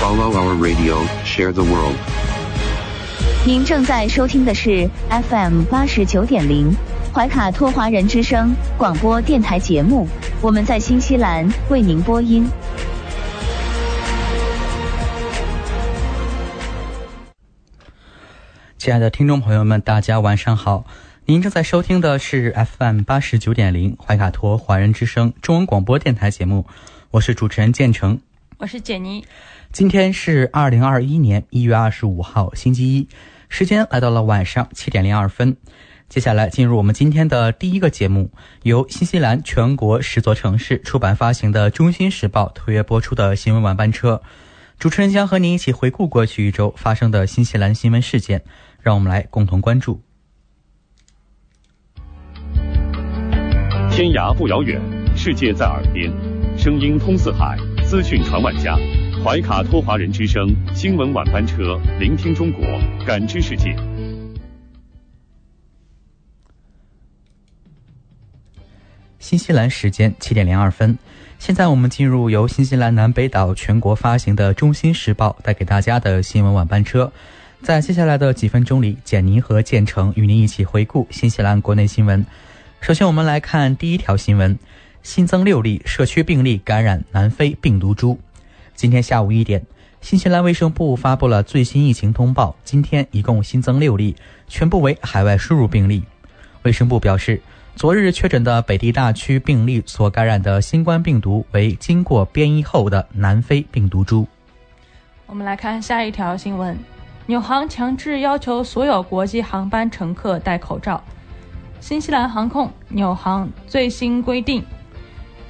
[0.00, 0.96] Follow our radio,
[1.26, 1.94] share the world.
[3.46, 6.74] 您正在收听的是 FM 八十九点零
[7.12, 10.08] 怀卡托华人之声广播电台节目，
[10.40, 12.48] 我们在新西兰为您播音。
[18.78, 20.86] 亲爱的听众朋友们，大家晚上好！
[21.26, 26.64] 您正在收听的是 FM 八十九点零怀卡托华人之声中文广播电台节目，
[27.10, 28.18] 我是主持人建成。
[28.60, 29.24] 我是简妮。
[29.72, 33.08] 今天是二零二一年一月二十五号，星期一，
[33.48, 35.56] 时间来到了晚上七点零二分。
[36.10, 38.30] 接下来进入我们今天的第一个节目，
[38.64, 44.20] 由新西兰全国十座城市出版发行的《中心时报》特约播出的新闻晚班车。
[44.78, 48.42] 主持人将和您一起回顾过去一周发生的新西兰新闻事件，
[48.82, 50.02] 让我们来共同关注。
[53.90, 54.78] 天涯不遥远，
[55.16, 56.12] 世界在耳边，
[56.60, 58.76] 声音通四海，资讯传万家。
[59.24, 62.62] 怀卡托华人之声新闻晚班车，聆听中国，
[63.06, 63.74] 感知世界。
[69.18, 70.98] 新西兰时间七点零二分，
[71.38, 77.10] 现在我们进入由新西兰南北岛全国发行的《中新时报》带给大家的新闻晚班车。
[77.62, 82.26] 在接下来的几分钟里，简妮和建成与您一起回顾新西兰国内新闻。
[82.82, 84.58] 首先，我们来看第一条新闻：
[85.02, 88.18] 新增六例社区病例感染南非病毒株。
[88.74, 89.64] 今天下午一点，
[90.00, 94.14] 新西兰卫生部发布了最新疫情通报，今天一共新增六例，
[94.46, 96.04] 全部为海外输入病例。
[96.62, 97.40] 卫生部表示，
[97.74, 104.28] 昨日确诊的北地大区病例所感染的新冠病毒为经过变异后的南非病毒株。
[105.26, 106.76] 我们来看下一条新闻：
[107.24, 111.02] 纽航强制要求所有国际航班乘客戴口罩。
[111.80, 114.62] 新西兰航空纽航最新规定，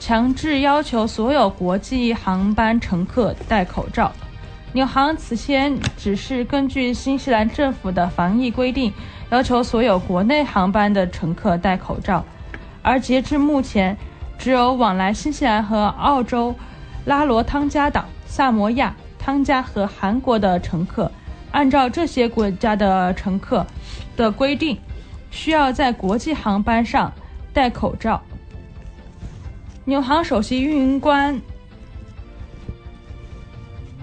[0.00, 4.10] 强制要求所有国际航班乘客戴口罩。
[4.72, 8.90] 纽航此前只是根据新西兰政府的防疫规定，
[9.28, 12.24] 要求所有国内航班的乘客戴口罩，
[12.80, 13.94] 而截至目前，
[14.38, 16.54] 只有往来新西兰和澳洲、
[17.04, 21.12] 拉罗汤加岛、萨摩亚、汤加和韩国的乘客，
[21.50, 23.66] 按照这些国家的乘客
[24.16, 24.78] 的规定，
[25.30, 27.12] 需要在国际航班上
[27.52, 28.22] 戴口罩。
[29.86, 31.40] 纽航首席运营官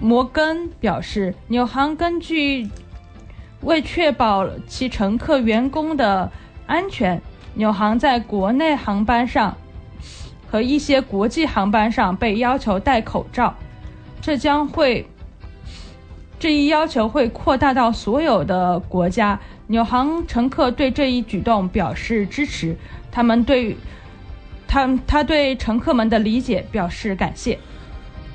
[0.00, 2.68] 摩根表示，纽航根据
[3.62, 6.30] 为确保其乘客员工的
[6.66, 7.20] 安全，
[7.54, 9.56] 纽航在国内航班上
[10.50, 13.54] 和一些国际航班上被要求戴口罩。
[14.20, 15.08] 这将会
[16.38, 19.38] 这一要求会扩大到所有的国家。
[19.68, 22.76] 纽航乘客对这一举动表示支持，
[23.10, 23.76] 他们对
[24.68, 27.58] 他他对乘客们的理解表示感谢。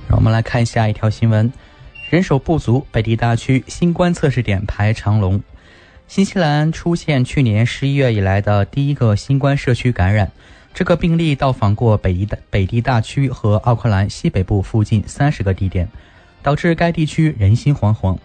[0.09, 1.53] 让我们来看下一条新闻：
[2.09, 5.41] 人手不足，北地大区新冠测试点排长龙。
[6.07, 10.31] 新西兰出现去年十一月以来的第一个新冠社区感染，
[10.73, 15.87] 这个病例到访过北地北地大区和奥克兰西北部附近三十个地点，
[16.41, 18.17] 导致该地区人心惶惶。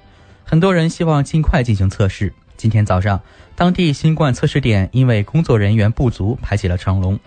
[0.45, 2.33] 很多人希望尽快进行测试。
[2.57, 3.21] 今天早上，
[3.55, 7.19] 当地新冠测试点因为工作人员不足排起了长龙。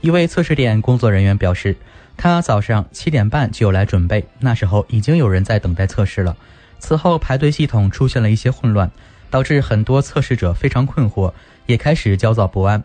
[0.00, 1.76] 一位测试点工作人员表示，
[2.16, 6.36] 他早上七点半就来准备，那时候已经有人在等待测试了。
[6.78, 8.90] 此后排队系统出现了一些混乱，
[9.28, 11.32] 导致很多测试者非常困惑，
[11.66, 12.82] 也开始焦躁不安。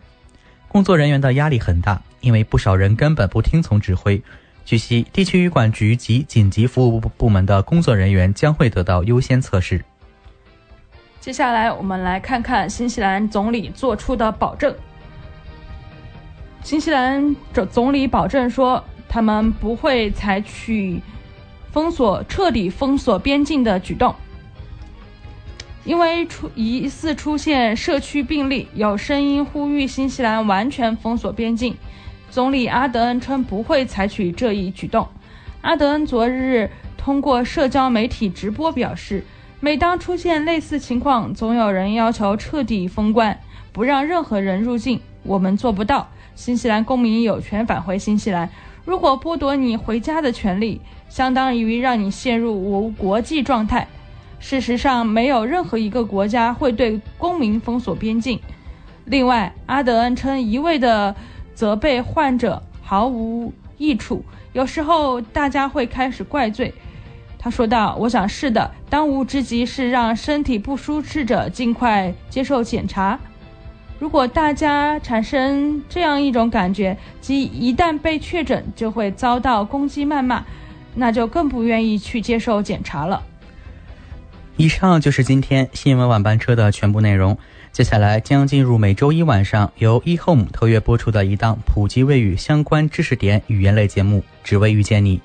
[0.66, 4.20] 工作人员的压力很大，因为不少人根本不听从指挥。
[4.64, 9.84] 据悉，地区医管局及紧急服务部部门的工作人员将会得到优先测试。
[11.20, 14.74] 接下来，我们来看看新西兰总理做出的保证。
[16.64, 20.98] 新西兰总总理保证说，他们不会采取
[21.70, 24.14] 封锁、彻底封锁边境的举动，
[25.84, 31.76] 因为出疑似出现社区病例，有声音呼吁新西兰完全封锁边境。
[32.30, 35.06] 总理阿德恩称不会采取这一举动。
[35.60, 39.22] 阿德恩昨日通过社交媒体直播表示，
[39.60, 43.38] 每当出现类似情况，总有人要求彻底封关，
[43.70, 44.98] 不让任何人入境。
[45.24, 46.08] 我们做不到。
[46.34, 48.48] 新西兰公民有权返回新西兰。
[48.84, 53.86] 如果剥夺你回家的权利，相当于让你陷入无国际状态。
[54.40, 58.38] 事实上，没有任何一个国家会对公民封锁边境。
[59.06, 61.14] 另外，阿德恩称一味的
[61.54, 64.22] 责备患者毫无益处，
[64.52, 66.74] 有时候大家会开始怪罪。
[67.38, 73.18] 他说道：“我想是的，当务之急是让身体不舒适者尽快接受检查。
[74.04, 80.44] 如果大家产生这样一种感觉，即一旦被确诊就会遭到攻击谩骂，
[80.94, 83.22] 那就更不愿意去接受检查了。”
[84.58, 87.38] 以上就是今天新闻晚班车的全部内容。
[87.72, 95.16] 接下来将进入每周一晚上由 eHome 特约播出的一档普及卫浴相关知识点语言类节目《只为遇见你》。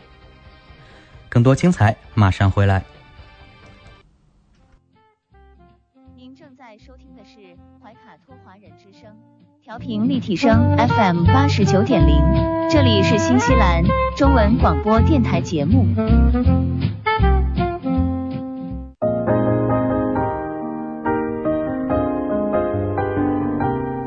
[1.28, 2.82] 更多精彩马上回来。
[9.80, 12.22] 频立体声 FM 八十九点零，
[12.70, 13.82] 这里是新西兰
[14.16, 15.86] 中文广播电台节目。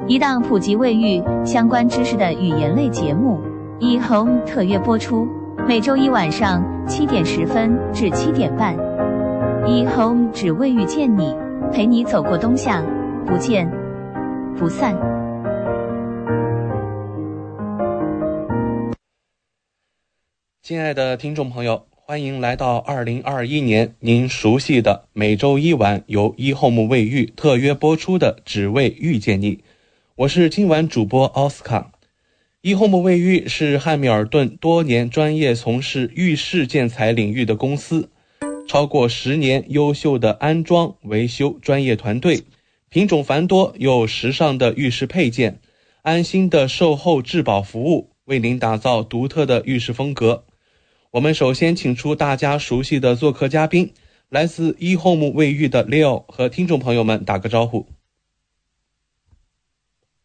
[0.07, 3.41] 一档普及卫浴相关知识的语言类节目
[3.81, 5.27] ，eHome 特约播出，
[5.67, 8.77] 每周一晚上七点十分至七点半。
[9.65, 11.35] eHome 只为遇见你，
[11.73, 12.83] 陪你走过冬夏，
[13.27, 13.71] 不见
[14.59, 14.95] 不散。
[20.63, 29.57] 亲爱的听众朋友，欢迎来到二零二一年您熟悉的每周一晚由一 home 卫浴特约播出的《只为遇见你》。
[30.15, 31.91] 我是今晚主播奥斯卡。
[32.61, 38.09] 一 home 卫浴是汉密尔顿多年专业从事浴室建材领域的公司，
[38.69, 42.45] 超过十年优秀的安装维修专业团队，
[42.89, 45.59] 品种繁多又时尚的浴室配件，
[46.03, 50.45] 安心的售后质保服务，为您打造独特的浴室风格。
[51.13, 53.93] 我们首先请出大家熟悉的做客嘉宾，
[54.31, 57.87] 来自 eHome 卫浴的 Leo 和听众朋友们打个招呼。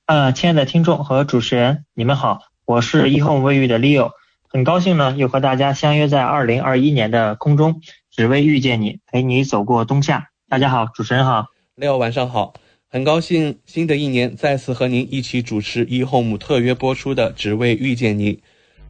[0.06, 4.12] 呃，亲爱的听众和主持人，你们好，我是 eHome 卫浴的 Leo，
[4.48, 10.30] 很高兴呢又和大家相约在二零二一年的空中，只为遇见你，陪你走过冬夏。
[10.48, 12.54] 大家好，主持人好，Leo 晚上好，
[12.88, 18.36] 很高兴新的一年再次和您一起主持 eHome 特约播出的《只为遇见你》。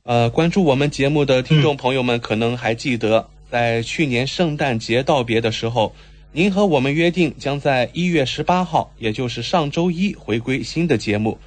[0.08, 5.94] 呃，关注我们节目的听众朋友们可能还记得，在去年圣诞节道别的时候。
[6.32, 11.38] 您和我们约定将在一月十八号，也就是上周一回归新的节目。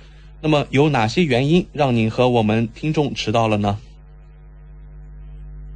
[0.42, 3.78] 那么有哪些原因让您和我们听众迟到了呢？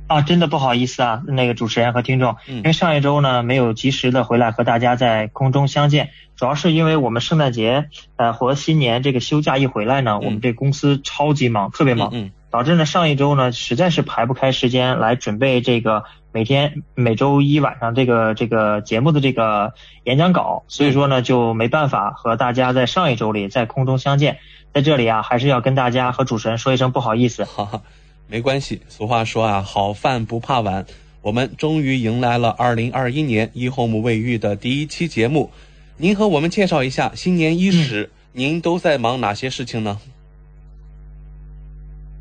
[0.06, 16.04] 啊，真的不好意思啊，那个主持人和听众，因为上一周呢没有及时的回来和大家在空中相见，主要是因为我们圣诞节呃和新年这个休假一回来呢，我们这公司超级忙，特别忙，导致呢上一周呢实在是排不开时间来准备这个。
[16.30, 19.72] 每天每周一晚上这个这个节目的这个
[20.04, 24.38] 演讲稿，所以说呢就没办法和大家在上一周里在空中相见，
[24.72, 27.42] 在这里啊还是要跟大家和主持人说一声不好意思。
[27.42, 27.82] 哈哈，
[28.28, 30.86] 没关系，俗话说啊，好饭不怕晚，
[31.22, 35.50] 我们终于迎来了二零二一年 eHome 卫浴的第一期节目。
[35.96, 39.98] 您和我们介绍一下新年伊始，您都在忙哪些事情呢？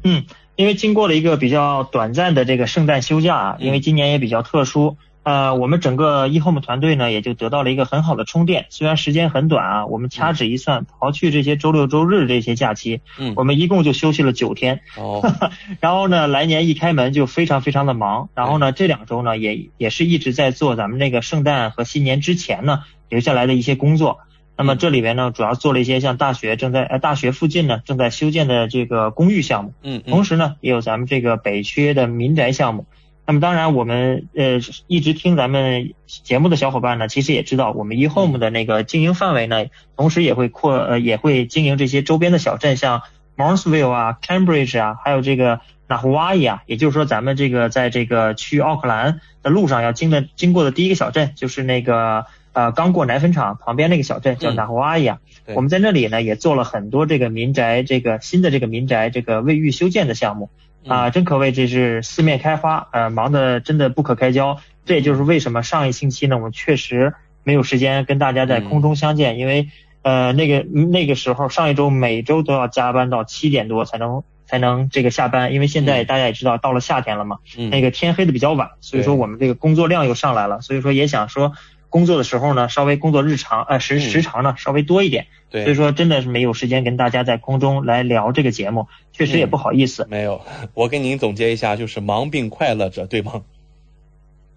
[0.04, 0.24] 嗯。
[0.56, 8.68] 因为经过了一个比较短暂的这个圣诞休假啊，因为今年也比较特殊，呃，我们整个 eHome 团队呢也就得到了一个很好的充电。
[8.70, 14.82] 虽然时间很短啊，我们掐指一算，刨去这些周六周日这些假期，嗯，我们一共就休息了九天。
[14.96, 15.28] 哦，
[15.82, 18.30] 然后呢，来年一开门就非常非常的忙。
[18.36, 24.20] 然后呢，这两周呢也也是一直在做咱们那个圣诞和新年之前呢留下来的一些工作。
[24.56, 32.86] 那么这里边呢，主要做了一些像大学正在呃大学附近呢正在修建的这个公寓项目，嗯，同时呢也有咱们这个北区的民宅项目。
[33.26, 39.66] 那么当然我们呃一直听咱们节目的小伙伴呢，其实也知道我们 eHome 的那个经营范围呢，
[39.98, 43.02] 同时也会扩呃也会经营这些周边的小镇，像
[43.36, 52.28] Morrisville 啊、Cambridge 啊，还有这个 n a h u a i 啊，也就是说咱们这个在这个去奥克兰的路上要经的经过的第一个小镇就是那个。
[52.54, 55.20] 呃，刚过奶粉厂旁边那个小镇叫纳胡阿伊亚，
[55.56, 60.52] 我们在那里呢也做了很多这个民宅，这个新的这个民宅这个卫浴修建的项目，
[60.88, 64.60] 啊，真可谓这是四面开花，呃，忙得真的不可开交。
[64.86, 69.70] 这也就是为什么上一星期呢，我们确实没有时间跟大家在空中相见，因为
[70.04, 77.40] 呃那个那个时候上一周每周都要加班到七点多才能才能这个下班，因为现在大家也知道到了夏天了嘛，
[77.72, 81.54] 那个天黑的比较晚，所以说我们这个工作量又上来了，所以说也想说。
[81.94, 90.08] 工作的时候呢，稍微工作日常呃时时长呢稍微多一点，对，所以说真的是没有时间跟大家在空中来聊这个节目，确实也不好意思。
[90.10, 90.42] 没有，
[90.74, 93.44] 我跟您总结一下，就是忙并快乐着，对吗？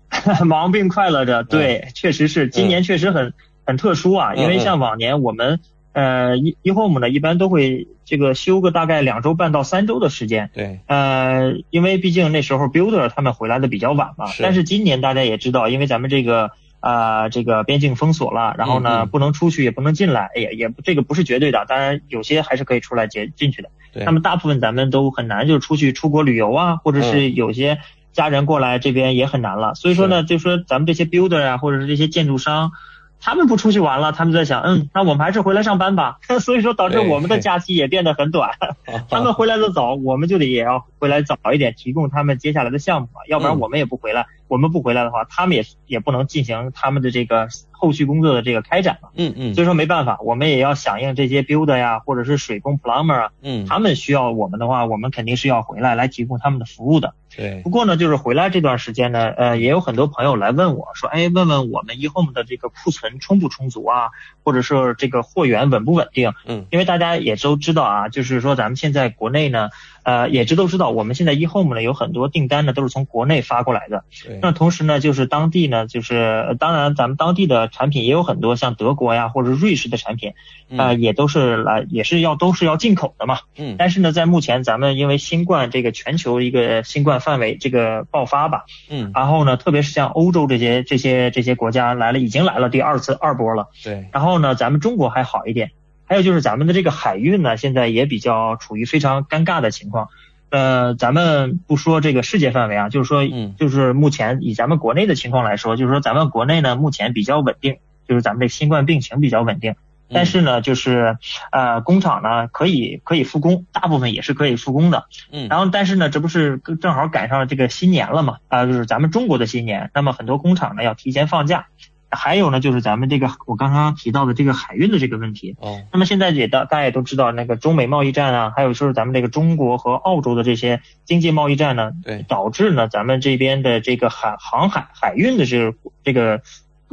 [0.47, 3.35] 忙并快乐着，对，确实是，今年确实很
[3.66, 5.61] 很特殊啊，因为像往年我们
[5.93, 16.52] 呃一一 home 呢，一般都会这个休个大概两周半到三周的时间，对，呃，因为毕竟那时候 builder 他们回来的比较晚嘛，但是今年大家也知道，因为咱们这个
[16.87, 23.71] 啊这个边境封锁了，然后呢不能出去也不能进来，也也这个不是绝对的，当然有些还是可以出来进进去的，
[24.05, 27.78] 那么大部分咱们都很难就是出去出国旅游啊，或者是有些。
[28.16, 32.73] 家人过来这边也很难了，所以说呢，就说咱们这些 builder 啊，或者是这些建筑商，
[33.20, 36.18] 他们不出去玩了，他们在想，嗯，那我们还是回来上班吧。
[36.40, 38.50] 所以说导致我们的假期也变得很短，
[39.11, 44.26] 他们回来的早，我们就得也要回来早一点，提供他们接下来的项目嘛，要不然我们也不回来。
[44.49, 49.08] 我们不回来的话，他们也也不能进行他们的这个后续工作的这个开展嘛。
[49.16, 49.54] 嗯嗯。
[49.54, 53.30] 所以说没办法，我们也要响应这些 builder 呀，或者是水工 plumber 啊。
[53.42, 53.66] 嗯。
[53.66, 57.14] 他们需要我们的话，我们肯定是要回来来提供他们的服务的。
[57.37, 57.61] 对。
[57.62, 64.09] 不过呢，就是回来这段时间呢，呃，也有很多朋友来问我说，哎，问问我们 eHome 的这个库存充不充足啊，
[64.43, 66.33] 或者是这个货源稳不稳定？
[66.47, 66.66] 嗯。
[66.71, 69.69] 因为大家也都知道啊，就是说咱们现在国内呢。
[70.06, 74.04] 呃，也知都知道，我们现在 eHome 呢有很多订单呢都是从国内发过来的。
[74.40, 80.34] 那同时呢，就是当地呢，就是当然咱们当地的产品也有很多，像德国呀或者瑞士的产品，
[80.76, 83.40] 啊，也都是来也是要都是要进口的嘛。
[83.56, 83.75] 嗯。
[83.76, 88.64] 但是呢，在目前咱们因为新冠这个全球一个新冠范围这个爆发吧。
[88.88, 89.10] 嗯。
[89.12, 93.70] 然后呢，特别是像欧洲这些这些这些国家来了，已经来了第二次二波了。
[93.82, 94.06] 对。
[94.12, 95.72] 然后呢，咱们中国还好一点。
[96.06, 100.08] 还有就是咱们的这个海运呢，现在也比较处于非常尴尬的情况。
[100.48, 103.25] 呃，咱们不说这个世界范围啊，就是说，
[103.58, 109.75] 就是目前以咱们国内的情况来说，就是说咱们国内呢目前比较稳定，就是咱们这新冠病情比较稳定。
[110.08, 111.18] 但是呢，就是
[111.50, 115.06] 呃工厂呢可以可以复工，大部分也是可以复工的。
[115.32, 115.48] 嗯。
[115.48, 118.36] 然后，但是呢，这不是正好赶上了这个新年了嘛？
[118.46, 121.66] 啊，就是咱们中国的新年，那么很多工厂呢要提前放假。
[122.10, 125.56] 还有呢，就是咱们这个我刚刚提到的这个海运的这个问题。
[125.60, 125.82] 哦。
[125.92, 136.42] 那么现在也大大家也都知道，那个中美贸易战啊，还有就是咱们这个中国和澳洲的这些经济贸易战呢，对，导致呢咱们这边的这个海航海海运的这个这个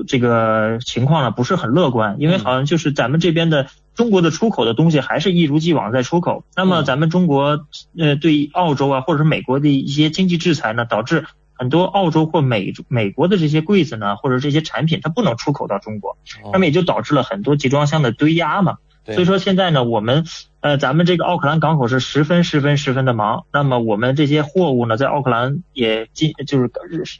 [0.08, 6.43] 这个情况呢不是很乐观，因为好像就是咱们这边的中国的出口的东西还是一如既往在出口。
[6.55, 7.65] 那么咱们中国
[7.98, 11.25] 呃对澳洲啊或者是美国的一些经济制裁呢，导致。
[11.54, 16.18] 很多澳洲或美美国的这些柜子呢，或者这些产品，它不能出口到中国，
[16.52, 18.78] 那么也就导致了很多集装箱的堆压嘛。
[19.06, 20.24] 所以说现在呢，我们
[20.62, 23.44] 呃，咱们这个奥克兰港口是十分十分十分的忙。
[23.52, 26.72] 那么我们这些货物呢，在奥克兰也进，就是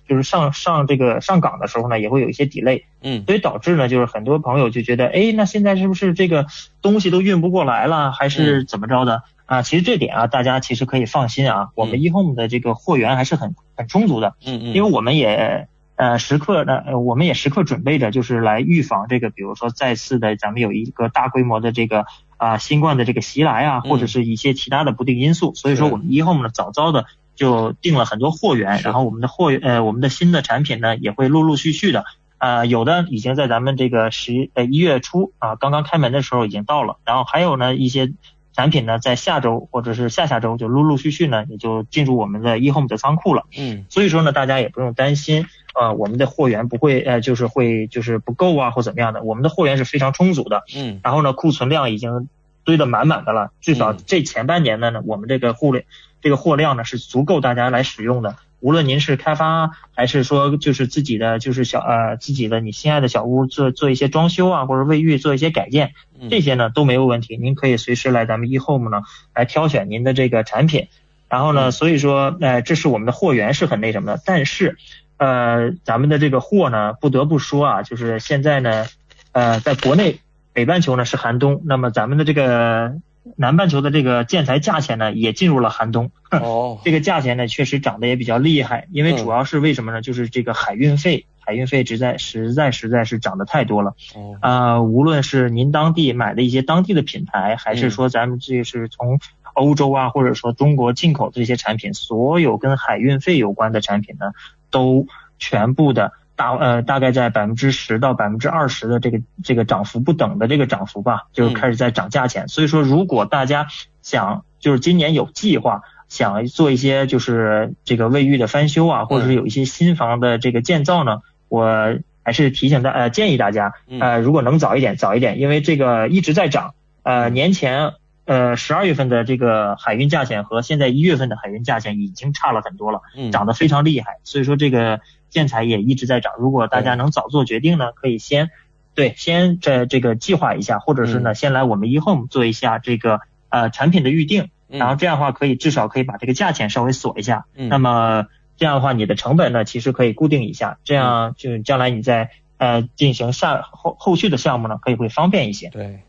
[0.08, 2.84] 就是上上这个上港的时候呢，也会有一些 delay。
[3.02, 3.26] 嗯。
[3.26, 6.46] 所以导致呢，就是很多朋友就觉得，哎，那现在是不是这个
[6.82, 9.24] 东西都运不过来了，还是怎么着的？
[9.46, 22.06] 啊，其实这点啊，大家其实可以放心啊，我们 eHome 的这个货源还是很很充足的，嗯嗯，因为我们也呃时刻呢，我们也时刻准备着，就是来预防这个，比如说再次的咱们有一个大规模的这个
[22.38, 32.06] 啊新冠的这个袭来啊，或者是一些其他的不定因素，所以说我们一 home 呢早早的就订了很多货源，然后我们的货呃我们的新的产品呢也会陆陆续续的
[32.38, 38.14] 啊有的已经在咱们这个十呃一月初啊刚刚开门的时候已经到了，然后还有呢一些。
[38.56, 43.44] 产品呢，在下周或者是下下周就陆陆续续呢，也就进入我们的 eHome 的仓库了。
[43.58, 50.64] 嗯，所以说呢，大家也不用担心，呃，我们的货源不会呃，就是会就是不够啊或怎么样的，我们的货源是非常充足的。
[50.76, 52.30] 嗯，然后呢，库存量已经
[52.64, 55.84] 堆得满满的了，至少这前半年呢呢，我们这个货量
[56.22, 58.36] 这个货量呢是足够大家来使用的。
[58.64, 65.92] 无论您是开发还是说就是自己的就是小呃自己的你心爱的小屋做做一些装修啊或者卫浴做一些改建，
[66.30, 69.04] 这些呢都没有问题，您可以随时来咱们 eHome 呢
[69.36, 70.88] 来挑选您的这个产品，
[71.28, 74.78] 然后呢所以说呃这是我们的货源是很那什么的，但是
[75.18, 78.86] 呃咱们的这个货呢不得不说啊就是现在呢
[79.34, 80.22] 呃在国内
[80.54, 82.96] 北半球呢是寒冬，那么咱们的这个。
[83.38, 86.12] 南半球的这个建材价钱呢，也进入了寒冬。
[86.32, 88.88] 哦， 这个价钱呢，确实涨得也比较厉害。
[88.92, 90.02] 因为主要是为什么呢？
[90.02, 93.96] 就是这个海运费，海运费实在实在实在是涨得太多了。
[94.16, 99.20] 哦，啊，无论是您当地买的一些当地的品牌，还是说咱们这是从
[99.54, 104.32] 欧洲啊，或者说中国进口的这些产品，所有跟海运费有关的产品呢，
[104.70, 105.08] 都
[105.40, 106.12] 全部的。
[106.36, 112.48] 大呃大概在百分之十到百分之二十的这个这个涨幅不等的这个涨幅吧，就是开始在涨价钱。
[112.48, 113.68] 所以说，如果大家
[114.02, 126.74] 想就是今年有计划想做一些就是这个卫浴的翻修啊，或者是有一些新房的这个建造呢，我还是提醒大呃建议大家呃如果能早一点早一点，因为这个一直在涨。
[127.04, 134.20] 呃，年前呃十二月份的这个海运价钱和现在一月份的海运价钱已经差了很多了，涨得非常厉害。
[134.24, 135.02] 所以说这个
[135.34, 136.34] 建材也一直在涨。
[136.38, 138.52] 如果大家能早做决定呢，可以先
[138.94, 147.46] 对先这这个计划一下，或者是呢先来我们 eHome 做一下这个呃产品的预定，然后这样的话可以至少可以把这个价钱稍微锁一下。
[147.56, 155.70] 那么这样的话你的成本呢其实可以固定一下，这样就将来你在呃进行下后后续的项目呢可以会方便一些。
[155.70, 156.00] 对。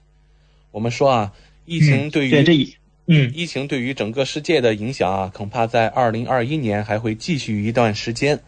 [0.71, 1.33] 我们说啊，
[1.65, 2.77] 疫情对于这
[3.07, 8.41] 嗯，疫情对于整个世界的影响啊，恐怕在二零二一年还会继续一段时间。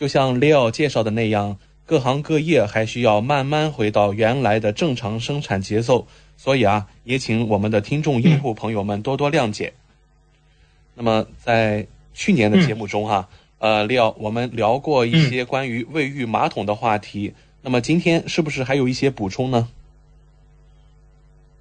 [0.00, 6.06] 就像 Leo 介绍的那样，各行各业还需要慢慢回到原来的正常生产节奏。
[6.38, 9.74] 所以啊，也请我们的听众用户朋友们多多谅解。
[10.94, 13.28] 那么在去年的节目中哈，
[13.58, 17.34] 呃，Leo 我们聊过一些关于卫浴马桶的话题。
[17.60, 19.68] 那么今天是不是还有一些补充呢？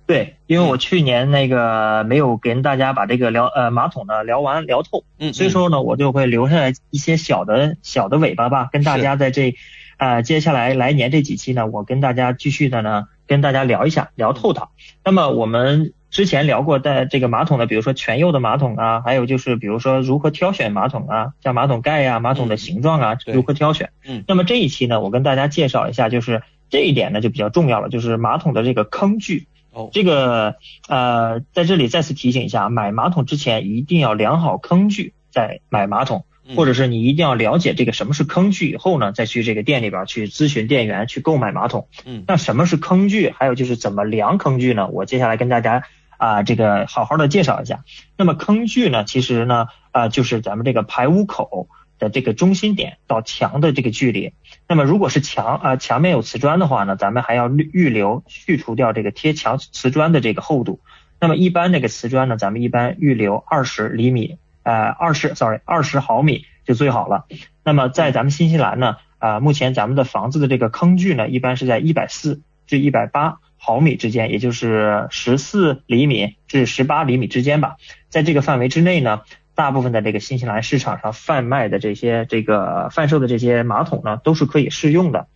[0.09, 9.53] 对，因为我去年那个没有跟大家把这个聊呃马桶呢聊完聊透，嗯，所以说呢我就会留下来一些小的小的尾巴吧，跟大家在这，
[9.97, 14.69] 呃接下来来年这几期呢，我跟大家继续的呢跟大家聊一下聊透它。
[15.05, 23.91] 那么我们之前聊过在这个马桶的，比如说全釉的马桶啊，还有就是比如说如何挑选马桶啊，像马桶盖呀、马桶的形状啊，如何挑选。
[24.07, 29.47] 嗯，那么这一期呢，我跟大家介绍一下，就是这一点呢就比较重要了，就是马桶的这个坑距。
[29.71, 30.55] 哦，这个
[30.87, 41.87] 呃，在这里再次提醒一下，买马桶之前一定要量好坑距再买马桶，或者是你一定要了解这个什么是坑距以后呢，再去这个店里边去咨询店员去购买马桶。
[42.05, 43.29] 嗯，那什么是坑距？
[43.29, 44.87] 还有就是怎么量坑距呢？
[44.87, 45.83] 我接下来跟大家
[46.17, 47.83] 啊这个好好的介绍一下。
[48.17, 51.67] 那么坑距呢，其实呢啊就是咱们这个排污口。
[51.99, 54.33] 的这个中心点到墙的这个距离，
[54.67, 60.79] 那么如果是墙啊墙面有瓷砖的话呢，咱们还要预留去除掉这个贴墙瓷砖的这个厚度。
[61.19, 67.25] 那么一般那个瓷砖呢，咱们一般预留二十厘米，呃二十，sorry，二十毫米就最好了。
[67.63, 77.75] 那么在咱们新西兰呢，啊目前咱们的房子的这个坑距呢，一般是在一百四至一百八毫米之间，也就是十四厘米至十八厘米之间吧。
[78.07, 79.21] 在这个范围之内呢。
[79.59, 85.27] 大部分的这个新西兰市场上贩卖的这些这个贩售的这些马桶呢，都是可以适用的。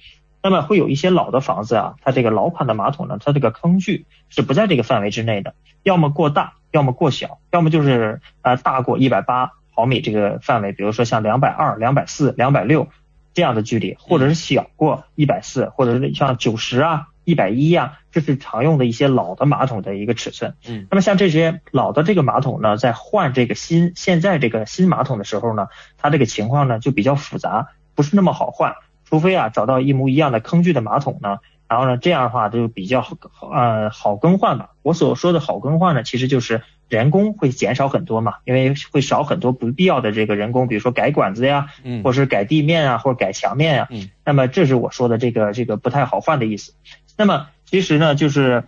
[0.41, 12.87] 那么会有一些老的房子啊，它这个老款的马桶呢，它这个坑距是不在这个范围之内的，要么过大，要么过小，要么就是呃大过一百八毫米这个范围，比如说像两百二、两百四、两百六
[13.33, 17.07] 这样的距离，或者是小过一百四，或者是像九十啊。
[17.23, 20.55] 一百一呀，这是常用的一些老的马桶的一个尺寸。
[20.67, 28.75] 嗯，那么像这些老的这个马桶呢，在换这个新现在这个新马桶的时候呢，它这个情况呢就比较复杂，不是那么好换。
[29.05, 31.37] 除非啊找到一模一样的坑距的马桶呢，
[31.73, 33.17] 然后呢这样的话就比较好
[33.51, 34.69] 呃好更换吧。
[34.83, 46.75] 我所说的好更换呢，其实就是人工会减少很多嘛，因为会少很多不必要的这个人工，比如说改管子呀，嗯，或者是改地面啊，或者改墙面呀，嗯，那么这是我说的这个这个不太好换的意思。
[47.17, 48.65] 那么其实呢，就是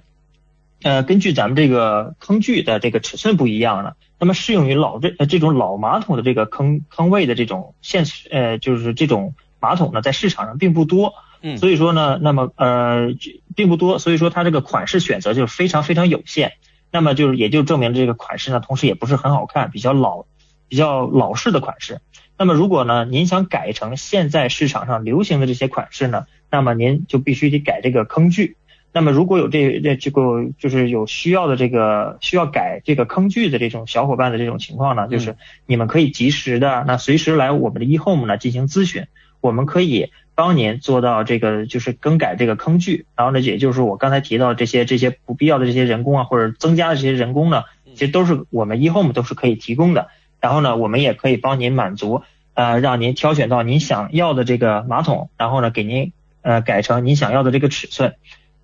[0.81, 13.09] 呃，根据咱们这个坑距的这个尺寸不一样呢，那么适用于老这这种老马桶的这个坑坑位的这种现呃，就是这种马桶呢，在市场上并不多，嗯，所以说呢，那么呃
[13.55, 16.53] 并不多，所以说它这个款式选择就非常非常有限，
[16.91, 20.25] 那么就是也就证明这个款式呢，同时也不是很好看，比较老
[20.67, 22.01] 比较老式的款式。
[22.37, 26.25] 那么如果呢，您想改成现在市场上流行的这些款式呢？
[26.51, 28.57] 那么您就必须得改这个坑距。
[28.91, 39.07] 那么如果有这这这个就是有需要的这个需要改这个坑距的这种小伙伴的这种情况呢，就是你们可以及时的那随时来我们的 eHome 呢进行咨询，
[39.41, 43.05] 我们可以帮您做到这个就是更改这个坑距。
[43.15, 47.63] 然后呢，也就是我刚才提到这些这些不必要的这些人工啊或者增加的这些人工呢，
[47.95, 50.09] 其实都是我们 eHome 都是可以提供的。
[50.39, 52.21] 然后呢，我们也可以帮您满足
[52.53, 56.11] 呃让您挑选到您想要的这个马桶，然后呢给您。
[56.47, 58.17] 呃，改成您想要的这个尺寸。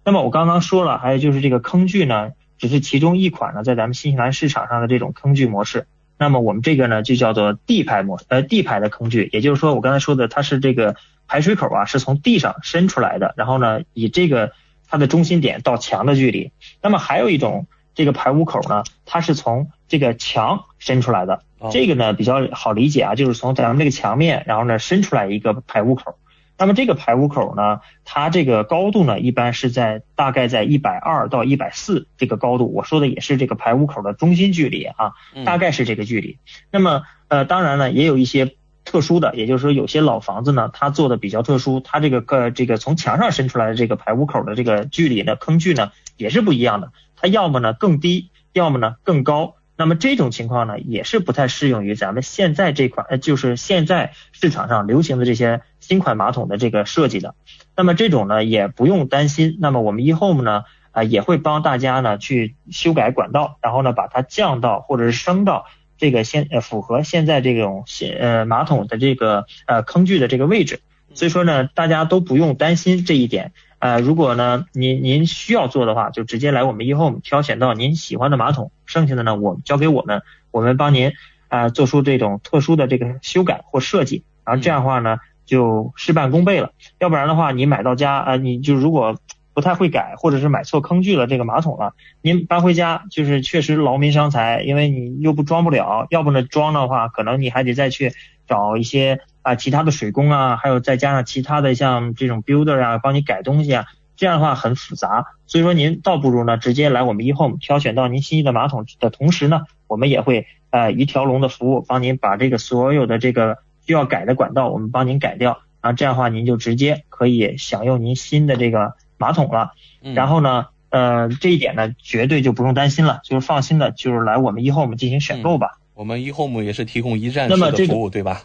[0.06, 5.88] 那么我刚刚说了，还有就是这个坑距呢，只是其中一款呢，在咱们新西兰市场上的这种坑距模式。
[6.22, 10.96] 那么我们这个呢，就叫做地排模，呃，地排的坑距，也就是说我刚才说的，它是这个
[11.28, 14.52] 排水口啊，是从地上伸出来的，然后呢，以这个
[14.88, 16.52] 它的中心点到墙的距离。
[16.80, 26.18] 那么还有一种这个排污口呢，它是从这个墙伸出来的，这个呢比较好理解啊，就是从咱们这个墙面，然后呢伸出来一个排污口。
[26.62, 32.71] 那么这个排污口呢，它这个高度呢，一般是在大概在一百二到一百四这个高度。
[32.71, 36.38] 我说的也是这个排污口的中心距离啊，大概是这个距离。
[36.69, 49.56] 那么呃，当然呢，也有一些特殊的，也就是说有些老房子呢，它做的比较特殊，它这个个这个从墙上伸出来的这个排污口的这个距离呢，坑距呢也是不一样的，它要么呢更低，要么呢更高。
[49.82, 57.34] 那么这种情况呢，也是不太适用于咱们现在这款，呃，就是现在市场上流行的这些新款马桶的这个设计的。
[57.76, 59.58] 那么这种呢，也不用担心。
[59.60, 65.65] 那么我们 eHome 呢，啊，也会帮大家呢去修改管道，然后呢把它降到或者是升到
[65.98, 70.82] 这个现呃符合现在这种现呃马桶的这个呃坑距的这个位置。
[71.15, 73.52] 所以说呢，大家都不用担心这一点。
[73.82, 81.13] 呃，如果呢您您需要做的话，就直接来我们 eHome 挑选到您喜欢的马桶，剩下的呢我交给我们，我们帮您
[81.48, 85.17] 啊做出这种特殊的这个修改或设计，然后这样的话呢
[85.48, 86.74] 就事半功倍了。
[87.00, 89.17] 要不然的话，你买到家啊，你就如果
[89.56, 98.13] 不太会改，或者是买错坑具了这个马桶了，您搬回家就是确实劳民伤财，因为你又不装不了，要不呢装的话，可能你还得再去
[98.48, 99.22] 找一些。
[99.41, 105.25] 啊，其他的水工啊，还有再加上其他的像这种 builder 啊，帮你改东西啊，这样的话很复杂。
[105.47, 115.60] 所以说您倒不如呢，直接来我们 eHome 挑选到您心仪的马桶的同时呢，我们也会呃一条龙的服务，帮您把这个所有的这个需要改的管道，我们帮您改掉。
[115.82, 119.71] 啊，这样的话您就直接可以享用您新的这个马桶了。
[120.13, 125.80] 然后呢，呃，这一点呢，绝对就不用担心了，就是放心的，就是来我们 eHome 进行选购吧。
[125.95, 128.43] 我们 eHome 也是提供一站式的服务，对吧？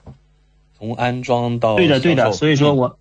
[0.79, 2.99] 从安装到对的对的，所以说我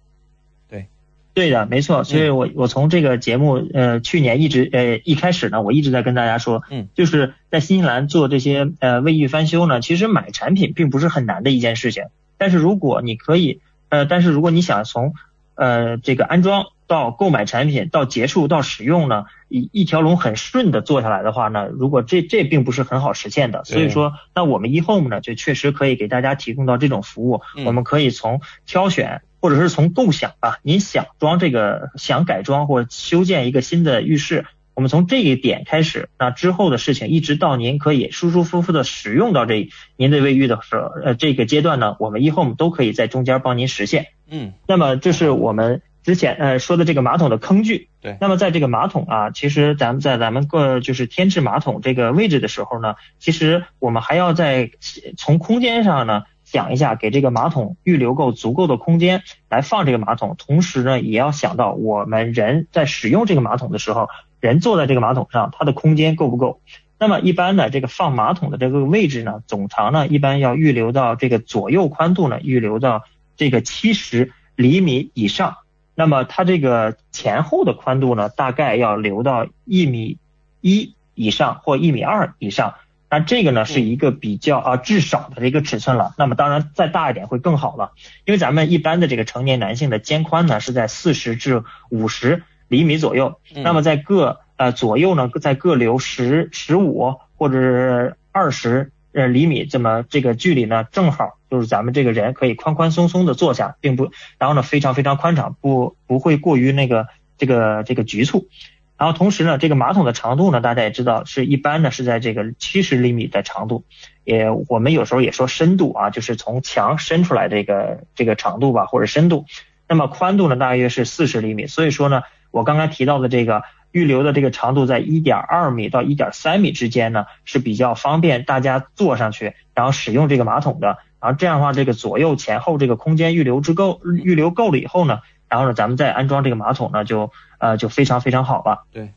[0.70, 0.88] 对。
[1.34, 12.06] 对的没错，所以我我从这个节目呃去年一直呃一开始呢，我一直在跟大家说，嗯，就是在新西兰做这些呃卫浴翻修呢，其实买产品并不是很难的一件事情，
[12.38, 13.60] 但是如果你可以
[13.90, 15.14] 呃，但是如果你想从
[15.56, 44.08] 呃这个安装到购买产品到结束到使用呢，一一条龙很顺的做下来的话呢，如果这这并不是很好实现的，所以说那我们 eHome 呢就确实可以给大家提供到这种服务，我们可以从挑选或者是从构想吧，您想装这个想改装或修建一个新的浴室，我们从这一点开始，那之后的事情一直到您可以舒舒服服的使用到这您的卫浴的时候，呃这个阶段呢，我们 eHome 都可以在中间帮您实现。
[44.30, 45.82] 嗯，那么这是我们。
[46.06, 54.70] 之前呃说的这个马桶的坑距，对，那么在这个马桶啊，其实咱们在咱们个就是添置马桶这个位置的时候呢，其实我们还要在
[55.18, 64.08] 从空间上呢想一下，给这个马桶预留够足够的空间来放这个马桶，同时呢也要想到我们人在使用这个马桶的时候，
[64.40, 66.62] 人坐在这个马桶上，它的空间够不够？
[67.00, 73.02] 那么一般呢，这个放马桶的这个位置呢，总长呢一般要预留到这个左右宽度呢预留到
[73.36, 75.56] 这个七十厘米以上。
[75.96, 80.20] 那么它这个前后的宽度呢，大概要留到一米
[80.62, 82.76] 一以上或一米二以上。
[83.10, 86.14] 那这个呢是一个比较啊至少的一个尺寸了。
[86.18, 87.94] 那么当然再大一点会更好了，
[88.26, 93.40] 因为咱们一般的这个成年男性的肩宽呢是在四十至五十厘米左右。
[93.54, 98.92] 那么在各呃左右呢，在各留十十五或者是二十。
[99.16, 108.50] 呃，厘米这么这个距离呢，正好就是咱们这个人可以宽宽松松的坐下，并不，然后呢非常非常宽敞，不不会过于那个这个这个局促。
[108.98, 113.86] 然后同时呢，这个马桶的长度呢，大家也知道是一般呢是在这个七十厘米的长度，
[114.26, 119.46] 也我们有时候也说深度啊，就是从墙伸出来这个这个长度吧，或者深度。
[119.88, 123.64] 那么宽度呢大约是四十厘米，所以说呢，我刚才提到的这个。
[123.96, 130.98] 预留的这个长度在一点二米到一点三米之间呢，是比较方便大家坐上去，然后使用这个马桶的。
[131.22, 138.84] 然后这样的话，这个左右前后这个空间预留之够，预留够了以后呢，然后呢，咱们再安装这个马桶呢，就呃就非常非常好了。
[138.92, 139.14] 对。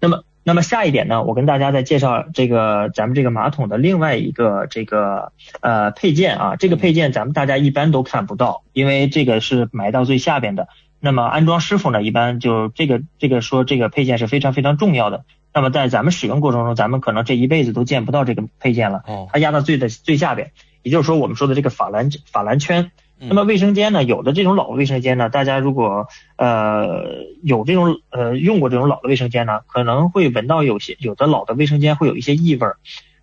[0.00, 10.66] 那么，那么下一点呢，我跟大家再介绍这个咱们这个马桶的另外一个这个呃配件啊，这个配件咱们大家一般都看不到，因为这个是埋到最下边的。
[11.00, 15.24] 那么安装师傅呢，一般就这个这个说这个配件是非常非常重要的。
[15.54, 19.02] 那么在咱们使用过程中，咱们可能这一辈子都见不到这个配件了。
[19.06, 19.28] 哦。
[19.32, 22.90] 它压到最的最下边，也就是说我们说的这个法兰法兰圈。
[23.20, 26.06] 那么卫生间呢，有的这种老的卫生间呢，大家如果
[26.36, 32.76] 呃有这种呃用过这种老的卫生间呢，可能会闻到有些有的老的卫生间会有一些异味儿。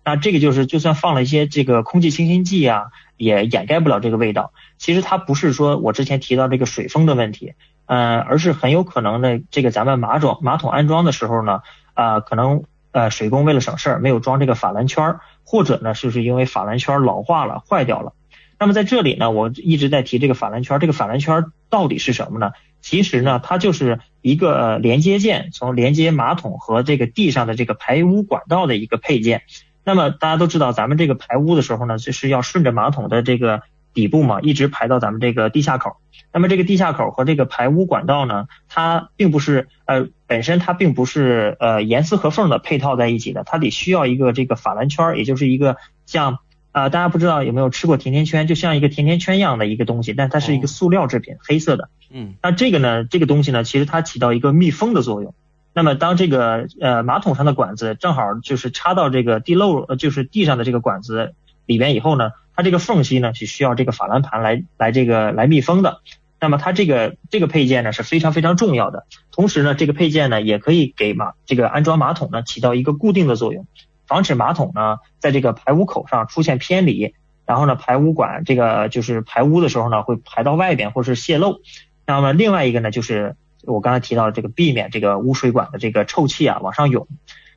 [0.04, 4.52] 那这个就是就算放了一些这个空气清新剂啊，也掩盖不了这个味道。
[4.78, 7.54] 其实它不是说我之前提到这个水封的问题，
[7.86, 11.62] 呃，而是很有可能呢，这个咱们马桶马桶安装的时候呢，
[11.94, 18.12] 啊，可能呃水工为了省事儿没有装这个法兰圈，或者呢是不是因为法兰圈老化了坏掉了？
[18.58, 22.52] 那么在这里呢，我一直在提这个法兰圈，这个法兰圈到底是什么呢？
[22.80, 29.42] 其实呢，它就是一个连接件，从连接马桶和这个地上的这个排污管道的一个配件。
[29.86, 33.62] 那么大家都知道，咱们这个排污的时候呢，就是要顺着马桶的这个
[33.94, 35.98] 底部嘛，一直排到咱们这个地下口。
[36.32, 46.40] 那么这个地下口和这个排污管道呢，它并不是呃本身它并不是呃严丝合缝的配套在一起的，它得需要一个这个法兰圈，也就是一个像
[46.72, 51.90] 啊大家不知道有没有吃过甜甜圈，就像一个甜甜圈一样的一个东西，但它是一个塑料制品，黑色的。
[52.10, 52.34] 嗯。
[52.42, 55.32] 那这个呢，这个东西呢，其实它起到一个密封的作用。
[55.76, 61.34] 那么当这个呃马桶上的管子正好就是插到这个地漏呃就是地上的这个管子
[61.66, 66.00] 里边以后呢，它这个缝隙呢是需要这个法兰盘来来这个来密封的。
[66.40, 69.04] 那么它这个这个配件呢是非常非常重要的。
[69.30, 73.66] 同时呢，这个配件呢也可以给马这个安装马桶呢起到一个固定的作用，
[74.06, 77.12] 防止马桶呢在这个排污口上出现偏离，
[77.44, 81.58] 然后呢排污管这个就是排污的时候呢会排到外边或是泄漏。
[82.06, 83.36] 那么另外一个呢就是。
[83.66, 87.06] 我刚才提到这个避免这个污水管的这个臭气啊往上涌，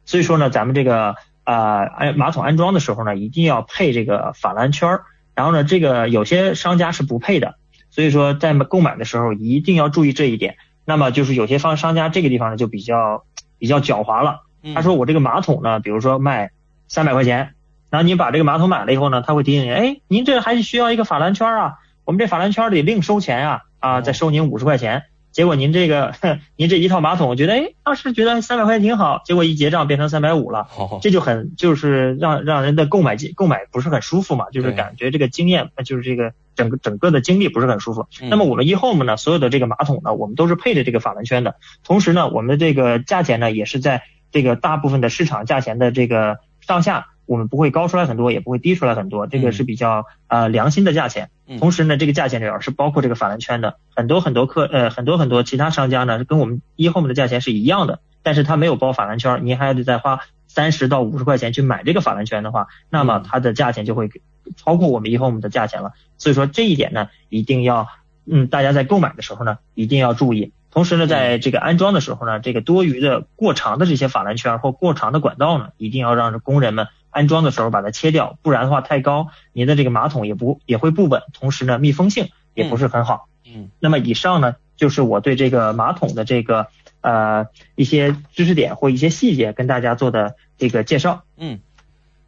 [0.05, 5.03] 所以说呢，咱们这个啊安马桶安装的时候呢，一定要配这个法兰圈儿。
[5.35, 7.55] 然后呢，这个有些商家是不配的，
[7.89, 10.57] 所以说在购买的时候一定要注意这一点。
[10.83, 13.23] 那么就是有些方商家这个地方呢就比较
[13.57, 14.41] 比较狡猾了。
[14.75, 16.51] 他说我这个马桶呢，比如说卖
[16.89, 17.53] 三百块钱，
[17.89, 25.03] 然后你把这个马桶买了以后呢，他会提醒你，哎，您这还是需要一个法兰圈啊，我们这法兰圈得另收钱呀，啊，再收您五十块钱。
[25.39, 26.13] 结果您这个，
[26.57, 30.67] 您这一套马桶，我觉得，哎，当时觉得三百块钱挺好，结果一结账变成三百五了，
[31.01, 38.05] 这就很就是让让人的购买购买不是很舒服嘛，就是感觉这个经验就是这个整个整个的经历不是很舒服。
[38.29, 47.11] 那么我们 eHome 呢，所有的这个马桶呢，我们都是配着这个法兰圈的，同时呢，我们的这个价钱呢，也是在这个大部分的市场价钱的这个上下。
[47.25, 51.29] 我们不会高出来很多，也不会低出来很多，这个是比较呃良心的价钱。
[51.57, 53.77] 同时呢，这个价钱里边是包括这个法兰圈的。
[53.95, 64.09] 很多很多客呃很多很多其他商家呢，跟我们一 home 的价钱是一样的，但是它没有包法兰圈，您还得再花三十到五十块钱去买这个法兰圈的话，那么它的价钱就会
[64.57, 65.93] 超过我们一 home 的价钱了。
[66.17, 67.87] 所以说这一点呢，一定要
[68.25, 70.53] 嗯大家在购买的时候呢，一定要注意。
[70.71, 76.87] 同时呢，在这个安装的时候呢，这个多余的过长的这些法兰圈或过长的管道呢，一定要让工人们。
[77.09, 83.27] 安装的时候把它切掉，不然的话太高，您的这个马桶也不也会不稳，同时呢密封性也不是很好。
[83.45, 86.67] 嗯，那么以上呢就是我对这个马桶的这个
[87.01, 91.23] 呃一些知识点或一些细节跟大家做的这个介绍。
[91.37, 91.59] 嗯，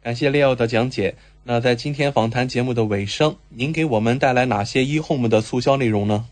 [0.02, 1.16] 感谢 Leo 的讲解。
[1.44, 6.26] 那在今天访谈节目的尾声，您给我们带来哪些 eHome 的促销内容呢？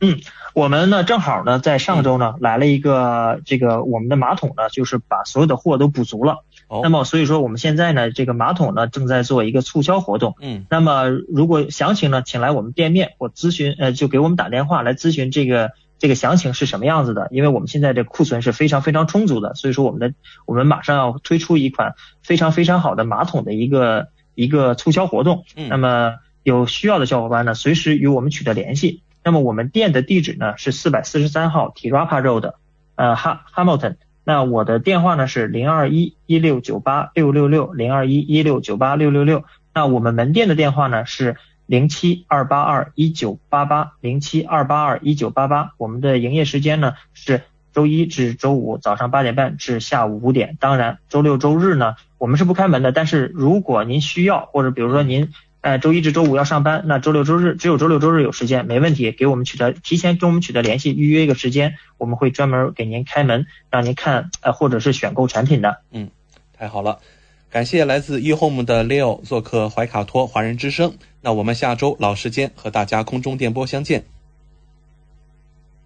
[0.00, 0.20] 嗯，
[0.54, 6.44] 我们呢正好呢在上周呢来了一个这个我们的马桶呢，就是把所有的货都补足了。
[6.68, 6.80] 哦。
[6.82, 10.36] 那么所以说我们现在呢这个马桶呢正在做一个促销活动。
[10.40, 10.64] 嗯。
[10.70, 17.26] 那么如果详情呢，请来我们店面或咨询，呃，就给我们打电话来咨询这个这个详情是什么样子的。
[17.32, 20.14] 因为我们现在这库存是非常非常充足的，所以说我们的
[20.46, 25.44] 我们马上要推出一款非常非常好的马桶的一个一个促销活动。
[25.56, 25.68] 嗯。
[25.68, 26.12] 那么
[26.44, 29.02] 有需要的小伙伴呢，随时与我们取得联系。
[29.24, 32.52] 那么我们店的地址呢是四百四十三号 Tirapa Road，
[32.94, 33.96] 呃哈 Hamilton。
[34.22, 39.44] 那我的电话呢是零二一一六九八六六六零二一一六九八六六六。
[39.72, 45.70] 那我们门店的电话呢是零七二八二一九八八零七二八二一九八八。
[45.78, 50.58] 我们的营业时间呢是周一至周五早上八点半至下午五点。
[50.60, 55.32] 当然周六周日呢我们是不开门的，但是如果您需要或者比如说您。
[55.64, 65.80] 呃，周一至周五要上班，那周六周日只有周六周日有时间，没问题，给我们取得提前跟我们取得联系，预约一个时间，我们会专门给您开门，让您看呃或者是选购产品的。
[65.90, 66.10] 嗯，
[66.52, 67.00] 太好了，
[67.48, 74.04] 感谢来自 eHome 的 Leo 做客怀卡托华人之声，那我们下周老时间和大家空中电波相见。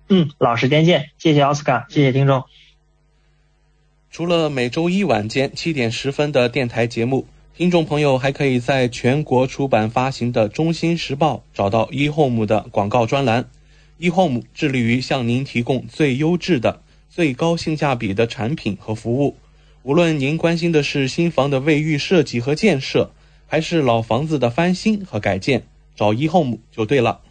[0.09, 2.43] 嗯，老时间见，谢谢奥斯卡，谢谢听众。
[4.11, 7.29] 除了每周一晚间七点十分的电台节目。
[7.59, 13.51] 听众朋友还可以在全国出版发行的《中心时报》找到 eHome 的广告专栏。
[13.99, 19.37] eHome 致力于向您提供最优质的、最高性价比的产品和服务。
[19.83, 23.11] 无论您关心的是新房的卫浴设计和建设，
[23.49, 25.65] 还是老房子的翻新和改建，
[25.97, 27.23] 找 eHome 就对了。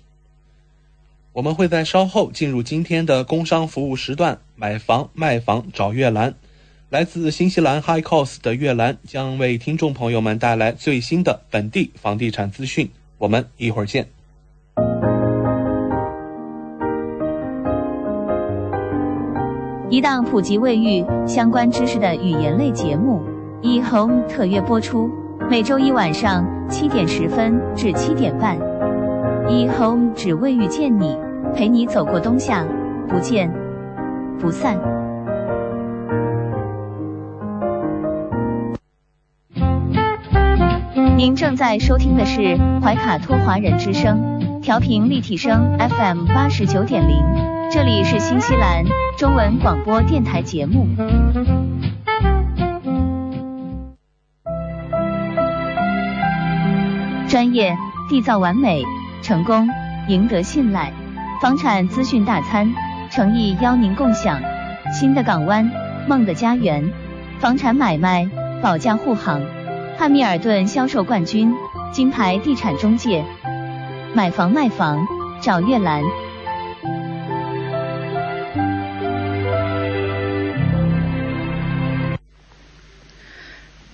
[1.32, 6.36] 我们会在稍后进入今天的工商服务时段，买房卖房找月兰。
[6.90, 12.90] 来自新西兰 High Cost 的月兰将为听众朋友们带来最新的本地房地产资讯。
[13.18, 14.08] 我们一会儿见。
[19.90, 23.22] 一档普及卫浴相关知识的语言类节目，
[23.62, 25.12] 一 Home 特约播出，
[25.50, 28.58] 每周一晚上七点十分至七点半。
[29.50, 31.18] 一 Home 只卫浴见你，
[31.54, 32.66] 陪你走过冬夏，
[33.10, 33.52] 不见
[34.40, 35.07] 不散。
[41.18, 47.26] 您正在收听的是怀卡托华人之声，调频立体声 FM 八十九点零，
[47.72, 48.84] 这里是新西兰
[49.18, 50.86] 中文广播电台节目。
[57.28, 57.76] 专业、
[58.08, 58.84] 缔造完美、
[59.24, 59.68] 成功、
[60.08, 60.94] 赢得信赖，
[61.42, 62.72] 房产资讯大餐，
[63.10, 64.40] 诚意邀您共享。
[64.94, 65.72] 新的港湾，
[66.08, 66.94] 梦的家园，
[67.40, 68.30] 房产买卖
[68.62, 69.42] 保驾护航，
[70.00, 71.52] 汉密尔顿销售冠军，
[71.92, 73.26] 金牌地产中介，
[74.14, 75.04] 买房卖房
[75.42, 76.04] 找月兰。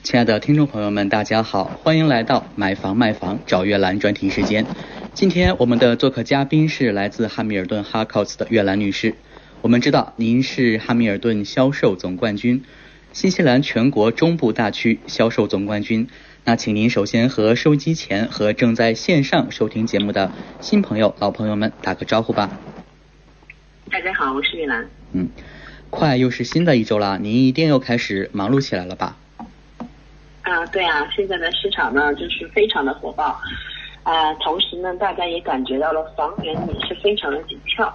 [0.04, 4.66] 亲爱的听众朋友们，大家好，欢迎来到买房卖房找月兰专题时间。
[5.14, 9.16] 今天我们的做客嘉宾是来自汉密尔顿 Harcourts 的月兰女士。
[9.62, 12.66] 我们知道您是汉密尔顿销售总冠军，
[13.14, 16.10] 新西兰全国中部大区销售总冠军。
[16.46, 22.50] 那请您首先和收音机前和正在线上收听节目的新朋友、老朋友们打个招呼吧。
[23.92, 24.90] 大家好，我是玉兰。
[25.12, 25.30] 嗯，
[25.92, 29.16] 快又是新的一周了，您一定又开始忙碌起来了吧？
[30.42, 33.40] 啊，对啊，现在的市场呢就是非常的火爆，
[34.02, 37.94] 啊，同时呢，大家也感觉到了房源也是非常的紧俏。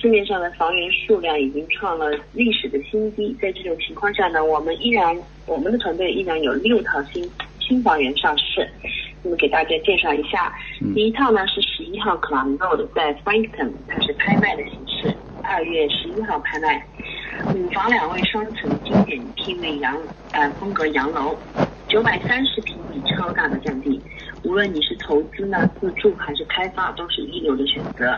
[0.00, 8.68] 市面上的房源数量已经创了历史的新低，在这种情况下呢，我们依然我们的团队依然有六套新新房源上市。
[9.24, 10.54] 那么给大家介绍一下，
[10.94, 16.86] 第一套呢是十一号 c l a n Road，在 Frankton，它是拍卖的形式，二月十一号拍卖，
[17.56, 19.98] 五房两卫双层经典 P V 洋
[20.30, 21.36] 呃风格洋楼，
[21.88, 24.00] 九百三十平米超大的占地，
[24.44, 28.16] 无论你是投资呢、自住还是开发，都是一流的选择。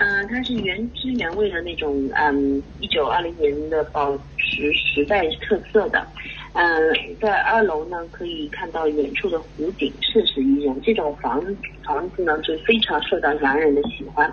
[0.00, 6.06] 嗯，它是原汁原味的那种，嗯，一九二零年的保持时代特色的。
[6.54, 10.80] 嗯，在二楼呢，可以看到远处的湖景，甚是宜人。
[10.80, 11.44] 这种房
[11.84, 14.32] 房子呢，就非常受到洋人的喜欢。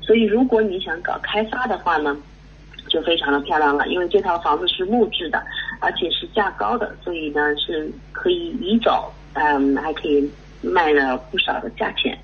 [0.00, 2.16] 所以，如果你想搞开发的话呢，
[2.88, 3.86] 就非常的漂亮了。
[3.86, 5.40] 因为这套房子是木质的，
[5.78, 10.28] 而且是价高的，所以呢是可以移走，嗯，还可以
[10.60, 12.18] 卖了不少的价钱。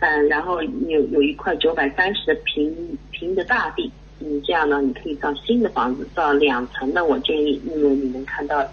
[0.00, 2.74] 嗯，然后有有一块九百三十的平
[3.10, 8.64] 平的大地，嗯，这样呢，你可以造新的房子，造两层的，我建议，因为你能看到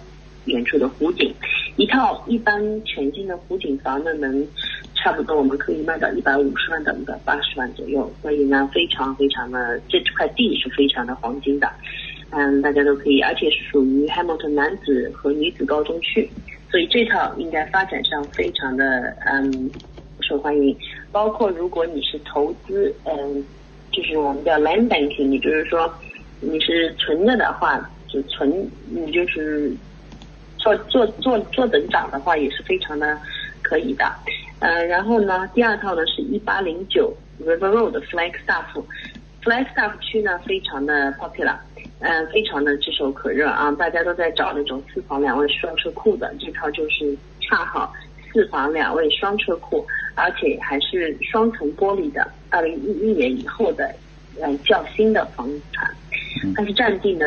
[0.46, 1.34] 远处的湖景。
[1.76, 4.48] 一套一般全新的湖景房呢，能
[4.96, 11.68] 差不多我们可以卖到一百五十万到一百八十万左右，所以呢，非常非常的这块地是非常的黄金的，
[12.30, 16.30] 嗯，大家都可以，而且是属于 Hamilton 男子和女子高中区，
[16.70, 19.72] 所以这套应该发展上非常的嗯
[20.22, 20.78] 受欢迎。
[21.14, 23.46] 包括如果你是投资，嗯，
[23.92, 25.94] 就是我们叫 land banking，也就是说
[26.42, 29.72] 你是存着的话，就存，你就是
[30.58, 33.16] 做做做做等长的话，也是非常的
[33.62, 34.12] 可以的。
[34.58, 41.56] 呃，然后呢，第二套呢是一八零九 River Road Flagstaff，Flagstaff 区呢非常的 popular，
[42.00, 47.94] 嗯，非常的炙手可热啊，大家都在找那种四房两卫双车库的，这套就是恰好
[48.32, 49.86] 四房两卫双车库。
[50.16, 53.94] 而且还是双层玻璃的，二零一一年以后的，
[54.40, 55.90] 呃较新的房产，
[56.56, 57.26] 但是占地呢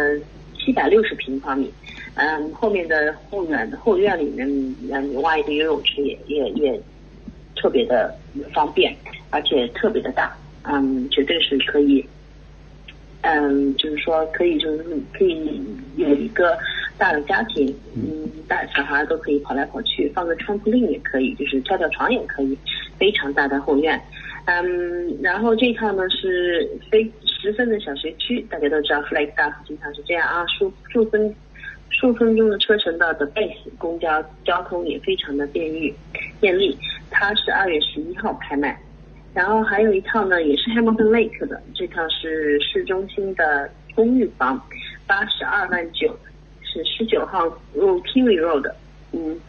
[0.59, 1.73] 七百六十平方米，
[2.15, 4.49] 嗯，后面的后院后院里面，
[4.91, 6.81] 嗯，挖一个游泳池也也也
[7.57, 8.17] 特别的
[8.55, 8.95] 方便，
[9.31, 12.05] 而且特别的大，嗯，绝对是可以，
[13.23, 15.61] 嗯，就是说可以就是可以
[15.97, 16.57] 有一个。
[16.99, 22.57] 大的家庭，嗯，大小孩都可以跑来跑去，放个窗铺令也可以，就是跳跳床也可以，
[22.99, 24.01] 非常大的后院，
[24.47, 31.35] 嗯，然后这套呢是非十分的小学区，大家都知道 Flagstaff 经常是这样啊，数数分
[31.91, 35.95] 数分钟的车程到的 base，公交交通也非常的便利
[36.41, 36.77] 便利，
[37.11, 38.79] 它是二月十一号开卖，
[39.35, 44.61] 然后还有一套呢也是 Hamilton Lake 的，这套是市中心的公寓房，
[45.07, 46.17] 八十二万九。
[46.77, 48.71] 是十九号 Kiwi Road，
[49.13, 49.41] 嗯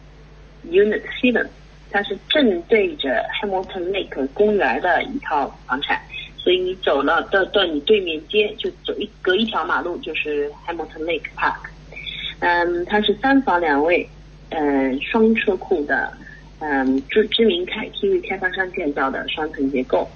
[0.66, 1.46] ，Unit Seven，
[1.90, 6.00] 它是正对着 Hamilton Lake 公园的一套房产，
[6.38, 11.68] 所以你走了到到你对面街就走一隔一条马路就是 Hamilton Lake Park，
[12.40, 14.08] 嗯，它是三房两卫，
[14.48, 16.10] 嗯，双车库的，
[16.60, 20.08] 嗯，知知名开 Kiwi 开发商建造的双层结构，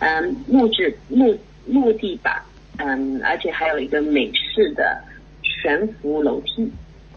[0.00, 2.42] 嗯，木质木木地板，
[2.76, 5.02] 嗯，而且还有一个美式的。
[5.60, 6.70] 悬浮楼梯，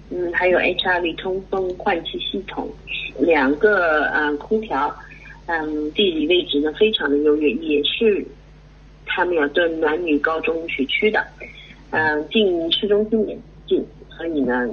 [0.10, 2.68] 嗯，还有 HRV 通风换气系统，
[3.20, 4.94] 两个嗯空调，
[5.46, 8.26] 嗯，地理位置呢非常的优越，也是
[9.06, 11.26] 他们要顿男女高中学区的，
[11.92, 13.38] 嗯，进市中心也
[13.68, 13.86] 近，
[14.18, 14.68] 所以呢，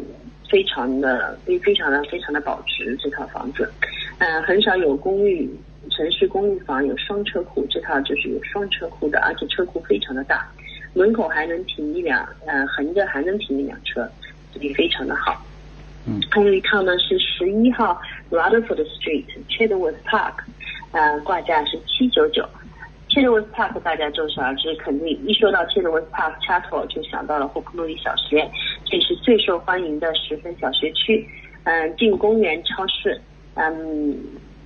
[0.51, 3.71] 非常的非非常的非常的保值这套房子，
[4.19, 5.49] 嗯，很少有公寓
[5.91, 10.47] 城市公寓房有双车库，这套就是有双车库的，而且车库非常的大，
[10.99, 14.11] 门口还能停一辆，呃，横着还能停一辆车，
[14.53, 15.41] 这里非常的好。
[16.09, 20.35] 嗯，还有一套呢是十一号 Rutherford Street Chedworth Park，
[20.91, 22.45] 呃，挂价是七九九。
[23.11, 28.51] Chedworth Park 大家众所周知，肯定一说到 Chedworth Park Chapel 就想到了霍克诺伊小学，
[28.85, 31.25] 这是最受欢迎的十分小学区。
[31.63, 33.21] 嗯，进公园、超市，
[33.55, 34.17] 嗯，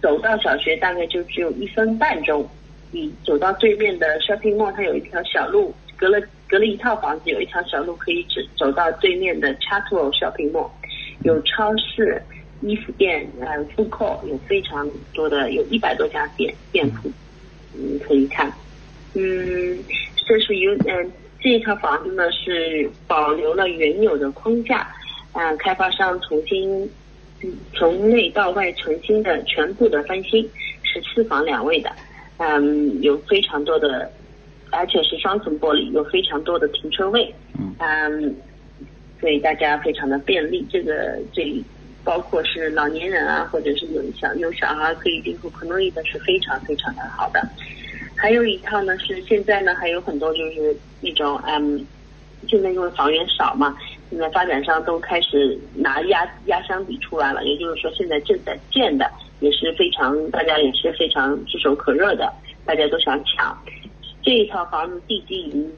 [0.01, 2.49] 走到小学大概就只有一分半钟。
[2.95, 10.69] 你走到对面的 shopping mall，它有一条小路，隔了隔了一套房子，有一条小路可以走走到对面的 Chatsworth shopping mall，
[11.23, 12.21] 有超市、
[12.61, 17.09] 衣服店、呃，food court，有非常多的，有一百多家店店铺，
[17.77, 18.53] 嗯，可以看。
[19.15, 19.79] 嗯，
[20.27, 24.93] 这是有嗯，这一套房子呢是保留了原有的框架。
[25.31, 26.91] 啊，开发商重新
[27.73, 30.43] 从内到外重新的全部的翻新，
[30.83, 31.91] 是四房两卫的，
[32.39, 34.13] 嗯，有非常多的，
[34.73, 37.33] 而且是双层玻璃，有非常多的停车位，
[37.79, 38.35] 嗯，
[39.21, 40.67] 所以大家非常的便利。
[40.71, 41.63] 这个这里
[42.03, 47.41] 包括是老年人啊，或者是有小有小孩可以进入可诺伊的是非常非常的好的。
[48.17, 51.87] 还有一套呢是现在呢还有很多就是那种嗯，
[52.49, 53.77] 现在因为房源少嘛。
[54.11, 59.11] 现在发展商都开始拿压压箱底出来了，也就是说现在正在建的
[59.41, 62.31] 也是非常，大家也是非常炙手可热的，
[62.67, 63.57] 大家都想抢。
[64.23, 65.73] 这一套房子地基已经，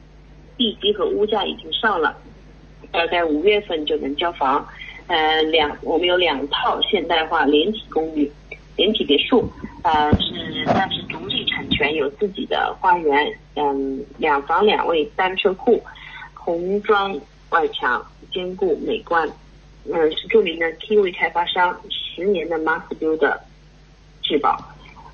[0.57, 2.17] 地基和屋架已经上了，
[2.93, 4.67] 大概五月份就能交房。
[5.07, 8.31] 呃，两我们有两套现代化连体公寓，
[8.77, 9.51] 连体别墅，
[9.83, 15.83] 呃是但是独立产权，有自己的花园，嗯，两房两卫单车库，
[16.35, 17.19] 红砖
[17.51, 18.05] 外墙。
[18.33, 19.29] 坚固美观，
[19.85, 23.39] 嗯，是著名的 K 位开发商十年的 Master Builder
[24.23, 24.59] 质保，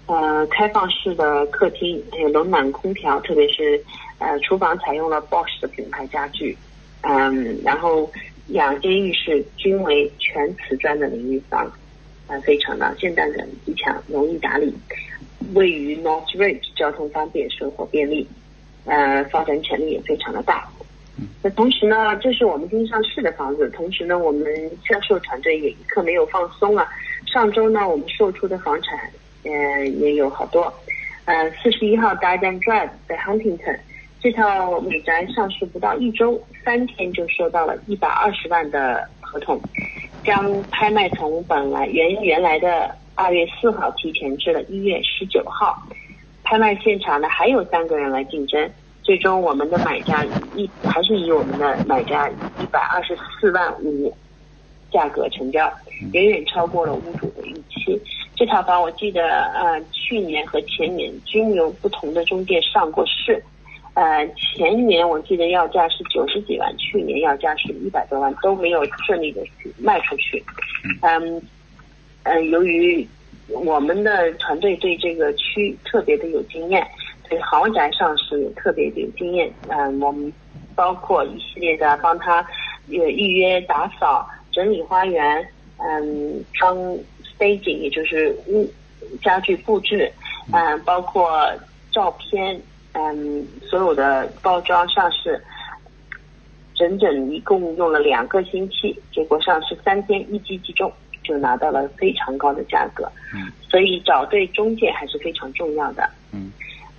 [0.07, 3.81] 呃，开放式的客厅，还有冷暖空调，特别是
[4.19, 6.57] 呃厨房采用了 Bosch 的品牌家具，
[7.03, 8.11] 嗯，然后
[8.47, 11.71] 两间浴室均为全瓷砖的淋浴房，
[12.27, 14.75] 呃，非常的现代感极强，容易打理，
[15.55, 18.27] 位于 North Ridge，交通方便，生活便利，
[18.87, 20.69] 呃，发展潜力也非常的大。
[21.43, 23.69] 那同时呢，这是我们新上市的房子。
[23.71, 24.43] 同时呢，我们
[24.89, 26.89] 销售团队也一刻没有放松啊。
[27.27, 28.99] 上周呢，我们售出的房产，
[29.45, 30.73] 呃，也有好多。
[31.25, 33.79] 呃，四十一号 d a d a n Drive 在 Huntington，
[34.21, 39.61] 这套美宅上市不到一周，三天就收到了一百二十万的合同，
[40.25, 45.81] 将拍卖从本来原原来的二月四号提前至了一月十九号。
[46.43, 48.69] 拍卖现场呢，还有三个人来竞争。
[49.03, 50.25] 最终，我们的买家
[50.55, 54.13] 一还是以我们的买家一百二十四万五
[54.91, 55.73] 价格成交，
[56.13, 58.01] 远远超过了屋主的预期。
[58.41, 59.21] 这套房我记得，
[59.53, 63.39] 呃，去年和前年均有不同的中介上过市。
[63.93, 70.43] 呃，前年我记得要价是九十几万，去年要价是一百多万，都没有顺利的去卖出去。
[71.03, 71.43] 嗯，
[72.23, 73.07] 嗯，由于
[73.49, 76.83] 我们的团队对这个区特别的有经验。
[77.29, 80.33] 对豪宅上市也特别有经验，嗯，我们
[80.75, 82.43] 包括一系列的帮他
[82.89, 86.43] 预预约打扫、整理花园，嗯，
[87.41, 88.71] 装 staging 也就是屋
[89.23, 90.13] 家具布置，
[90.53, 91.51] 嗯，包括
[91.91, 92.61] 照片，
[92.93, 95.43] 嗯，所有的包装上市，
[96.75, 100.93] 整整一共用了两个星期，结果上市三天一击即中，
[101.25, 106.53] 就拿到了非常高的价格，嗯，所以找对中介还是非常重要的，嗯。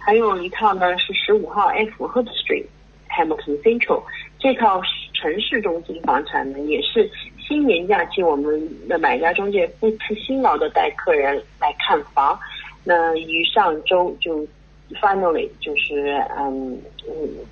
[0.04, 2.66] 还有一套呢，是十五号 F Hood Street
[3.08, 4.02] Hamilton Central
[4.40, 4.82] 这套
[5.14, 7.08] 城市中心房产呢，也是
[7.52, 12.40] 新年假期我们的买家中介不辞辛劳的带客人来看房。
[12.86, 14.48] 那于上周就
[15.02, 16.82] finally 就是嗯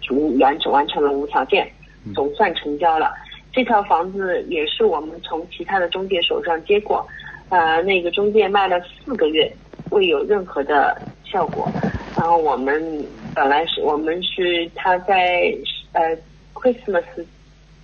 [0.07, 1.69] 嗯完成完成了无条件，
[2.15, 3.13] 总算成交了。
[3.51, 7.05] 这套房子也是我们从其他的中介手上接过，
[7.49, 9.51] 呃，那个中介卖了四个月，
[9.91, 11.69] 未有任何的效果。
[12.15, 15.53] 然后我们本来是我们是他在
[15.91, 16.17] 呃
[16.53, 17.03] Christmas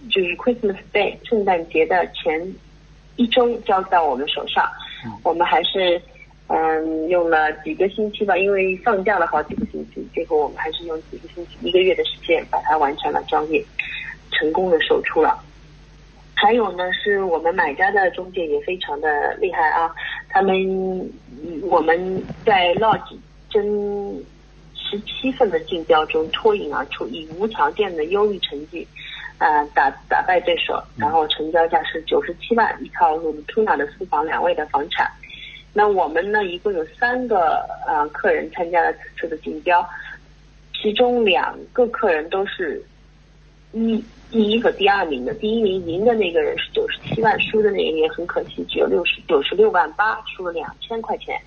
[0.10, 2.54] 就是 Christmas Day 圣诞节的前
[3.16, 4.70] 一周交到我们手上，
[5.24, 6.02] 我们还是
[6.48, 13.66] 嗯用了几个星期吧，因为放假了好几个星期，结果我们还是用几个星期一个月的时间把它完成了交易，
[14.32, 15.38] 成功的售出了。
[16.34, 19.94] 还有呢，是我们买家的中介也非常的厉害啊，
[20.30, 21.12] 他们
[21.64, 23.18] 我们在 Lodge。
[23.48, 24.22] 争
[24.74, 28.86] 十七份的竞标中脱颖而出，以无条件的优异成绩，
[29.38, 33.18] 呃打打败对手，然后成交价是九十七万，一套
[33.48, 35.10] Tuna 的四房两位的房产，
[35.74, 39.88] 那我们呢，一共有三个呃客人参加了此次的竞标，
[40.74, 42.84] 其中两个客人都是
[43.74, 45.34] 一第一和第二名的。
[45.34, 51.40] 第一名赢的那个人是九十七万，输的那个也很可惜，只有六十九十六万八，输了两千块钱。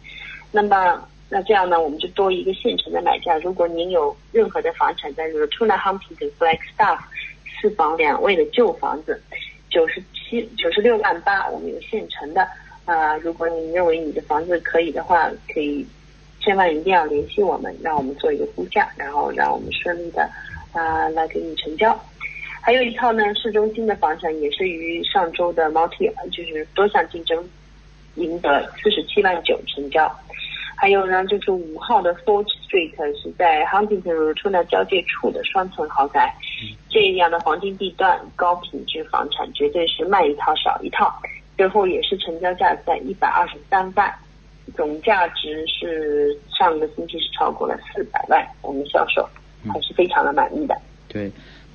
[0.53, 3.37] 那么那这样呢，我们就多一个现成的买家。
[3.39, 6.99] 如果您有任何的房产在这个 Tuna Huntington Flagstaff
[7.61, 9.21] 四房两卫的旧房子，
[9.69, 12.47] 九十七九十六万八，我们有现成的。
[12.85, 15.87] 啊，如果你认为你的房子可以的话，可以
[16.41, 20.23] 千万一定要联系我们，让我们做一个估价，然后让我们顺利的
[20.73, 21.95] 啊来给你成交。
[22.63, 27.47] 还有一套呢，市中心的房产也是于上周的 multi 就是多项竞争
[28.15, 30.11] 赢得四十七万九成交。
[30.81, 36.33] 还有呢，就是五号的 Fort Street 是在 Huntington 和 t u n a 交界处的双层豪宅，
[36.89, 41.13] 这样的黄金地段高品质房产绝对是卖一套少一套。
[41.57, 44.15] 最后也是成交价在一百二十三万，
[44.77, 49.29] 总价值是上个星期是超过了四百万，我们销售
[49.69, 50.81] 还是非常的满意的。
[51.09, 51.29] 对，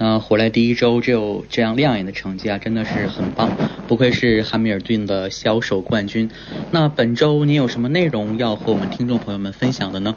[0.06, 3.50] 那回来第一周就有这样亮眼的成绩啊，真的是很棒，
[3.88, 6.30] 不愧是汉密尔顿的销售冠军。
[6.72, 10.14] 那本周你有什么内容要和我们听众朋友们分享的呢？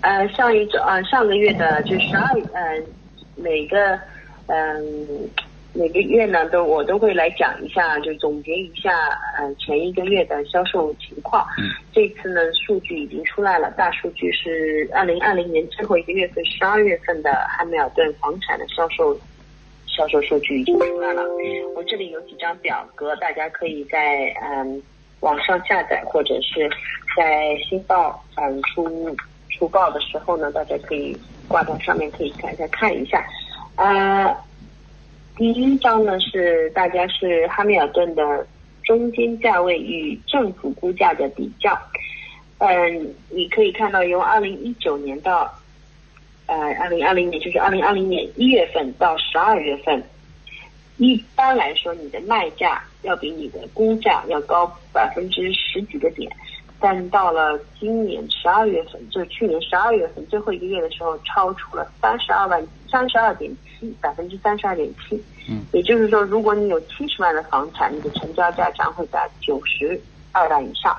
[0.00, 2.82] 呃，上一周呃上个月的就十二呃
[3.36, 3.96] 每个
[4.46, 5.06] 嗯。
[5.74, 8.90] 每个月呢，都我都会来讲一下，就总结一下，
[9.36, 11.46] 呃，前一个月的销售情况。
[11.58, 11.68] 嗯。
[11.92, 19.16] 这次呢，数据已经出来了，大数据是二零二零年最后一个月份，十二月份的汉密尔顿房产的销售
[19.86, 21.22] 销售数据已经出来了。
[21.76, 24.82] 我这里有几张表格，大家可以在嗯
[25.20, 26.68] 网上下载，或者是
[27.16, 29.14] 在新报嗯出
[29.50, 31.16] 出报的时候呢，大家可以
[31.46, 33.22] 挂到上面，可以看再看一下，
[33.76, 34.34] 啊。
[35.38, 38.44] 第一张呢是大家是哈密尔顿的
[38.84, 41.78] 中间价位与政府估价的比较，
[42.58, 45.48] 嗯，你可以看到由二零一九年到
[46.46, 50.02] 呃二零二零年，就是二零二零年一月份到十二月份，
[50.96, 56.28] 一般来说你的卖价要比你的估价要高百分之十几个点。
[56.80, 65.22] 但到了今年十二月份，就去年十二月份最后一个月的时候，超出了三十二万三十二点七百分之三十二点七。
[65.48, 70.00] 嗯，也就是说，如果你有七十万的房产，你的成交价将会在九十
[70.32, 70.96] 二万以上。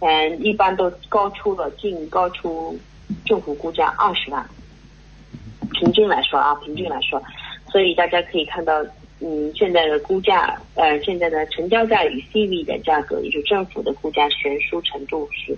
[0.00, 2.78] 嗯，一般都高出了近高出
[3.24, 4.44] 政府估价二十万。
[5.72, 7.22] 平均来说啊，平均来说，
[7.70, 8.84] 所以大家可以看到。
[9.24, 15.56] 嗯，现在的估价，呃，现在的成交价与 CV 的价格，也就政府的估价悬殊程度是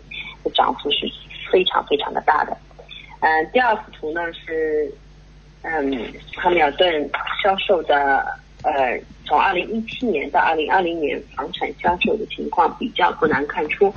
[0.53, 1.11] 涨幅是
[1.51, 2.55] 非常非常的大的。
[3.21, 4.93] 嗯，第二幅图呢是，
[5.65, 7.11] 嗯，汉密尔顿
[7.43, 8.25] 销售的，
[8.63, 13.93] 呃，从二零一七年到二零二零年房产销售的情况比较不难看出，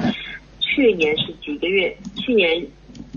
[0.60, 2.66] 去年是几个月，去年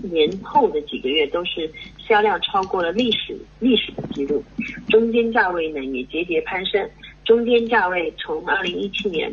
[0.03, 1.71] 年后的几个月都是。
[2.07, 4.43] 销量超过了历史历史的记录，
[4.89, 6.89] 中间价位呢也节节攀升。
[7.23, 9.31] 中间价位从二零一七年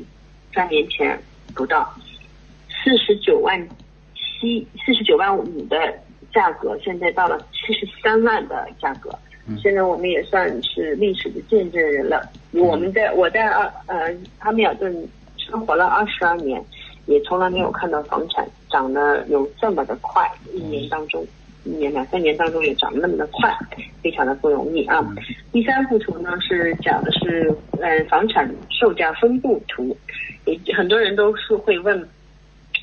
[0.55, 1.21] 三年前
[1.57, 1.93] 不到
[2.69, 3.61] 四十九万
[4.15, 5.77] 七四十九万五的
[6.33, 9.11] 价格，现在到了七十三万的价格。
[9.63, 12.23] 现在我们也算是历史的见证人了。
[12.53, 15.09] 我们在我在二呃哈密尔顿
[15.39, 16.63] 生活了二十二年，
[17.07, 21.27] 也从来没有看到房产涨得有这么的快，一年当中。
[21.65, 23.55] 一年两三年当中也涨得那么的快，
[24.03, 25.05] 非常的不容易啊。
[25.53, 29.95] 第三幅图呢是讲的是呃房产售价分布图，
[30.47, 32.09] 也很多人都是会问，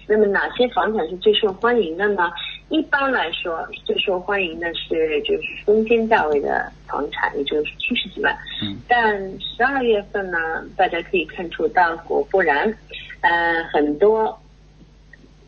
[0.07, 2.31] 那么哪些房产是最受欢迎的呢？
[2.69, 8.35] 一般来说最受欢迎的是就是中间价位的房产，也就是七十几万。
[8.61, 8.77] 嗯。
[8.87, 10.37] 但十二月份呢，
[10.75, 12.75] 大家可以看出大果不然，
[13.21, 14.39] 呃很多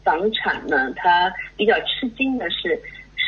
[0.04, 2.80] 房产呢它比较吃惊的是。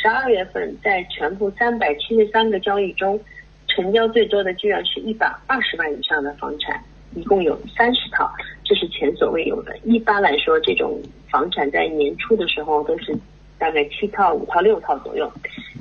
[0.02, 3.20] 十二月份，在全部三百七十三个交易中，
[3.68, 6.82] 成交最多的居然是一百二十万以上的房产，
[7.16, 8.32] 一共有三十套，
[8.64, 9.78] 这是前所未有的。
[9.80, 13.14] 一般来说，这种房产在年初的时候都是
[13.60, 15.32] 大概七套、五套、六套左右，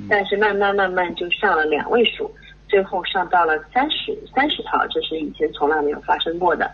[0.09, 2.29] 但是慢慢慢慢就上了两位数，
[2.67, 6.69] 最后上到了三十三十套，这是以前从来没有发生过的。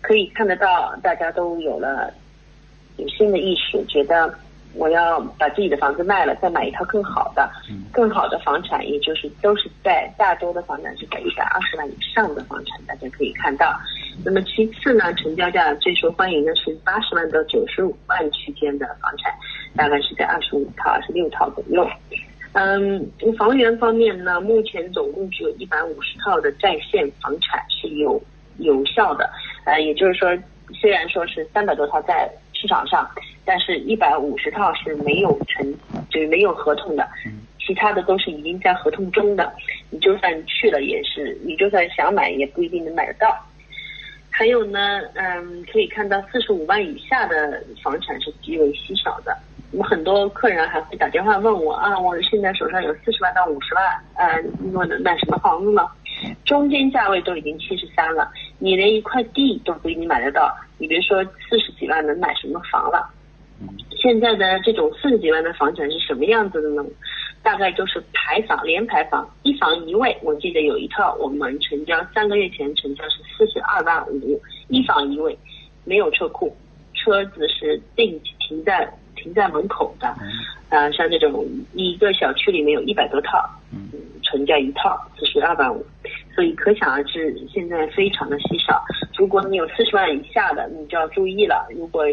[0.00, 2.12] 可以看得到，大家都有了
[2.96, 4.34] 有新的意识，觉得。
[4.74, 7.50] 我要把自己的房子卖了，再买一套更好的，
[7.90, 13.74] 更好的房产，也就是都是在大多的房产是在一百二十万以上的房产，大家可以看到。
[14.22, 19.32] 那么其次呢，成交价最受欢迎的是八十万到九十五万区间的房产，
[19.76, 21.88] 大概是在二十五套、二十六套左右。
[22.52, 28.20] 嗯，房源方面呢，目前总共只有一百五十套的在线房产是有
[28.58, 29.30] 有效的，
[29.64, 30.36] 呃，也就是说，
[30.80, 32.30] 虽然说是三百多套在。
[32.60, 33.08] 市场上，
[33.44, 35.72] 但是一百五十套是没有成，
[36.10, 37.08] 就是没有合同的，
[37.64, 39.52] 其他的都是已经在合同中的。
[39.90, 43.32] 你就算去了，也是你就算想买，也不一定能买得到。
[44.28, 49.38] 还有呢，嗯，可以看到四十五万以下的房产是极为稀少的。
[49.70, 54.42] 我很多客人还会打电话问我啊，我现在手上有四十万到五十万，呃，
[54.72, 55.86] 我能买什么房子呢？
[56.44, 63.08] 中间价位都已经七十三了，你连一块地都不一定买得到，你别说四十几万能买什么房了。
[64.00, 66.84] 现在的这种四十几万的房产是什么样子的呢？
[67.42, 70.16] 大概就是排房连排房，一房一卫。
[70.22, 75.38] 我记得有一套我们成交三个月前成交是四十二万五，一房一卫，
[75.84, 76.56] 没有车库，
[76.94, 78.88] 车子是定停在
[79.18, 80.06] 停在门口的。
[80.70, 83.42] 啊，像这种一个小区里面有一百多套，
[83.72, 83.88] 嗯，
[84.22, 85.84] 成交一套就是二百五，
[86.34, 88.82] 所以可想而知现在非常的稀少。
[89.16, 91.66] 如果你有四十万以下的，你就要注意了。
[91.74, 92.04] 如果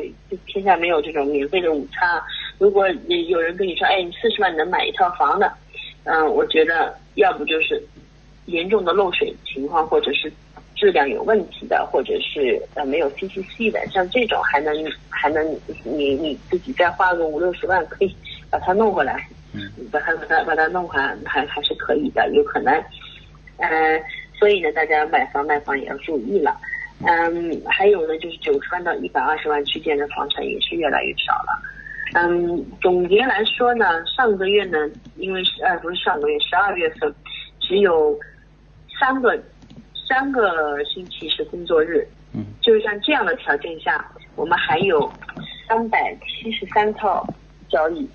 [0.48, 2.22] 天下没有这种免费的午餐。
[2.58, 2.88] 如果
[3.28, 5.52] 有人跟你说，哎，你四十万能买一套房的，
[6.06, 7.84] 嗯，我觉得要不就是
[8.46, 10.32] 严重的漏水情况，或者是
[10.76, 14.76] 质量有问题的，或者是呃没有 CCC 的，像这种还能
[15.10, 18.16] 还能你你自己再花个五六十万可以
[18.50, 19.62] 把它弄过来，嗯，
[19.92, 22.74] 把它把它把它弄还还还是可以的，有可能，
[23.58, 24.02] 呃，
[24.38, 26.56] 所以呢，大家买房卖房也要注意了，
[27.06, 31.62] 嗯，还有呢，就是九十万到一百二十万区间的房产也是越来越少了。
[32.14, 34.78] 嗯，总结来说呢，上个月呢，
[35.16, 37.14] 因为是呃不是上个月，十二月份
[37.60, 38.18] 只有
[39.00, 39.38] 三个
[40.08, 45.12] 三个星期是工作日，嗯，就是像这样的条件下，我们还有
[45.68, 47.26] 三百七十三套
[47.70, 48.08] 交易，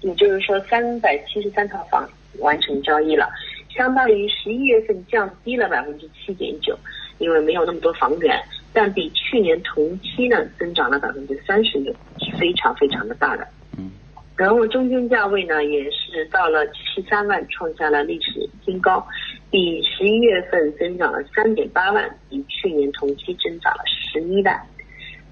[0.00, 3.28] 也就是说三百七十三套房完成交易了，
[3.74, 6.78] 相当于十一月份降低了百分之七点九，
[7.18, 8.40] 因为没有那么多房源。
[8.74, 13.46] 但比去年同期呢增长了百分之三十六，是非常非常的大的。
[13.76, 13.90] 嗯，
[14.34, 19.06] 然后中间价位呢也是到了七十三万，创下了历史新高，
[19.52, 24.60] 比十一月份增长了三点八万，比去年同期增长了十一万。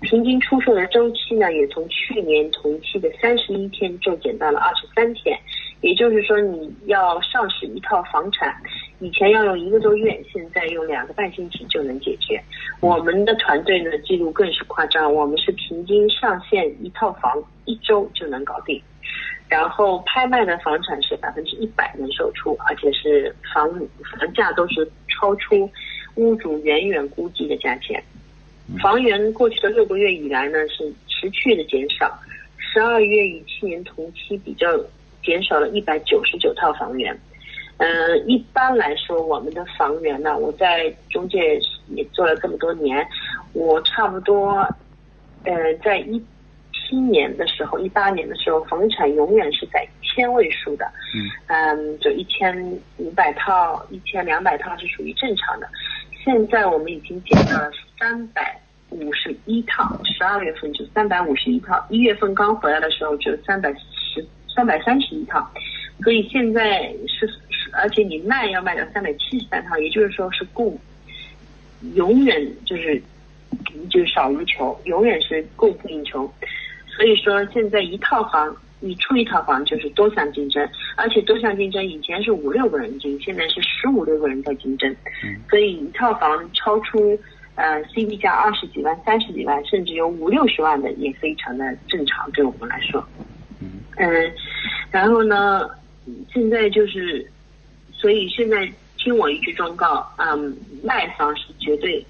[0.03, 5.39] 平均出售的周期呢也从去年同期的三十一天骤减到了二十三天，
[5.81, 8.55] 也就是说你要上市一套房产。
[8.99, 12.39] 以前要用一个多月，现在用两个半星期就能解决。
[12.81, 18.83] 我们的团队呢记录更是夸张，我们是平均上线一套房一周就能搞定，
[19.51, 25.69] 然后拍卖的房产是百分之一百能售出，而且是房房价都是超出
[26.15, 28.03] 屋主远远估计的价钱。
[28.81, 32.17] 房源过去的六个月以来呢是持续的减少，
[32.59, 34.69] 十二月与去年同期比较
[35.25, 37.19] 减少了一百九十九套房源。
[37.79, 43.05] 嗯，一般来说，我们的房源呢，我在中介也做了这么多年，
[43.53, 44.51] 我差不多，
[45.45, 46.23] 呃，在一
[46.91, 50.91] 七年的时候，一八年的时候，房产永远是在千位数的，
[51.47, 52.53] 嗯，就一千
[52.97, 55.69] 五百套、一千两百套是属于正常的。
[56.25, 65.49] 现在我们已经减到了三百五十一套，十二月份就三百五十一套，一月份刚回来的时候就三百十三百三十一套，
[66.03, 67.31] 所以现在是。
[67.73, 70.77] 而且你卖要卖到三百七十三套，也就是说是供，
[71.95, 73.01] 永远就是
[73.89, 76.29] 就是少于求，永远是供不应求。
[76.95, 84.95] 所以说现在一套房你出一套房就是多项竞争，而且多项竞争以前是五六个人竞，现在是十五六个人在竞争。
[85.49, 87.19] 所以一套房超出
[87.55, 93.07] 呃 C B 价二十几万、三十几万，甚至有五六十万的也非常的正常，对我们来说。
[93.99, 94.33] 嗯，
[94.91, 95.69] 然后呢，
[96.33, 97.27] 现在就是。
[97.93, 98.67] 所以现在
[98.97, 102.03] 听我一句忠告，嗯，卖房是绝对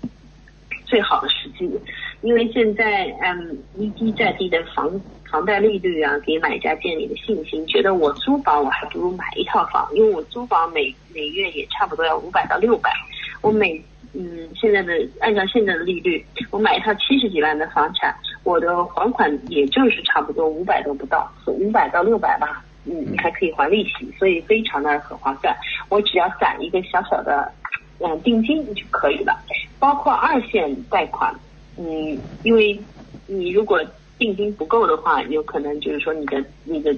[0.84, 1.68] 最好的时机，
[2.22, 5.00] 因为现在嗯一低再低的房
[5.30, 12.90] 房贷利率啊，给买家建立了信心，觉得我租房我还不如买一套房，因为我租房每每月也差不多要五百到六百，
[13.40, 18.14] 我每嗯现在的按照现在的利率，我买一套七十几万的房产，
[18.44, 22.64] 我的还款也就是差不多五百都不到，五百到六百吧。
[22.86, 25.54] 嗯，还可以还利息，所以非常的很划算。
[25.90, 27.52] 我只要攒一个小小的
[27.98, 29.38] 嗯定金就可以了，
[29.78, 31.30] 包括二线贷款，
[31.80, 32.78] 嗯，因为
[33.26, 33.80] 你如果
[34.18, 36.94] 定金不够的话，有可能就是说你的你的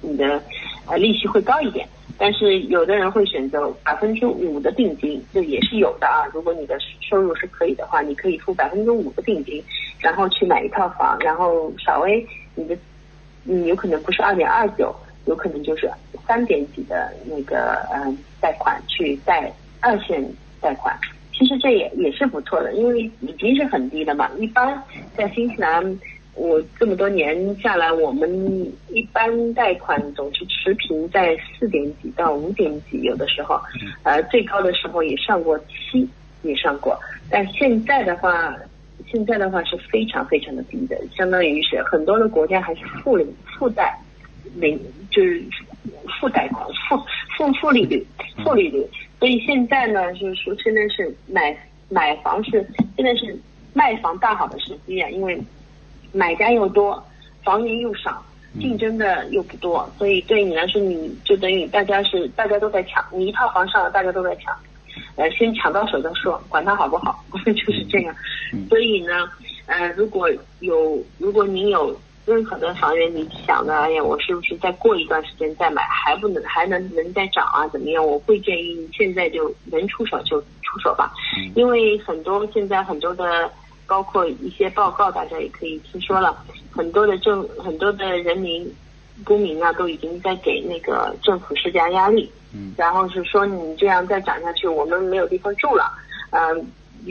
[0.00, 0.42] 你的
[0.86, 1.88] 呃利息会高一点。
[2.18, 6.26] 但是有的人会选择百分之五的定金，这也是有的啊。
[6.32, 9.62] 如果你的收入是可以的话，你可以付百分之五的定金，
[9.98, 12.24] 然后去买一套房，然后稍微
[12.54, 12.76] 你的
[13.46, 14.94] 嗯有可能不是二点二九。
[15.26, 15.90] 有可能就是
[16.26, 20.22] 三点几的那个嗯贷款去贷二线
[20.60, 20.94] 贷款，
[21.36, 24.30] 其实这也也是不错的，因为已经是很低的嘛。
[24.38, 24.80] 一般
[25.16, 26.00] 在新西兰
[26.34, 33.60] 我这么多年下来，我们一般贷款总是持平在四点几到五点几，有的时候，
[34.04, 36.08] 呃，最高的时候也上过七，
[36.42, 36.98] 也上过。
[37.28, 38.54] 但现在的话，
[39.10, 43.26] 现在的话是非常非常的低的，相当于是很多的国家还是负利
[43.58, 43.92] 负债，
[44.54, 44.80] 零
[45.10, 45.42] 就是
[46.20, 46.96] 负贷款、负
[47.36, 48.06] 负负利率、
[48.44, 48.86] 负利率。
[49.18, 51.56] 所以现在呢，就是说现在是买
[51.88, 53.36] 买房是现在是
[53.72, 55.40] 卖房大好的时机啊，因为。
[56.16, 57.04] 买家又多，
[57.42, 58.24] 房源又少，
[58.60, 64.56] 竞争的又不多，所以对你来说，你就等于大家是大家都在抢，你一套房上了，大家都在抢，
[65.16, 68.14] 呃，先抢到手再说，管它好不好， 就是这样。
[68.68, 69.28] 所以呢，
[69.66, 77.66] 呃，如果有如果您有任何的房源，你想的，哎呀，我是不是再过一段时间再买，还不能还能能再涨啊？
[77.68, 78.06] 怎么样？
[78.06, 81.12] 我会建议你现在就能出手就出手吧，
[81.54, 83.50] 因为很多现在很多的。
[83.86, 88.66] 包括一些报告，大家也可以听说了，很多的政很多的人民
[89.22, 95.92] 公民啊，都已经在给那个政府施加压力，嗯，然后是说你这样再涨下去，我们没有地方住了，
[96.30, 96.66] 嗯，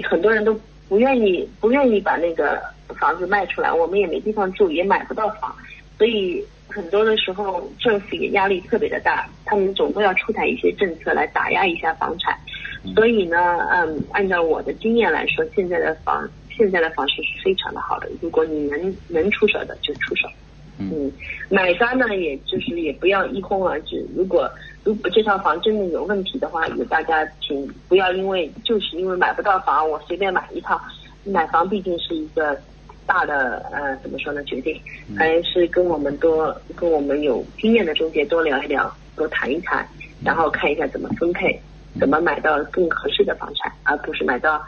[0.09, 0.59] 很多人都
[0.89, 2.59] 不愿意不愿意把那个
[2.95, 5.55] 房子卖出来，我们也没地方住，也买不到房，
[5.97, 12.37] 所以很多的时候政府也压力特别的大，他们总会要出台一些政策来打压一下房产，
[12.95, 16.29] 所以呢，嗯，按照我的经验来说，现在的房。
[16.55, 20.27] 现在的房市是非常的好的，如果你能能出手的就出手，
[20.77, 21.11] 嗯，
[21.49, 24.05] 买家呢，也就是也不要一哄而至。
[24.15, 24.47] 如果
[24.83, 30.79] 如果这套房真的有问题的话，也大家请不要因为就是因为买不到房，我随便买一套。
[31.23, 32.55] 买房毕竟是一个
[33.05, 34.79] 大的呃怎么说呢决定，
[35.17, 39.87] 还是跟我们多跟我们有经验的中介多聊一聊，多谈一谈，
[40.23, 41.59] 然后看一下怎么分配，
[41.99, 44.61] 怎么买到更合适的房产，而不是买到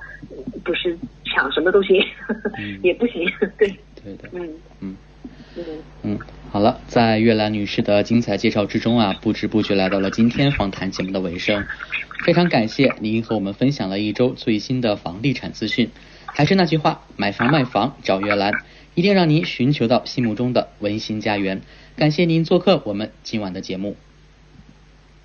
[0.64, 0.98] 不是。
[1.28, 2.02] 抢什么都行，
[2.82, 3.68] 也不行，对，
[4.02, 4.96] 对的，嗯嗯
[5.58, 5.64] 嗯
[6.04, 6.20] 嗯，
[6.50, 11.66] 好了，在月兰女士的精彩介绍之中啊，不知不觉来到了今天访谈节目的尾声，
[12.24, 15.90] 非常感谢您和我们分享了一周最新的房地产资讯。
[16.38, 18.52] 还是那句话，买房卖房找月兰，
[18.94, 21.62] 一定让您寻求到心目中的温馨家园。
[21.96, 23.96] 感谢您做客我们今晚的节目，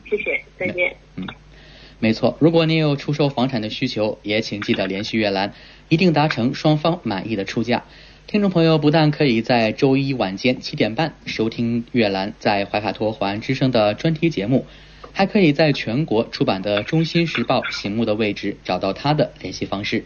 [0.08, 0.94] 谢谢，再见。
[1.16, 1.26] 嗯。
[1.98, 5.52] 没错，如果您有出售房产的需求，也请记得联系月兰，
[5.88, 7.82] 一定达成双方满意的出价。
[8.28, 14.64] 听众朋友不但可以在周一晚间七点半收听月兰在怀卡托华安之声的专题节目，
[15.12, 20.04] 还可以在全国出版的《中心时报》醒目的位置找到他的联系方式。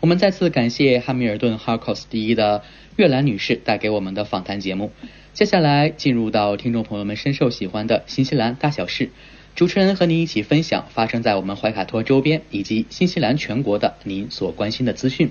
[0.00, 2.62] 我们再次感谢汉密尔顿 Harcos 第一的
[2.96, 4.92] 月兰女士带给我们的访谈节目。
[5.32, 9.10] 接下来进入到听众朋友们深受喜欢的新西兰大小事。
[9.54, 15.30] 主持人和您一起分享发生在我们怀卡托周边以及新西兰全国的您所关心的资讯。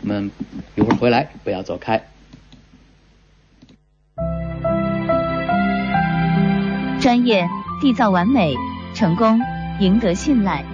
[0.00, 0.30] 我们
[0.74, 2.02] 一会儿回来，不要走开。
[7.00, 7.48] 专业
[7.80, 8.54] 缔造完美，
[8.94, 9.40] 成功
[9.80, 10.64] 赢得信赖。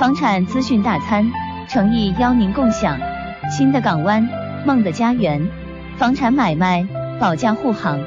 [0.00, 1.30] 房产资讯大餐，
[1.68, 2.98] 诚意邀您共享。
[3.50, 4.28] 新的港湾，
[4.64, 5.46] 梦的家园。
[5.98, 6.86] 房产买卖
[7.20, 7.98] 保驾护航，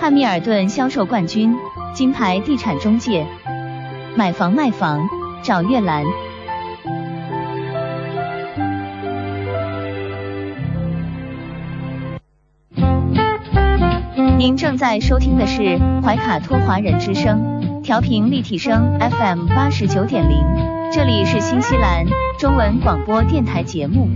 [0.00, 1.54] 汉密尔顿销售冠军，
[1.92, 3.26] 金牌地产中介。
[4.16, 5.08] 买房卖房
[5.42, 6.04] 找月兰。
[14.38, 20.36] 您正在收听的是怀卡托华人之声，调频立体声 FM 八十九点零，
[20.94, 22.04] 这里是新西兰
[22.38, 24.06] 中文广播电台节目。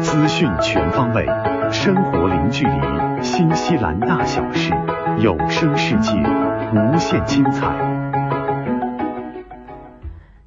[0.00, 1.26] 资讯全方位，
[1.72, 2.72] 生活零距离。
[3.20, 4.72] 新西兰大小事，
[5.18, 6.12] 有声世界，
[6.72, 7.66] 无限精彩。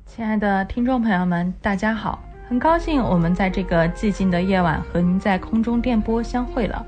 [0.06, 6.86] 亲爱的听众朋友们，大家好，很高兴我们在这个寂静的夜晚和您在空中电波相会了。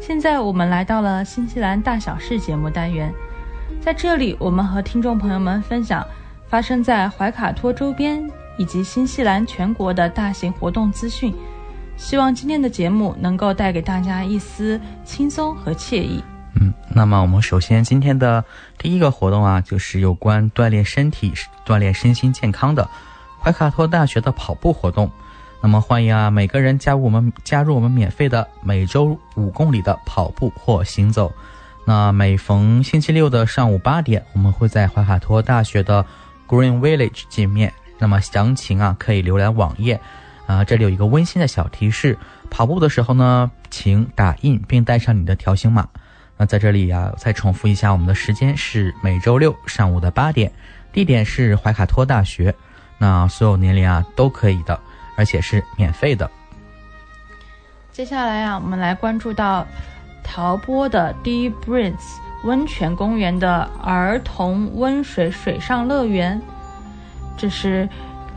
[0.00, 3.14] 现在我们来到了新西兰大小事节目单元，
[3.80, 6.04] 在这里我们和听众朋友们分享
[6.48, 11.34] 发生在怀卡托周边以及新西兰全国的大型活动资讯。
[11.96, 16.22] 希望今天的节目能够带给大家一丝轻松和惬意。
[16.60, 18.44] 嗯，那么我们首先今天的
[18.76, 21.32] 第一个活动啊，就是有关锻炼身体、
[21.64, 22.88] 锻炼身心健康的
[23.40, 25.10] 怀卡托大学的跑步活动。
[25.62, 31.32] 那么欢迎啊，每个人加入我们加入我们免费的每周五公里的跑步或行走。
[31.86, 36.04] 那每逢星期六的上午八点，我们会在怀卡托大学的
[36.46, 37.72] Green Village 见面。
[37.98, 39.98] 那么详情啊，可以浏览网页。
[40.46, 42.18] 啊，这里有一个温馨的小提示：
[42.50, 45.88] 跑步的时候呢，请打印并带上你的条形码。
[46.36, 50.52] 那在这里呀，再重复一下，我们的时间是每周六上午的八点，
[50.92, 52.54] 地点是怀卡托大学。
[52.98, 54.78] 那所有年龄啊都可以的。
[55.18, 56.30] 而且是免费的。
[57.90, 59.66] 接下来啊，我们来关注到
[60.28, 61.94] 陶波的 Deep Breeze
[62.42, 66.42] 温泉公园的儿童温水水上乐园，
[67.36, 67.88] 这是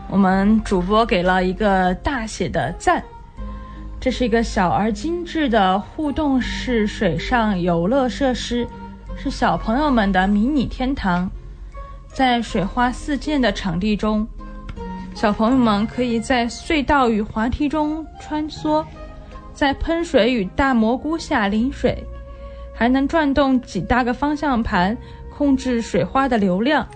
[0.07, 3.03] 我们主播给了一个大写的赞。
[3.99, 8.65] 这是一个小而精致的互动式水上游乐设施，
[9.17, 11.29] 是小朋友们的迷你天堂。
[12.13, 14.25] 在水花四溅的场地中，
[15.13, 18.85] 小朋友们可以在隧道与滑梯中穿梭。
[19.60, 22.01] 在喷水与大蘑菇下淋水，
[22.74, 24.97] 还能转动几大个方向盘
[25.30, 26.88] 控制水花的流量。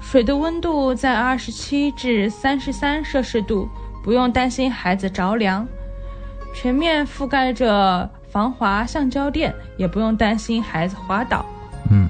[0.00, 3.68] 水的温度在二十七至三十三摄氏度，
[4.04, 5.66] 不用担心孩子着凉。
[6.54, 11.44] 全面覆盖着防滑橡胶垫，也不用担心孩子滑倒。
[11.90, 12.08] 嗯，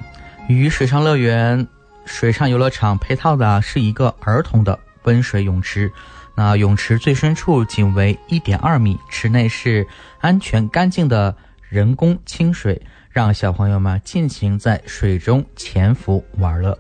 [0.51, 1.67] 与水上乐园、
[2.05, 5.91] 水上游乐场配套的是一个儿童的温水泳池。
[6.43, 9.87] 那泳池最深处仅为一点二米，池内是
[10.23, 11.37] 安全干净的
[11.69, 12.81] 人工清水，
[13.11, 16.79] 让小朋友们尽情在水中潜伏玩乐。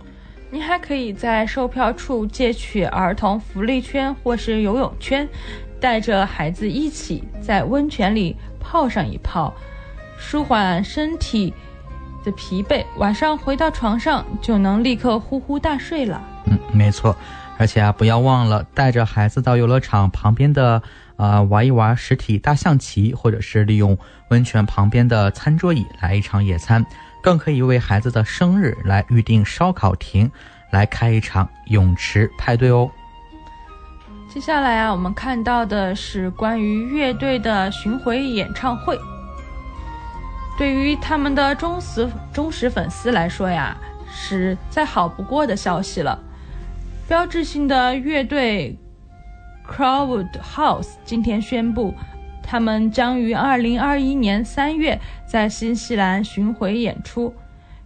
[0.51, 5.29] 您还可以在售票处借取儿童福利圈或是游泳圈，
[5.79, 9.53] 带着孩子一起在温泉里泡上一泡，
[10.17, 11.53] 舒缓身体
[12.25, 12.83] 的疲惫。
[12.97, 16.19] 晚上回到床上就能立刻呼呼大睡了。
[16.47, 17.15] 嗯，没错。
[17.61, 20.83] 而且啊，不要忘了带着孩子到游乐场旁边的
[21.17, 23.99] 啊玩一玩实体大象棋，或者是利用
[24.31, 26.83] 温泉旁边的餐桌椅来一场野餐，
[27.23, 30.31] 更可以为孩子的生日来预定烧烤亭，
[30.71, 32.91] 来开一场泳池派对哦。
[34.33, 38.99] 接下来啊，我们看到的是关于乐队的巡回演唱会。
[40.57, 43.77] 对于他们的忠实忠实粉丝来说呀，
[44.11, 46.19] 是再好不过的消息了。
[47.11, 48.79] 标志性的乐队
[49.69, 51.93] Crowd House 今天宣布，
[52.41, 54.97] 他们将于二零二一年三月
[55.27, 57.35] 在新西兰巡回演出。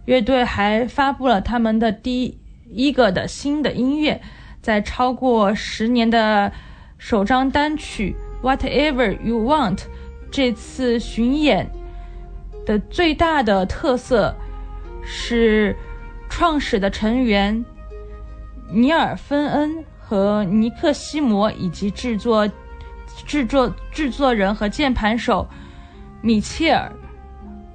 [0.05, 4.21] 乐队还发布了他们的第一个的新的音乐，
[4.61, 6.51] 在超过十年的
[6.99, 9.85] 首张单曲 Whatever You Want。
[10.29, 11.67] 这次巡演
[12.63, 14.35] 的最大的特色
[15.03, 15.75] 是
[16.29, 17.65] 创始的成员。
[18.69, 22.49] 尼尔芬恩和尼克西摩，以及制作、
[23.25, 25.47] 制作、制作人和键盘手
[26.21, 26.91] 米切尔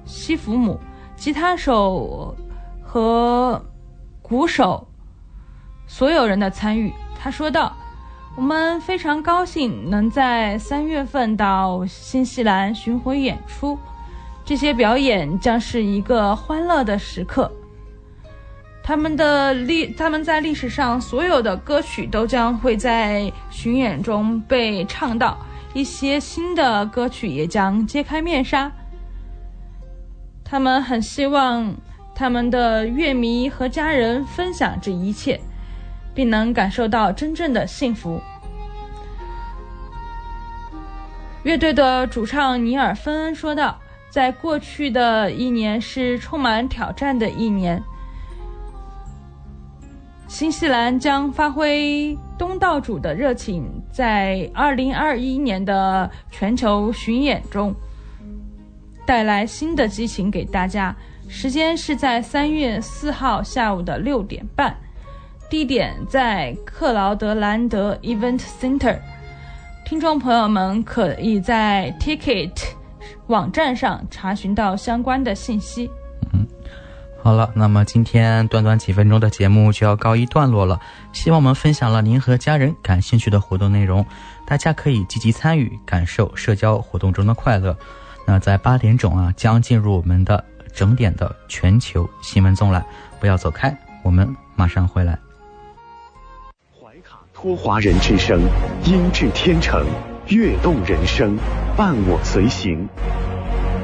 [0.05, 0.79] 西弗姆，
[1.15, 2.35] 吉他手
[2.83, 3.63] 和
[4.21, 4.87] 鼓手，
[5.87, 6.93] 所有人的参与。
[7.17, 7.75] 他说道
[8.35, 13.77] ：“我们非常高兴能在三月份到新西兰巡回演出，
[14.43, 17.51] 这些表演将是一个欢乐的时刻。”
[18.83, 25.37] 他们的历，他们在历史上所有的歌曲都将会在巡演中被唱到，
[25.73, 28.71] 一些新的歌曲也将揭开面纱。
[30.43, 31.73] 他们很希望
[32.13, 35.39] 他们的乐迷和家人分享这一切，
[36.13, 38.19] 并能感受到真正的幸福。
[41.43, 43.79] 乐队的主唱尼尔芬恩说道
[44.09, 47.81] ：“在过去的一年是充满挑战的一年。”
[50.31, 57.75] 新西兰将发挥东道主的热情，在二零二一年的全球巡演中
[59.05, 60.95] 带来新的激情给大家。
[61.27, 64.73] 时间是在三月四号下午的六点半，
[65.49, 68.97] 地点在克劳德兰德 Event Center。
[69.85, 72.57] 听众朋友们可以在 Ticket
[73.27, 75.91] 网站上查询到相关的信息。
[77.23, 80.79] 好了，那么今天短短几分钟的节目就要告一段落了。
[81.13, 84.03] 希望我们分享了您和家人感兴趣的活动内容，
[84.45, 87.77] 大家可以积极参与，感受社交活动中的快乐。
[88.25, 90.43] 那在八点钟啊，将进入我们的
[90.73, 92.83] 整点的全球新闻纵览，
[93.19, 95.17] 不要走开，我们马上回来。
[96.73, 98.41] 怀卡托华人之声，
[98.83, 99.85] 音质天成，
[100.27, 101.37] 悦动人生，
[101.77, 102.89] 伴我随行。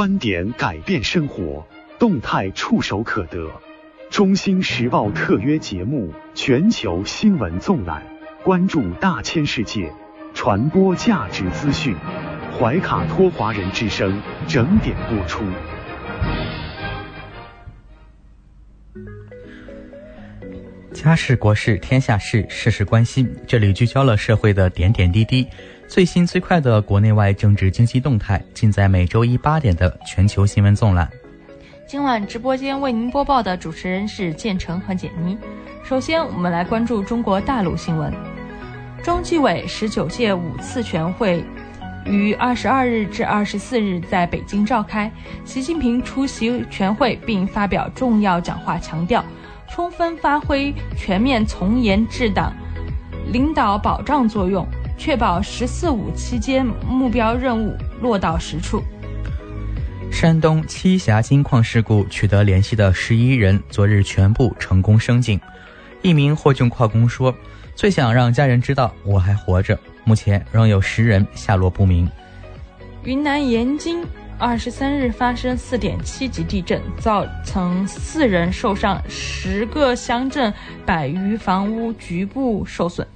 [0.00, 1.62] 观点改变生活，
[1.98, 3.50] 动态触手可得。
[4.08, 8.02] 中新时报特约节目《全球新闻纵览》，
[8.42, 9.92] 关注大千世界，
[10.32, 11.94] 传播价值资讯。
[12.58, 15.44] 怀卡托华人之声整点播出。
[20.94, 23.30] 家事国事天下事，事事关心。
[23.46, 25.46] 这里聚焦了社会的点点滴滴，
[25.90, 31.10] 最新最快的国内外政治经济动态，尽在每周一八点的全球新闻纵览。
[31.84, 35.36] 今晚直播间为您播报的主持人是建成和简妮。
[35.82, 38.14] 首先，我们来关注中国大陆新闻。
[39.02, 41.44] 中纪委十九届五次全会。
[42.06, 45.10] 于二十二日至二十四日在北京召开，
[45.44, 49.24] 习近平出席全会并发表重要讲话，强调
[49.68, 52.54] 充分发挥全面从严治党
[53.32, 54.64] 领导保障作用，
[55.00, 58.82] 确保“十四五”期间目标任务落到实处。
[60.12, 65.40] 山东栖霞金矿事故取得联系的十一人昨日全部成功升井，
[66.02, 67.34] 一名获救矿工说
[67.74, 72.06] ：“最想让家人知道我还活着。”目前仍有十人下落不明。
[73.04, 74.04] 云南盐津
[74.38, 80.52] 二十三日发生四点七级地震，造成四人受伤，十个乡镇
[80.84, 83.06] 百余房屋局部受损。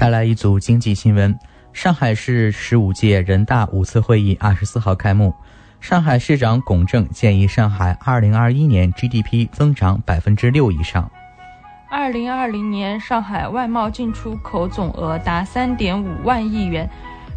[0.00, 1.38] 带来一组经济新闻：
[1.74, 5.34] 上海市十五届人大五次会议二十四号开幕，
[5.78, 11.10] 上海市长龚正建议上海二零二一年 GDP 增长百分之六以上。
[11.90, 16.88] 二零二零年，上海外贸进出口总额达三点五万亿元，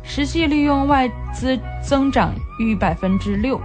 [0.02, 3.60] 实际利用外资增长逾百分之六。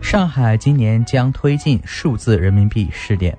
[0.00, 3.36] 上海今年将推进数字人民币试点。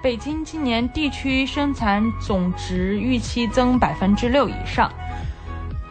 [0.00, 4.90] 北京今年地区生产总值预期增百分之六以上。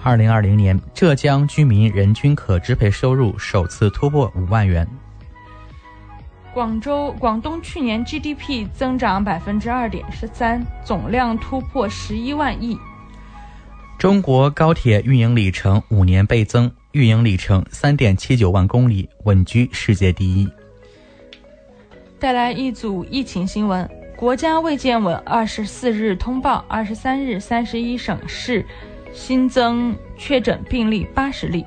[0.01, 4.87] 二零二零年，浙江居民人均可支配收入首次突破五万元。
[6.53, 12.77] 广州、广东去年 GDP 增长百分之二点十三，总量突破十一万亿。
[13.99, 20.47] 中国高铁运营里程五年倍增，运营里程三点七九万公里，稳居世界第一。
[22.19, 28.65] 带来一组疫情新闻：国家卫健委二十四日通报，二十三日三十一省市
[29.13, 31.63] 新增确诊病例八十例，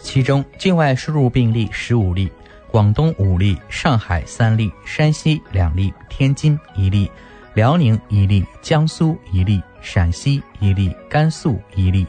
[0.00, 2.30] 其中境外输入病例十五例。
[2.68, 7.08] 广东五例，上海三例，山西两例，天津一例，
[7.54, 12.04] 辽宁一例，江苏一例，陕西一例，甘肃一例。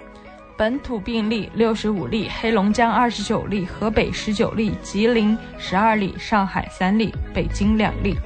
[0.58, 8.18] 本土病例六十五例，黑龙江二十九例，河北十九例，吉林十二例，上海三例，北京两例。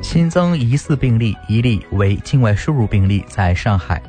[0.00, 4.00] 新增疑似病例一例为境外输入病例，在上海。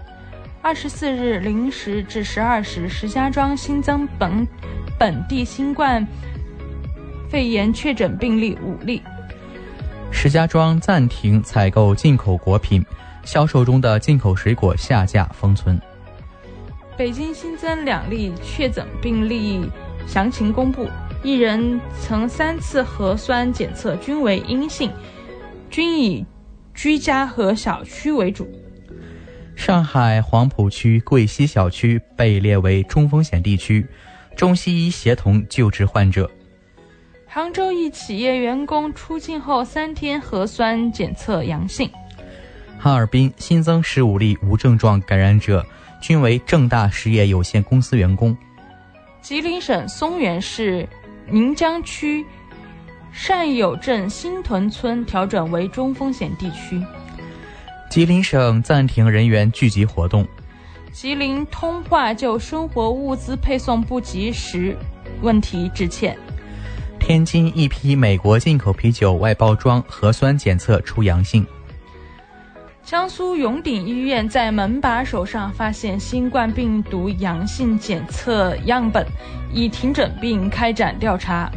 [0.62, 4.48] 二十四日零时至十二时，石家庄新增本
[5.00, 6.08] 本地新冠。
[7.32, 9.02] 肺炎确诊病例五例。
[10.12, 12.86] 石家庄暂停采购进口果品，
[13.24, 15.82] 销售中的进口水果下架封存。
[17.00, 19.62] 北京新增两例确诊病例，
[20.06, 20.86] 详情公布。
[21.24, 24.92] 一人曾三次核酸检测均为阴性，
[25.70, 26.26] 均以
[26.74, 28.50] 居家和小区为主。
[29.56, 33.88] 上海黄浦区桂溪小区被列为中风险地区，
[34.36, 36.30] 中西医协同救治患者。
[37.26, 41.90] 杭州一企业员工出境后三天核酸检测阳性。
[42.78, 45.66] 哈尔滨新增十五例无症状感染者，
[46.02, 48.36] 均为正大实业有限公司员工。
[49.22, 50.88] 吉林省松原市
[51.30, 52.26] 宁江区
[53.12, 56.82] 善友镇新屯村调整为中风险地区。
[57.90, 60.28] 吉林省暂停人员聚集活动。
[60.92, 64.76] 吉林通化就生活物资配送不及时
[65.22, 66.18] 问题致歉。
[67.00, 71.46] 天津一批美国进口啤酒外包装核酸检测出阳性。
[72.90, 79.06] 江苏永鼎医院在门把手上发现新冠病毒阳性检测样本，
[79.54, 81.52] 已停诊并开展调查。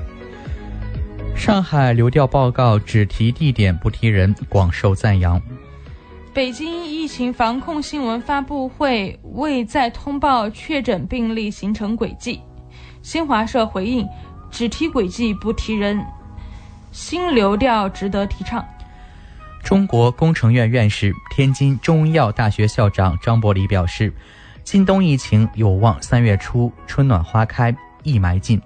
[1.35, 5.41] 上海流调报告只提地点不提人，广受赞扬。
[6.35, 12.43] 北京疫情防控新闻发布会未再通报确诊病例形成轨迹，
[13.01, 14.07] 新华社回应。
[14.51, 16.05] 只提轨迹不提人，
[16.91, 18.62] 新流调值得提倡。
[19.63, 24.13] 中国工程院院士、天津中医药大学校长张伯礼表示，
[24.65, 28.61] 今冬疫情有望三月初春暖花开，疫霾尽，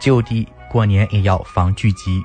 [0.00, 2.24] 就地过年也要防聚集。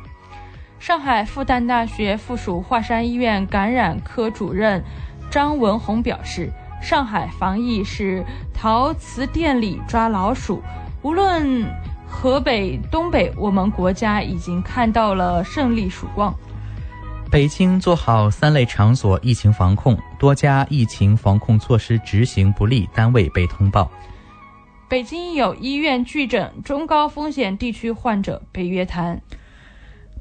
[0.80, 4.84] 上海复旦大学附属华山医院感染科主任
[5.30, 6.52] 张文宏表示，
[6.82, 10.64] 上海防疫是陶瓷店里抓老鼠，
[11.02, 11.66] 无论。
[12.16, 16.34] 河北、东北，我们国家已经看到了胜利曙光。
[17.34, 23.92] 北京做好三类场所疫情防控，多家疫情防控措施执行不力单位被通报。
[24.88, 29.20] 北京有医院拒诊中高风险地区患者被约谈。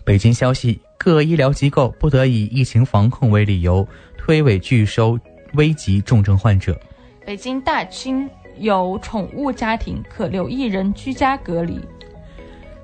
[0.07, 3.87] 北京消息，各医疗机构不得以疫情防控为理由
[4.17, 5.19] 推诿拒收
[5.53, 6.81] 危急重症患者。
[7.27, 11.79] 北京大清有宠物家庭可留一人居家隔离。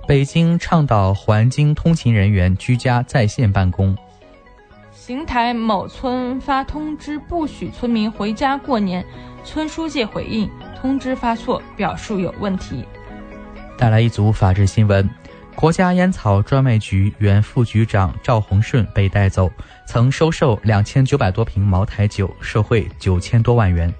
[0.06, 3.96] 北京倡导环京通勤人员居家在线办公。
[5.08, 9.02] 邢台某村发通知不许村民回家过年，
[9.42, 10.46] 村书记回应
[10.78, 12.84] 通知发错，表述有问题。
[13.78, 15.08] 带来一组法制新闻：
[15.54, 19.50] 国家烟草专卖局原副局长赵洪顺被带走，
[19.86, 23.90] 曾收受两千九百多瓶茅台酒，受贿九千多万元。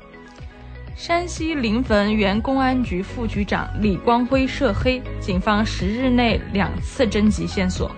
[0.95, 7.91] 山西临汾原公安局副局长李光辉涉黑，警方十日内两次征集线索。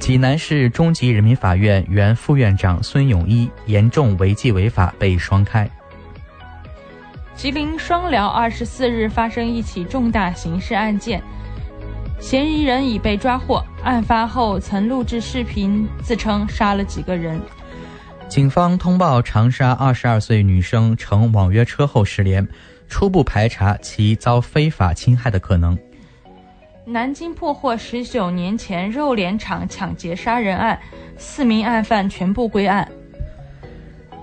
[0.00, 5.68] 济南市中级人民法院原副院长孙永一严重违纪违法被双开。
[7.34, 11.22] 吉林双辽二十四日发生一起重大刑事案件，
[12.18, 17.38] 嫌疑人已被抓获，案发后曾录制视频，自称杀了几个人。
[18.26, 22.46] 警方通报长沙二十二岁女生乘网约车后失联，
[22.88, 25.78] 初步排查其遭非法侵害的可能。
[26.90, 30.76] 南京破获十九年前肉联厂抢劫杀人案，
[31.16, 32.90] 四名案犯全部归案。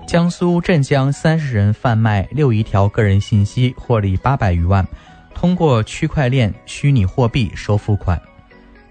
[0.06, 4.86] 江苏镇江三十人贩卖六亿条个人信息，获利八百余万，
[5.34, 8.20] 通过区块链虚拟货币收付款。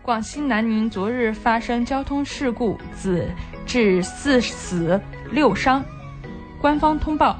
[0.01, 3.29] 广西南宁昨日发生交通事故，子
[3.67, 4.99] 致四死
[5.29, 5.85] 六伤。
[6.59, 7.37] 官方通报，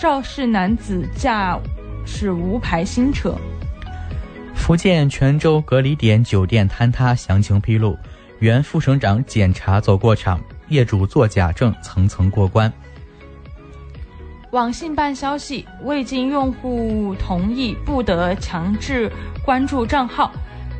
[0.00, 1.58] 肇事男子驾
[2.06, 3.36] 驶无牌新车。
[4.54, 7.98] 福建泉州隔离点酒店坍塌，详情披露，
[8.38, 12.72] 原副省长检查走过场，业主作假证层层过关。
[14.52, 19.10] 网信办消息，未经用户同意，不得强制
[19.44, 20.32] 关注账号。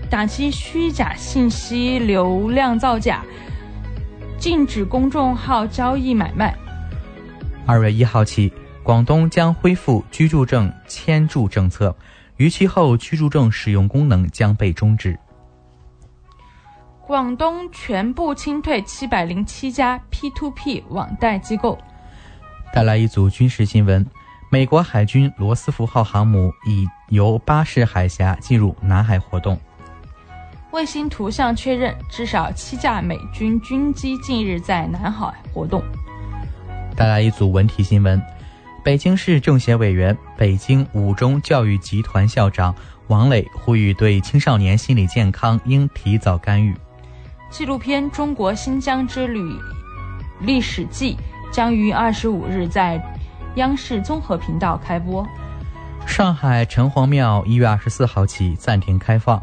[0.09, 3.22] 打击虚假信息流量造假，
[4.39, 6.57] 禁止公众号交易买卖。
[7.66, 8.53] 二月一号起，
[8.83, 11.95] 广东将恢复居住证签注政策，
[12.37, 15.18] 逾期后居住证使用功能将被终止。
[17.07, 21.78] 广东全部清退七百零七家 P2P 网贷机构。
[22.72, 24.05] 带来一组军事新闻：
[24.51, 29.61] 美国海军罗斯福号航母已由巴士海峡进入南海活动。
[30.72, 35.80] 卫星图像确认，至少七架美军军机近日在南海活动。
[36.97, 38.20] 带来一组文体新闻：
[38.85, 42.74] 北京市政协委员、北京五中教育集团校长
[43.07, 46.76] 王磊呼吁，对青少年心理健康应提早干预。
[47.51, 49.59] 纪录片《中国新疆之旅
[50.39, 51.16] 历史记》
[51.51, 53.03] 将于二十五日在
[53.57, 55.26] 央视综合频道开播。
[56.07, 59.43] 上海城隍庙一月二十四号起暂停开放。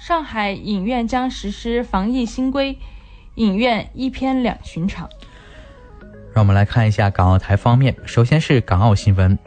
[0.00, 2.76] 上海影院将实施防疫新规，
[3.36, 5.08] 影院一片两巡场。
[6.34, 9.38] 让我们来看一下港澳台方面，首先是港澳新闻。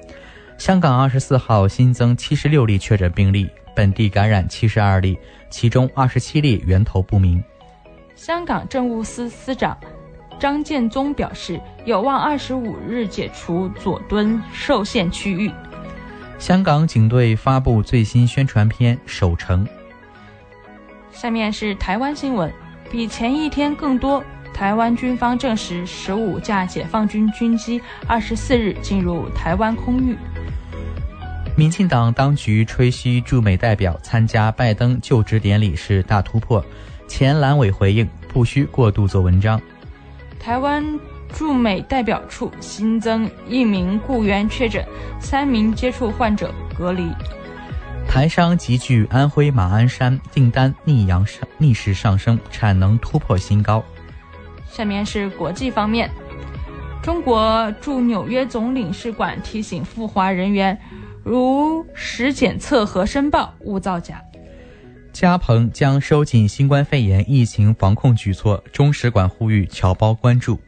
[0.58, 5.18] 香港二十四号新增七十六例确诊病例，本地感染七十二例，
[5.50, 7.44] 其中二十七例源头不明。
[8.16, 9.76] 香港政务司司长
[10.40, 15.52] 张建宗表示，有望二十五日解除佐敦受限区域。
[16.38, 19.66] 香港警队发布最新宣传片《守城》。
[21.12, 22.54] 下面是台湾新闻，
[22.92, 24.24] 比前一天更多。
[24.56, 30.18] 台湾军方证实，十五架解放军军机二十四日进入台湾空域。
[31.58, 36.64] 民进党当局吹嘘驻美代表参加拜登就职典礼是大突破，
[37.06, 39.62] 前蓝委回应不需过度做文章。
[40.40, 40.98] 台湾
[41.34, 44.86] 驻美代表处新增一名雇员确诊，
[45.20, 47.12] 三名接触患者隔离。
[48.08, 53.84] 台商集聚安徽马鞍山，订单逆阳上逆势上升，产能突破新高。
[54.76, 56.12] 下面是国际方面，
[57.02, 60.78] 中国驻纽约总领事馆提醒赴华人员，
[61.24, 64.22] 如实检测和申报，勿造假。
[65.14, 70.60] 加蓬将收紧新冠肺炎疫情防控举措，中使馆呼吁侨胞关注。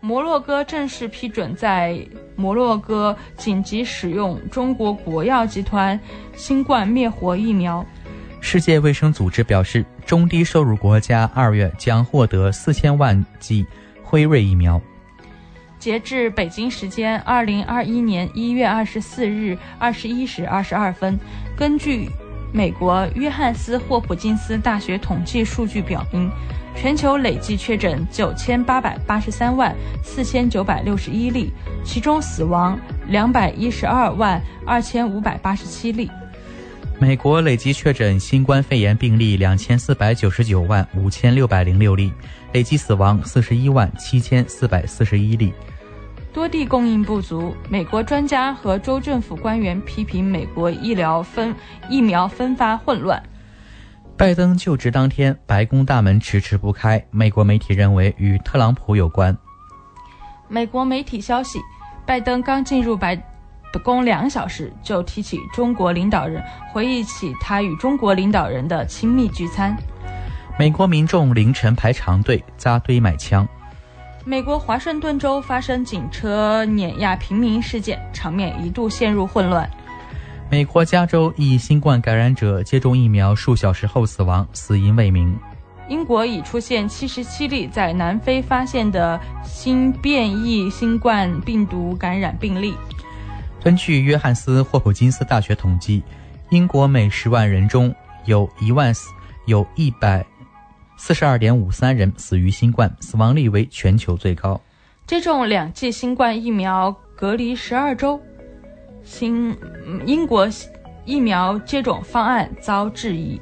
[0.00, 2.04] 摩洛哥正式批准在
[2.34, 5.98] 摩洛哥紧急使用中国国药集团
[6.34, 7.86] 新冠灭活疫苗。
[8.48, 13.66] 世界卫生组织表示，中低收入国家二月将获得四千万剂
[14.04, 14.80] 辉瑞疫苗。
[15.80, 21.18] 截至北京时间二零二一年一月二十四日二十一时二十二分，
[21.56, 22.08] 根据
[22.52, 26.30] 美国约翰斯霍普金斯大学统计数据表明，
[26.76, 29.74] 全球累计确诊九千八百八十三万
[30.04, 31.52] 四千九百六十一例，
[31.84, 32.78] 其中死亡
[33.08, 36.08] 两百一十二万二千五百八十七例。
[36.98, 42.10] 美国累计确诊新冠肺炎病例两千四百九十九万五千六百零六例，
[42.54, 45.52] 累计死亡四十一万七千四百四十一例。
[46.32, 51.54] 多地供应不足，美国专家和州政府官员批评美国医疗分
[51.90, 53.22] 疫苗分发混乱。
[54.16, 59.36] 拜登就职当天，白宫大门迟迟不开，美国媒体认为与特朗普有关。
[60.48, 61.58] 美国媒体消息，
[62.06, 63.22] 拜登刚进入白。
[63.78, 66.42] 宫两小时就提起中国领导人，
[66.72, 69.76] 回忆起他与中国领导人的亲密聚餐。
[70.58, 73.46] 美国民众凌晨排长队扎堆买枪。
[74.24, 79.70] 美国华盛顿州发生警车碾压平民事件，场面一度陷入混乱。
[80.50, 85.38] 美国加州一新冠感染者接种疫苗数小时后死亡，死因未明。
[85.88, 92.74] 英国已出现七十七例在南非发现的新变异新冠病毒感染病例。
[93.66, 96.00] 根据约翰斯霍普金斯大学统计，
[96.50, 97.92] 英国每十万人中
[98.24, 98.94] 有一万
[99.46, 100.24] 有一百
[100.96, 104.60] 四十二点五三人死于新冠，死亡率为全球最高。
[105.04, 108.22] 接种两剂新冠疫苗隔离十二周，
[109.02, 109.52] 新
[110.04, 110.48] 英国
[111.04, 113.40] 疫苗接种方案遭质疑，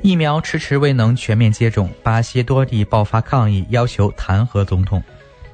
[0.00, 5.02] 疫苗迟迟未能全面接种，巴西多地爆发抗议，要求弹劾总统。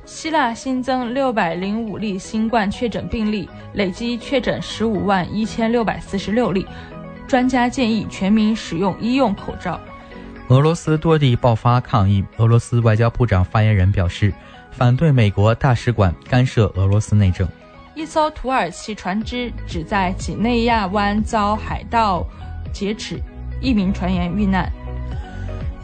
[0.06, 6.66] 希腊新增六百零五例新冠确诊病例，累计确诊十五万一千六百四十六例。
[7.26, 9.80] 专家建议全民使用医用口罩。
[10.48, 14.30] 俄罗斯多地爆发抗议，俄罗斯外交部长发言人表示，
[14.70, 17.48] 反对美国大使馆干涉俄罗斯内政。
[17.94, 22.26] 一艘土耳其船只只在几内亚湾遭海盗
[22.74, 23.18] 劫持，
[23.62, 24.70] 一名船员遇难。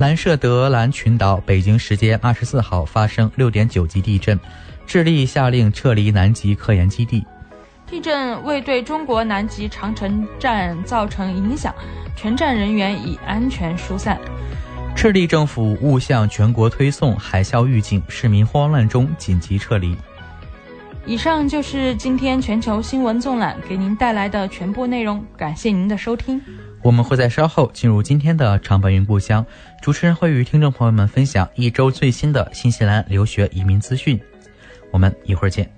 [0.01, 4.41] 兰舍德兰群岛，北京时间二十四号发生六点九级地震，
[4.87, 7.23] 智利下令撤离南极科研基地。
[7.87, 11.75] 地震未对中国南极长城站造成影响，
[12.17, 14.19] 全站人员已安全疏散。
[14.97, 19.95] 智利政府误向全国推送海啸预警，市民慌乱中紧急撤离。
[21.05, 26.41] 以上就是今天全球新闻纵览给您带来的全部内容，感谢您的收听。
[26.83, 29.45] 我们会在稍后进入今天的长白云故乡，
[29.83, 34.19] 主持人会与听众朋友们分享一周最新的新西兰留学移民资讯。
[34.91, 35.71] 我们一会儿见。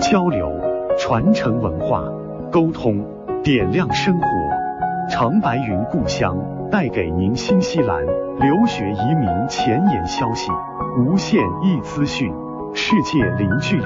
[0.00, 0.50] 交流、
[0.98, 2.02] 传承文化、
[2.50, 3.06] 沟通、
[3.44, 4.26] 点亮生活，
[5.10, 6.34] 长白云故乡
[6.72, 10.50] 带给您新西兰留学移民前沿消息、
[10.98, 12.32] 无限易资讯。
[12.74, 13.84] 世界零距离。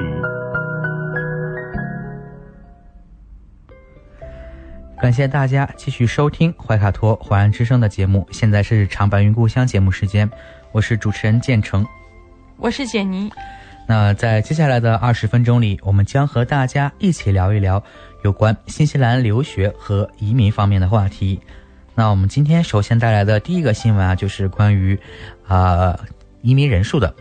[5.00, 8.26] 感谢大家继续收听怀卡托淮安之声的节目。
[8.30, 10.30] 现在是长白云故乡节目时间，
[10.72, 11.86] 我是主持人建成，
[12.56, 13.30] 我是简妮。
[13.86, 17.82] 那在接下来的二十分钟里，我们将和大家一起聊一聊
[18.22, 21.40] 有关新西兰留学和移民方面的话题。
[21.94, 24.98] 那我们今天首先带来的第一个新闻啊，就是关于
[25.46, 25.98] 啊
[26.40, 27.14] 移民人数的。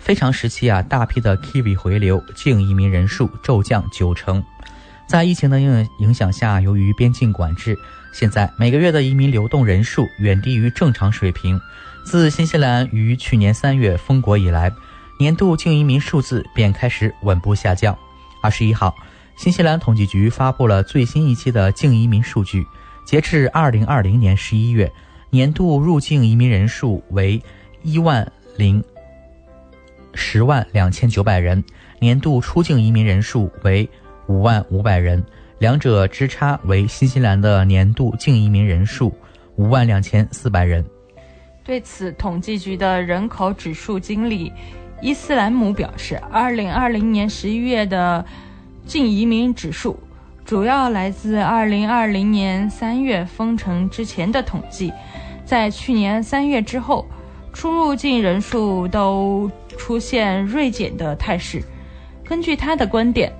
[0.00, 4.42] 非常时期啊，大批的 Kiwi 回流，净移民人数骤降九成。
[5.06, 7.76] 在疫情的影影响下，由于边境管制，
[8.12, 11.60] 现在每个月的移民流动人数远低于正常水平。
[12.04, 14.72] 自新西兰于去年三月封国以来，
[15.18, 17.96] 年度净移民数字便开始稳步下降。
[18.42, 18.94] 二十一号，
[19.36, 22.66] 新西兰统计局发布了最新一期的净移民数据，
[23.04, 24.90] 截至二零二零年十一月，
[25.28, 27.40] 年度入境移民人数为
[27.82, 28.82] 一万零。
[30.14, 31.62] 十万两千九百人，
[31.98, 33.88] 年度出境移民人数为
[34.26, 35.24] 五万五百人，
[35.58, 39.14] 两者之差为新西兰的年度净移民人数
[39.56, 40.84] 五万两千四百人。
[41.64, 44.52] 对此，统计局的人口指数经理
[45.00, 48.24] 伊斯兰姆表示，二零二零年十一月的
[48.86, 49.98] 净移民指数
[50.44, 54.92] 主要来自二零二零年三月封城之前的统计，
[55.44, 57.06] 在去年三月之后，
[57.52, 59.50] 出入境人数都。
[59.78, 61.62] 出现锐减的态势。
[62.24, 63.32] 根据他的观点，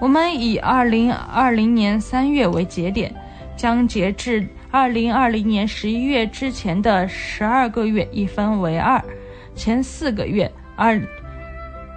[0.00, 3.14] 我们以二零二零年三月为节点，
[3.56, 9.02] 将截至二零二零年十一月之前的十二个月一分为二，
[9.54, 11.00] 前四个月二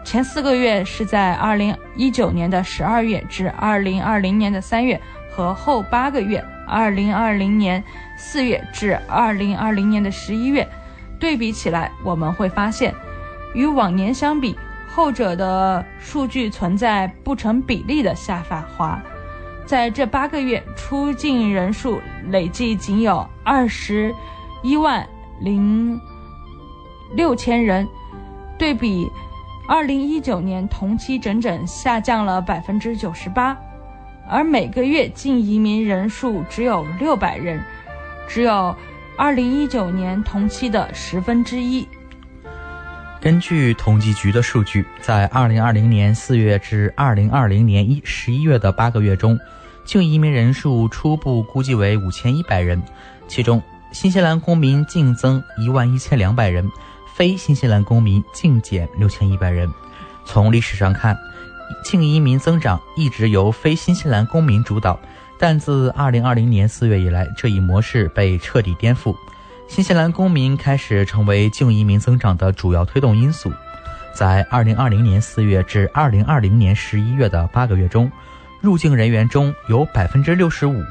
[0.06, 5.00] 前四个月是在二零一九年的十二月至二零二零年的三月，
[5.30, 7.84] 和后八个月二零二零年
[8.18, 10.66] 四月至二零二零年的十一月
[11.20, 12.94] 对比起来，我们会发现。
[13.54, 14.58] 与往年相比，
[14.88, 18.44] 后者的数据存在不成比例的下
[18.78, 19.02] 滑。
[19.66, 24.14] 在这八个月出境人数累计仅有二十
[24.64, 25.08] 一万
[25.40, 26.00] 零
[27.16, 27.88] 六千人，
[28.58, 29.08] 对比
[29.68, 33.56] 二零一九年同期整整下降了百分之九十八，
[34.28, 37.64] 而每个月净移民人数只有六百人，
[38.28, 38.76] 只有
[39.16, 41.88] 二零一九年同期的十分之一。
[43.22, 49.38] 根据统计局的数据，在2020年4月至2020年1 11月的八个月中，
[49.84, 52.82] 净移民人数初步估计为5100人，
[53.28, 56.72] 其中新西兰公民净增11200人，
[57.14, 59.70] 非新西兰公民净减6100人。
[60.24, 61.18] 从历史上看，
[61.84, 64.98] 净移民增长一直由非新西兰公民主导，
[65.38, 69.14] 但自2020年4月以来，这一模式被彻底颠覆。
[69.70, 73.54] 新西兰公民开始成为净移民增长的主要推动因素。
[74.14, 78.12] 在2020年4月至2020年11月的八个月中，
[78.62, 80.84] 入境人员中有65%，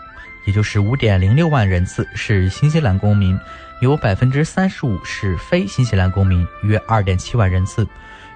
[0.46, 3.38] 也就是5.06万人次是新西兰公民，
[3.80, 7.86] 有35%是非新西兰公民，约2.7万人次。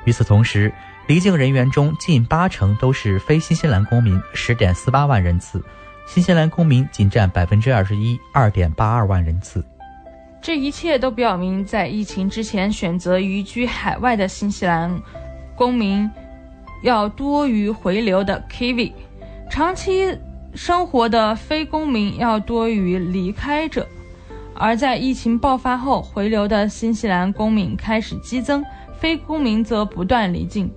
[0.04, 0.72] 与此同时，
[1.06, 5.64] 离境人员中近八成都是非新西兰公民，10.48万人次，
[6.04, 9.64] 新西兰公民仅占 21%，2.82 万人次。
[10.42, 15.00] 这一切都表明，在疫情之前选择移居海外的新西兰
[15.54, 16.10] 公民
[16.82, 18.92] 要多于回流的 Kiwi，
[19.48, 20.18] 长期
[20.52, 23.86] 生活的非公民要多于离开者。
[24.54, 28.64] 而在疫情爆发后，回流的新西兰公民开始激增，
[28.98, 30.68] 非公民则不断离境。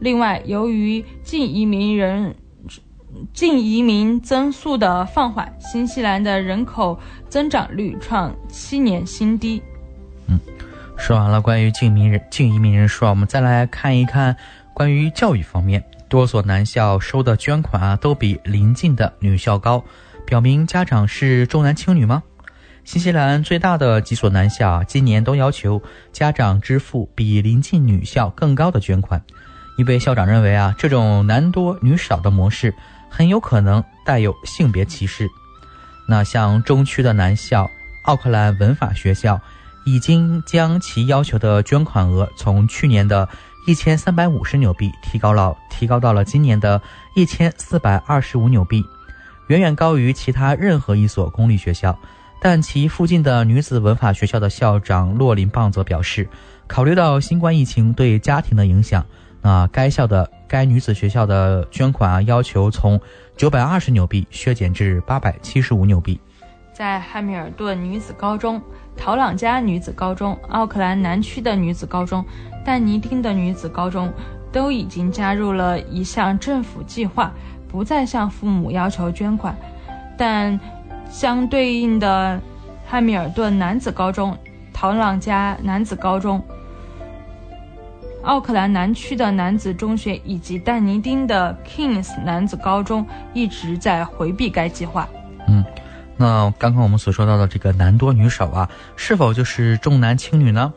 [0.00, 2.36] 另外，由于净移民人
[3.32, 6.98] 净移民增速的放缓，新西兰的人口
[7.28, 9.62] 增长率创七年新低。
[10.26, 10.38] 嗯，
[10.96, 14.36] 说完了关于净民人净移民人数啊，我们再来看一看
[14.72, 19.82] 关于教育方面，多所男校收的捐款啊都比邻近的女校高，
[20.26, 22.22] 表明家长是重男轻女吗？
[22.84, 25.82] 新西兰最大的几所男校今年都要求
[26.12, 29.22] 家长支付比邻近女校更高的捐款。
[29.76, 32.74] 一位校长认为啊，这种男多女少的模式。
[33.16, 35.30] 很有可能带有性别歧视。
[36.08, 37.70] 那像中区的男校
[38.02, 39.40] 奥克兰文法学校，
[39.84, 43.28] 已经将其要求的捐款额从去年的
[43.68, 46.82] 一千三百五十纽币提高了，提高到了今年的
[47.14, 48.84] 一千四百二十五纽币，
[49.46, 51.96] 远远高于其他任何一所公立学校。
[52.40, 56.28] 但其附近的女子文法学校的校长洛林棒则表示，
[56.66, 59.06] 考虑到新冠疫情对家庭的影响。
[59.44, 62.98] 啊，该校的该女子学校的捐款啊，要求从
[63.36, 66.18] 九百二十纽币削减至八百七十五纽币。
[66.72, 68.58] 在汉密尔顿女子高中、
[68.96, 72.24] 陶朗加女子高中、奥克兰南区的女子高中、
[72.64, 74.10] 但尼丁的女子高中，
[74.50, 77.30] 都已经加入了一项政府计划，
[77.68, 79.54] 不再向父母要求捐款。
[80.16, 80.58] 但
[81.10, 82.40] 相对应的，
[82.86, 84.34] 汉密尔顿男子高中、
[84.72, 86.42] 陶朗加男子高中。
[88.24, 95.06] 奥克兰南区的男子中学以及但尼丁的 Kings 男子高中一直在回避该计划。
[95.46, 95.62] 嗯，
[96.16, 100.72] 那刚刚我们所说到的这个男多女少啊，是否就是重男轻女呢？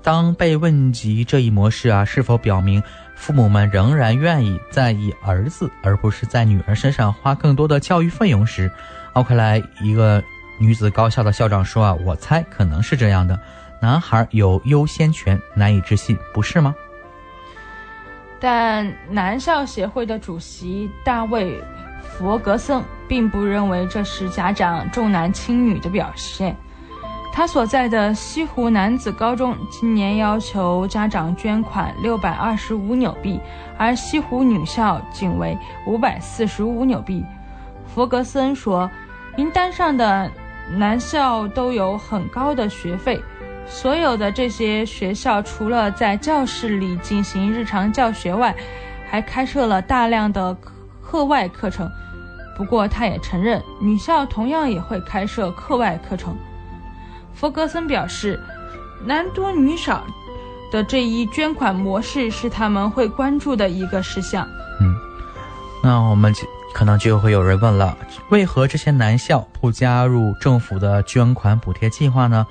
[0.00, 2.82] 当被问及这一模式啊，是否表明
[3.16, 8.70] 父母们仍然愿意在意儿子而不是在女儿身上花更多的教育费用时，
[9.14, 10.22] 奥克兰一个
[10.58, 13.38] 女子高校的校长说啊，我猜可能是这样的，
[13.80, 16.72] 男孩有优先权，难以置信，不是吗？
[18.42, 21.52] 但男校协会的主席大卫·
[22.02, 26.56] 佛格森并不认为这是家长重男轻女的表现。
[27.32, 33.40] 他所在的西湖男子高中今年要求家长捐款六百二十五纽币，
[33.78, 35.56] 而西湖女校仅为
[35.86, 37.24] 五百四十五纽币。
[37.94, 38.90] 佛格森说
[39.38, 40.28] ：“名单上的
[40.76, 43.22] 男校都有很高的学费。”
[43.72, 48.54] 所有的这些学校除了在教室里进行日常教学外，
[49.10, 50.56] 还开设了大量的
[51.02, 51.90] 课外课程。
[52.54, 56.36] 不过，他也承认，女校同样也会开设课外课程。
[57.34, 58.38] 弗格森表示，
[59.04, 60.04] 男多女少
[60.70, 64.46] 的这一捐款模式是他们会关注的一个事项。
[64.80, 64.94] 嗯，
[65.82, 66.42] 那我们就
[66.74, 67.96] 可能就会有人问了：
[68.28, 72.46] 为何这些男校不加入政府的捐款补贴计划呢？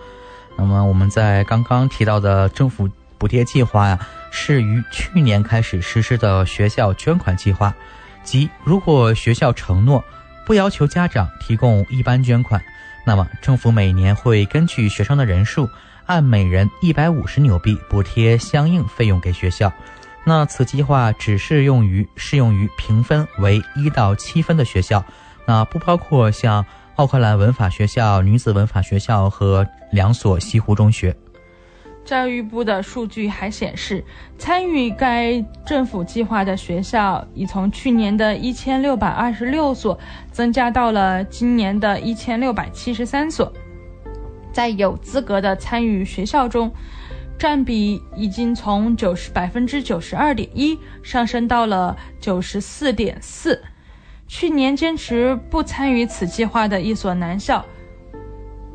[0.61, 3.97] 那么我们在刚刚提到的政府补贴计划呀，
[4.29, 7.73] 是于去年开始实施的学校捐款计划，
[8.23, 10.03] 即如果学校承诺
[10.45, 12.61] 不要求家长提供一般捐款，
[13.07, 15.67] 那么政府每年会根据学生的人数，
[16.05, 19.73] 按每人一百五十纽币补贴相应费用给学校。
[20.23, 25.03] 那此计划只适用于适用于评分为一到七分的学校。
[25.47, 26.63] 那不包括像
[27.01, 31.15] 奥克兰文法学校、女子文法学校和两所西湖中学。
[32.05, 34.05] 教育部的数据还显示，
[34.37, 39.97] 参与该政府计划的学校已从去年的一千六百二十六所
[40.31, 43.51] 增加到了今年的一千六百七十三所。
[44.53, 46.71] 在有资格的参与学校中，
[47.35, 53.59] 占比已经从九十百分之九十二点一上升到了九十四点四。
[54.33, 57.65] 去年坚持不参与此计划的一所男校，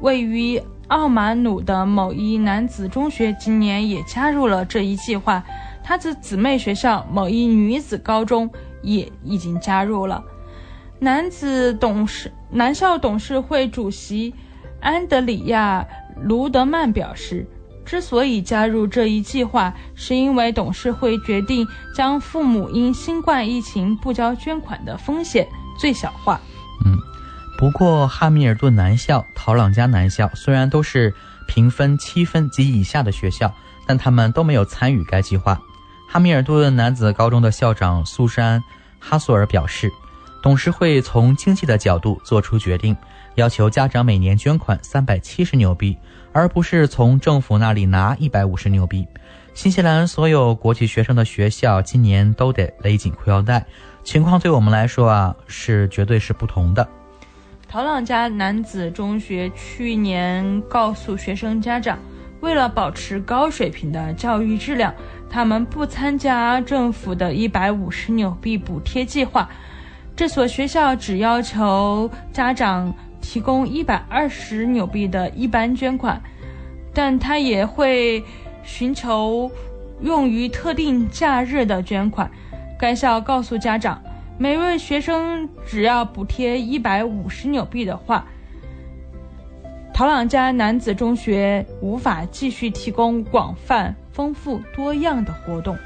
[0.01, 0.63] 位于。
[0.89, 5.43] 奥马努的某一男子中学今年也加入了这一计划，
[5.83, 8.49] 他的姊妹学校某一女子高中
[8.83, 10.23] 也已经加入了。
[11.01, 14.33] 男子董事男校董事会主席
[14.81, 15.85] 安德里亚·
[16.23, 17.45] 卢德曼表示，
[17.87, 25.49] 之所以加入这一计划，是因为董事会决定将父母因新冠疫情不交捐款的风险
[25.79, 26.41] 最小化。
[26.85, 26.99] 嗯。
[27.59, 31.15] 不过，汉密尔顿男校、陶朗加男校虽然都是
[31.49, 33.51] 评分七分及以下的学校，
[33.87, 35.59] 但他们都没有参与该计划。
[36.07, 38.61] 汉密尔顿男子高中的校长苏珊·
[38.99, 39.91] 哈索尔表示，
[40.43, 42.95] 董事会从经济的角度做出决定，
[43.37, 45.97] 要求家长每年捐款三百七十纽币，
[46.37, 49.09] 而不是从政府那里拿一百五十纽币。
[49.55, 53.65] 新西兰所有国际学生的学校今年都得勒紧裤腰带，
[54.05, 56.87] 情况对我们来说啊，是绝对是不同的。
[57.67, 61.99] 陶朗加男子中学去年告诉学生家长，
[62.41, 64.95] 为了保持高水平的教育质量，
[65.31, 69.49] 他们不参加政府的一百五十纽币补贴计划。
[70.15, 72.95] 这所学校只要求家长
[73.27, 76.23] 提供一百二十纽币的一般捐款，
[76.95, 78.23] 但他也会
[78.63, 79.51] 寻求
[80.01, 82.31] 用于特定假日的捐款。
[82.79, 84.01] 该校告诉家长。
[84.39, 88.27] 每位学生只要补贴一百五十纽币的话，
[89.93, 95.77] 陶朗加男子中学无法继续提供广泛、丰富、多样的活动。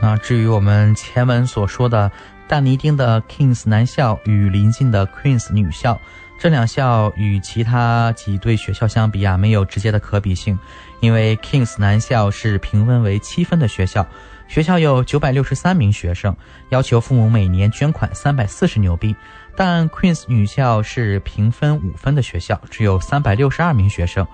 [0.00, 2.12] 那至于我们前文所说的
[2.48, 6.00] 但尼丁的 Kings 男校与邻近的 Queens 女校，
[6.38, 10.58] 这两校与其他几对学校相比啊，没有直接的可比性，
[11.00, 14.06] 因为 Kings 男校是评分为七分的学校。
[14.48, 16.36] 学校有九百六十三名学生，
[16.68, 19.16] 要求父母每年捐款三百四十纽币。
[19.56, 24.24] 但 Queens 女校是评分五分的学校，只有三百六十二名学生，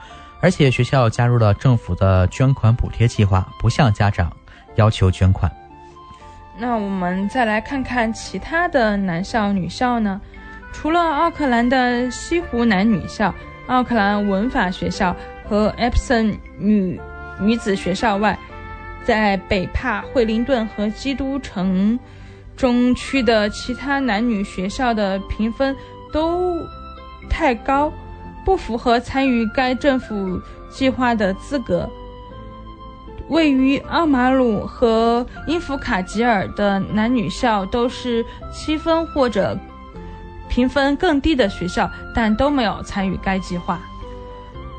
[0.43, 4.31] 而且学校加入了政府的捐款补贴计划，不向家长
[4.75, 5.51] 要求捐款。
[6.59, 10.21] 那我们再来看看其他的男校、女校呢？
[10.73, 13.35] 除了奥克兰的西湖男女校、
[13.67, 15.15] 奥克兰文法学校
[15.49, 17.01] 和 Epson 女
[17.41, 18.39] 女子学校外，
[19.05, 21.99] 在北帕、惠灵顿和基督城
[22.57, 25.75] 中区的其他男女学校的评分
[26.13, 26.57] 都
[27.29, 27.93] 太高，
[28.45, 31.89] 不符合参与该政府计划的资格。
[33.33, 39.59] 位于奥马鲁和因弗卡吉尔的男女校都是七分或者
[40.49, 43.81] 评分更低的学校，但都没有参与该计划。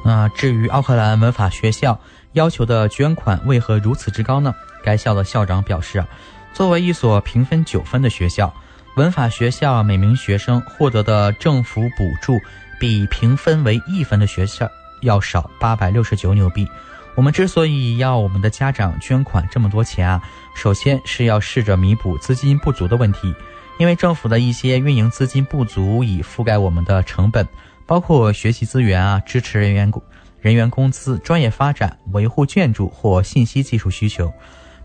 [0.06, 2.00] 那至于奥克兰文法学校。
[2.34, 4.56] 要求的捐款为何如此之高呢？
[4.84, 6.04] 该校的校长表示，
[6.52, 8.52] 作为一所评分九分的学校，
[8.96, 12.40] 文法学校每名学生获得的政府补助
[12.80, 14.68] 比评分为一分的学校
[15.02, 16.68] 要少八百六十九纽币。
[17.16, 20.22] 我们之所以要我们的家长捐款这么多钱啊，
[20.56, 23.34] 首先是要试着弥补资金不足的问题，
[23.78, 27.48] 因为政府的一些运营资金不足以覆盖我们的成本，
[27.86, 30.02] 包括学习资源啊，支持人员工。
[30.42, 34.34] 人员工资、专业发展、维护建筑或信息技术需求。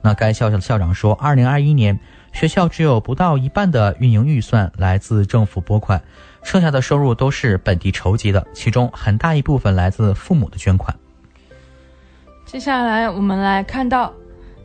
[0.00, 1.98] 那该校的校长说，二零二一年
[2.32, 6.00] 学校只有不到一半的运营预算来自政府拨款，
[6.44, 10.94] 剩下的收入都是本地筹集的，其中很大一部分来自父母的捐款。
[12.48, 14.10] 接下来我们来看到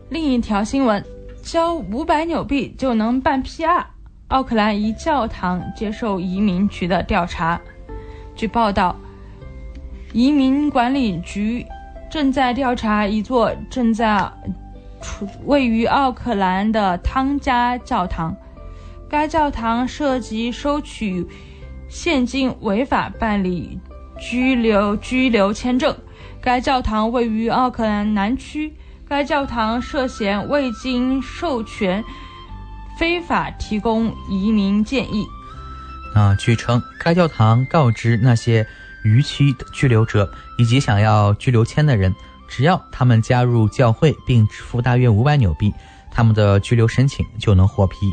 [0.07, 1.03] 另一条新闻：
[1.43, 3.84] 交五百纽币就能办 PR。
[4.30, 7.60] 奥克兰一教堂接受移民局的调查。
[8.38, 8.95] 据报道。
[10.14, 11.65] 移民管理局
[12.10, 14.31] 正在调查一座正在
[15.01, 18.34] 处位于奥克兰的汤加教堂。
[19.10, 21.27] 该教堂涉及收取
[21.89, 23.77] 现金、违法办理
[24.18, 25.93] 居留居留签证。
[26.44, 28.74] 该教堂位于奥克兰南区。
[29.07, 32.03] 该教堂涉嫌未经授权
[32.98, 35.26] 非法提供移民建议。
[36.14, 38.68] 啊，据称，该教堂告知那些。
[39.06, 42.15] 逾期的居留者以及想要居留签的人，
[42.48, 45.74] 只要他们加入教会并支付大约五百纽币，
[46.10, 48.10] 他们的居留申请就能获批。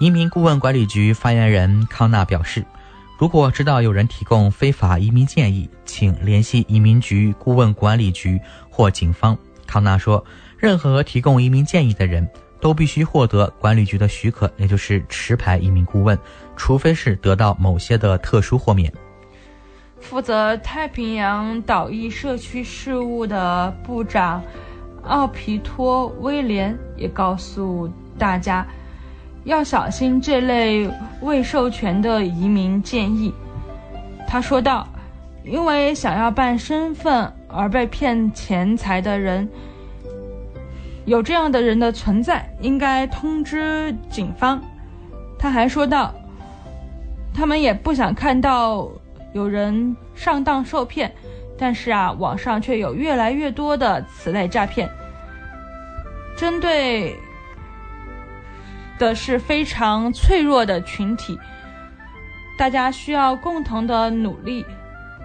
[0.00, 2.64] 移民顾问管理局发言人康纳表示，
[3.18, 8.40] 如果知道有人提供非法移民建议，请联系移民局顾问管理局
[8.70, 9.36] 或警方。
[9.66, 10.24] 康纳说，
[10.56, 12.26] 任何提供移民建议的人
[12.60, 16.16] 都必须获得管理局的许可，也就是持牌移民顾问，
[16.56, 18.92] 除非是得到某些的特殊豁免。
[20.00, 24.40] 负责太平洋岛裔社区事务的部长
[25.02, 28.64] 奥皮托威廉也告诉大家。
[29.48, 30.86] 要小心这类
[31.22, 33.32] 未授权的移民建议，
[34.26, 34.86] 他说道
[35.42, 39.48] ：“因为想要办身份而被骗钱财的人，
[41.06, 44.62] 有这样的人的存在，应该通知警方。”
[45.40, 46.12] 他还说道
[47.32, 48.86] ：“他们也不想看到
[49.32, 51.10] 有人上当受骗，
[51.56, 54.86] 但是啊，网上却有越来越多的此类诈骗，
[56.36, 57.16] 针对。”
[58.98, 61.38] 的是非常脆弱的群体，
[62.58, 64.64] 大家需要共同的努力，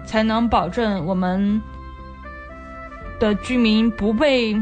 [0.06, 1.60] 才能保证我们
[3.18, 4.56] 的居民不被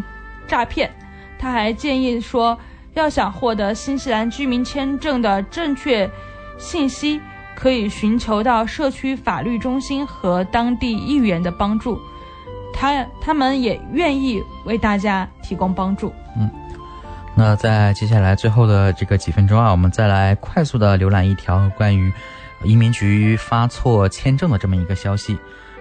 [0.47, 0.91] 诈骗。
[1.39, 2.59] 他还建议说，
[2.95, 6.09] 要想获得新西兰居民签证的正确
[6.57, 7.21] 信息，
[7.57, 11.99] 可以寻求到社区法律中心和当地议员的帮助，
[12.73, 16.13] 他他们也愿意为大家提供帮助。
[17.35, 22.13] 那在接下来最后的这个几分钟啊，我们再来快速的浏览一条关于
[22.63, 25.39] 移民局发错签证的这么一个消息。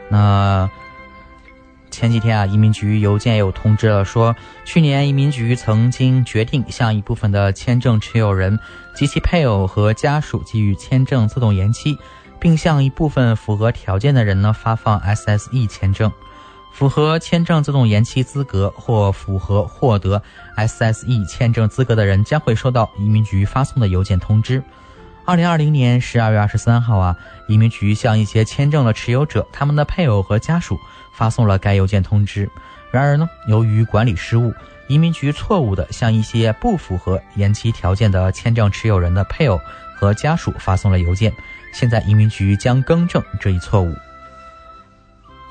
[0.10, 0.70] 那
[1.92, 4.34] 前几天啊，移民局邮件有通知了，说
[4.64, 8.58] 去年移民局曾经决定向一部分的签证持有人
[8.96, 11.98] 及其配偶和家属给予签证自动延期，
[12.40, 16.10] 并向一部分符合条件的人呢发放 SSE 签证。
[16.72, 20.22] 符合签证自动延期资格或符合获得
[20.58, 24.64] SSE 签证资格的人将会收到移民局发送的邮件通知。
[25.24, 27.16] 二零二零年十二月二十三号啊，
[27.48, 30.80] 移民局向一些签证的持有者、他们的配偶和家属
[31.14, 32.50] 发送了该邮件通知。
[32.90, 34.52] 然而呢，由于管理失误，
[34.88, 39.60] 移民局错误地向一些不符合延期条件的签证持有人的配偶
[39.96, 41.32] 和家属发送了邮件。
[41.72, 43.96] 现在移民局将更正这一错误。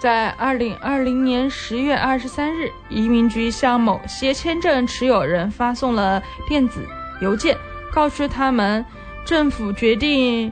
[0.00, 6.88] 在二零二零年十月二十三日，移民局向某些签证持有人发送了电子
[7.20, 7.54] 邮件，
[7.92, 8.82] 告知他们
[9.26, 10.50] 政府决定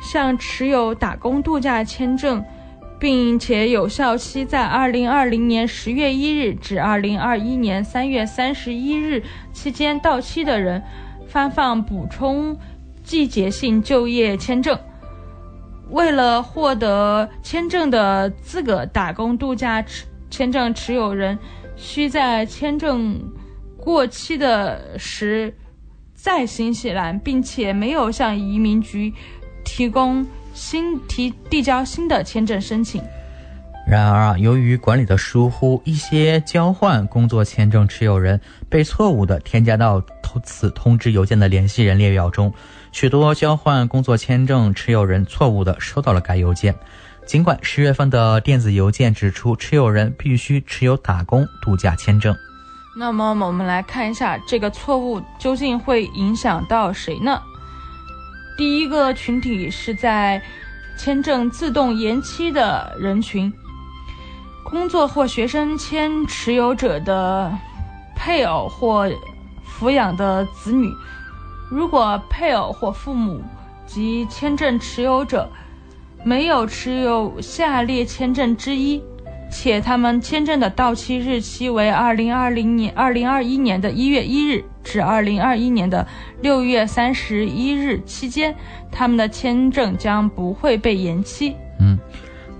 [0.00, 2.44] 向持有打工度假签证，
[3.00, 10.80] 并且有效期在二零二零年十月一日至二零二一年三月三十一日期间到期的人，
[11.26, 12.56] 发放补充
[13.02, 14.78] 季节性就业签证。
[15.90, 21.38] 为了获得签证的资格，打工度假持签证持有人
[21.76, 23.20] 需在签证
[23.76, 25.54] 过期的时
[26.14, 29.12] 在新西兰，并且没有向移民局
[29.64, 33.02] 提供新提递交新的签证申请。
[33.86, 38.40] 然而啊，由于管理的疏忽，一些交换工作签证持有人
[38.70, 40.02] 被错误的添加到
[40.42, 42.50] 此通知邮件的联系人列表中。
[42.94, 46.78] 许多交换工作签证持有人错误地收到了该邮件，
[47.26, 52.36] 尽管十月份的电子邮件指出持有人必须持有打工度假签证。
[52.96, 57.42] 那么我们来看一下这个错误究竟会影响到谁呢？
[58.56, 60.40] 第一个群体是在
[60.96, 63.52] 签证自动延期的人群，
[64.62, 67.52] 工作或学生签持有者的
[68.14, 69.10] 配偶或
[69.66, 70.88] 抚养的子女。
[71.74, 73.42] 如果配偶或父母
[73.84, 75.50] 及签证持有者
[76.22, 79.02] 没有持有下列签证之一，
[79.50, 86.06] 且他们签证的到期日期为二零二零年二零二一年的一月一日至二零二一年的
[86.40, 88.54] 六月三十一日期间，
[88.92, 91.56] 他们的签证将不会被延期。
[91.80, 91.98] 嗯，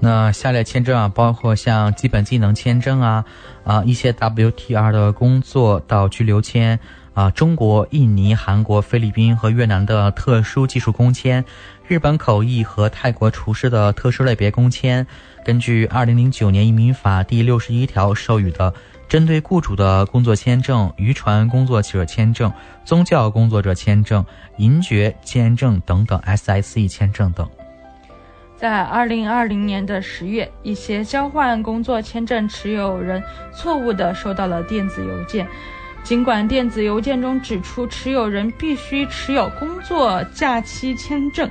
[0.00, 3.24] 那下列签证啊，包括像基本技能签证啊，
[3.62, 6.80] 啊一些 WTR 的工作到居留签。
[7.14, 11.44] 啊，中国、印尼、韩国、菲律宾和越南的特殊技术工签，
[11.86, 15.06] 日本口译和泰国厨师的特殊类别工签，
[15.44, 18.74] 根据二零零九年移民法第六十一条授予的
[19.08, 22.52] 针对雇主的工作签证、渔船工作者签证、
[22.84, 24.24] 宗教工作者签证、
[24.56, 27.48] 银爵签证等等 SSE 签证等。
[28.56, 33.22] 在二零二零年的十月，一些交换工作签证持有人
[33.54, 35.46] 错误地收到了电子邮件。
[36.04, 41.50] 尽管电子邮件中指出持有人必须持有工作假期签证，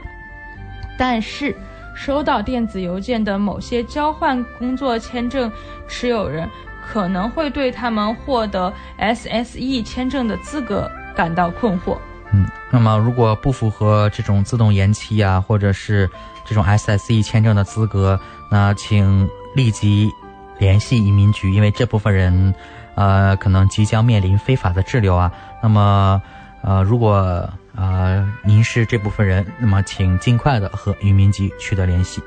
[0.97, 1.55] 但是
[1.95, 5.51] 收到电子邮件的某些交换工作签证
[5.87, 6.47] 持有人
[6.85, 11.97] 可能会对他们获得 SSE 签证的资格感到困惑。
[12.31, 16.09] 嗯，那么如果不符合这种自动延期啊，或者是
[16.45, 18.19] 这种 SSE 签证的资格，
[18.51, 20.11] 那请立即
[20.59, 22.53] 联系移民局，因为这部分人，
[22.95, 25.31] 呃，可能即将面临非法的滞留啊。
[25.61, 26.21] 那么，
[26.61, 32.21] 呃，如果呃您是这部分人，那么请尽快的和移民局取得联系。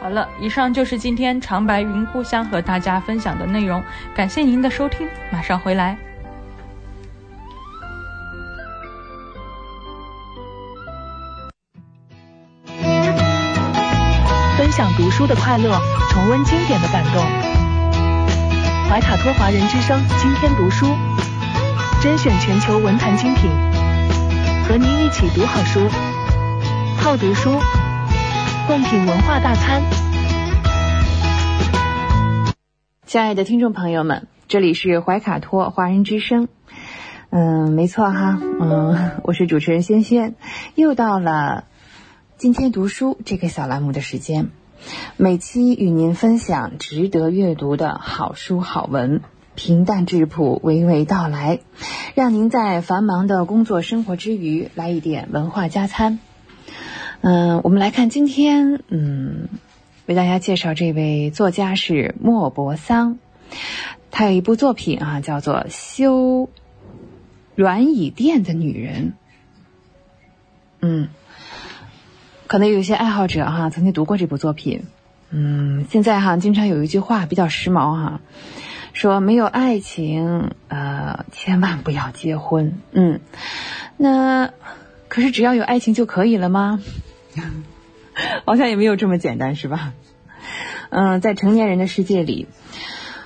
[0.00, 3.80] 好了，以上就是今天长白云故乡和大家分享的内容，
[4.14, 5.96] 感谢您的收听，马上回来。
[14.58, 15.78] 分享读书的快乐，
[16.10, 17.61] 重温经典的感动。
[18.92, 20.86] 怀卡托华人之声今天读书，
[22.02, 23.50] 甄选全球文坛精品，
[24.68, 25.88] 和您一起读好书，
[26.98, 27.58] 好读书，
[28.66, 29.82] 共品文化大餐。
[33.06, 36.48] 亲爱的听众朋友们，这里是怀卡托华人之声。
[37.30, 40.34] 嗯，没错哈，嗯， 我是主持人轩轩，
[40.74, 41.64] 又到了
[42.36, 44.50] 今天读书这个小栏目的时间。
[45.16, 49.20] 每期与您分享值得阅读的好书好文，
[49.54, 51.60] 平淡质朴，娓娓道来，
[52.14, 56.18] 让您在繁忙的工作生活之余来一点文化加餐。
[57.20, 59.48] 嗯，我们来看今天，嗯，
[60.06, 63.18] 为大家介绍这位作家是莫泊桑，
[64.10, 66.48] 他有一部作品啊，叫做《修
[67.54, 69.12] 软椅垫的女人》。
[70.80, 71.08] 嗯。
[72.52, 74.82] 可能有一些爱好者哈曾经读过这部作品，
[75.30, 78.20] 嗯，现在哈经常有一句话比较时髦哈，
[78.92, 83.20] 说没有爱情，呃，千万不要结婚，嗯，
[83.96, 84.50] 那
[85.08, 86.82] 可是只要有爱情就可以了吗？
[88.44, 89.94] 好像也没有这么简单是吧？
[90.90, 92.48] 嗯，在成年人的世界里，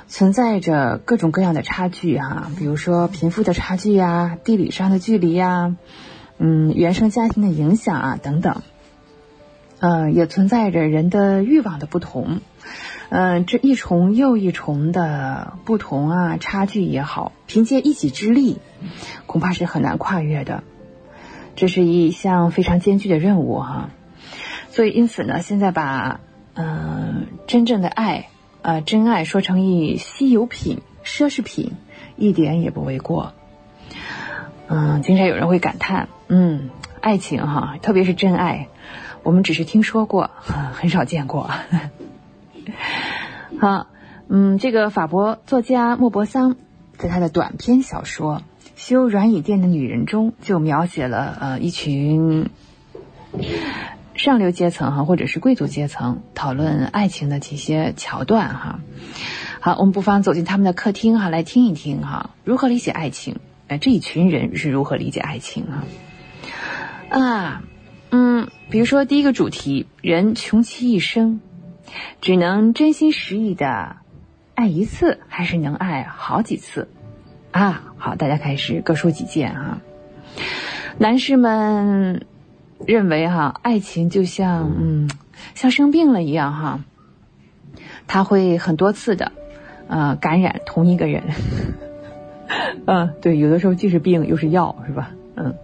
[0.06, 5.74] 存在着各种各样的差距哈，比如说贫富的差距呀，地理上的距离呀，
[6.38, 8.62] 嗯，原生家庭的影响啊等等。
[9.86, 12.40] 呃，也存在着人的欲望的不同，
[13.08, 18.58] 嗯，这一重又一重的不同啊，差距也好，凭借一己之力，
[19.26, 20.64] 恐怕是很难跨越的。
[21.54, 23.90] 这是一项非常艰巨的任务哈。
[24.70, 26.18] 所以，因此呢，现在把
[26.54, 28.26] 嗯真正的爱，
[28.62, 31.74] 呃真爱说成一稀有品、奢侈品，
[32.16, 33.34] 一点也不为过。
[34.66, 38.66] 嗯，经常有人会感叹，嗯，爱情哈，特别是真爱。
[39.26, 40.30] 我们只是听说过，
[40.72, 41.50] 很少见过。
[43.60, 43.88] 好，
[44.28, 46.54] 嗯，这个法国作家莫泊桑
[46.96, 48.36] 在他的短篇小说
[48.76, 52.50] 《修软椅垫的女人》中，就描写了呃一群
[54.14, 58.78] 上流阶层哈，或者是贵族阶层讨论爱情的这些桥段哈。
[59.58, 63.40] 好，我们不妨走进他们的客厅哈，来听一听哈，如何理解爱情？
[63.66, 65.82] 哎，这一群人是如何理解爱情啊？
[67.10, 67.62] 啊。
[68.18, 71.40] 嗯，比如说第一个主题，人穷其一生，
[72.22, 73.96] 只能真心实意的
[74.54, 76.88] 爱一次，还是能爱好几次？
[77.50, 79.80] 啊，好，大家开始各抒己见哈。
[80.96, 82.24] 男士们
[82.86, 85.10] 认为哈，爱情就像嗯，
[85.54, 86.80] 像生病了一样哈，
[88.06, 89.32] 他会很多次的
[89.88, 91.22] 呃感染同一个人。
[92.86, 95.10] 嗯，对，有的时候既是病又是药，是吧？
[95.34, 95.54] 嗯。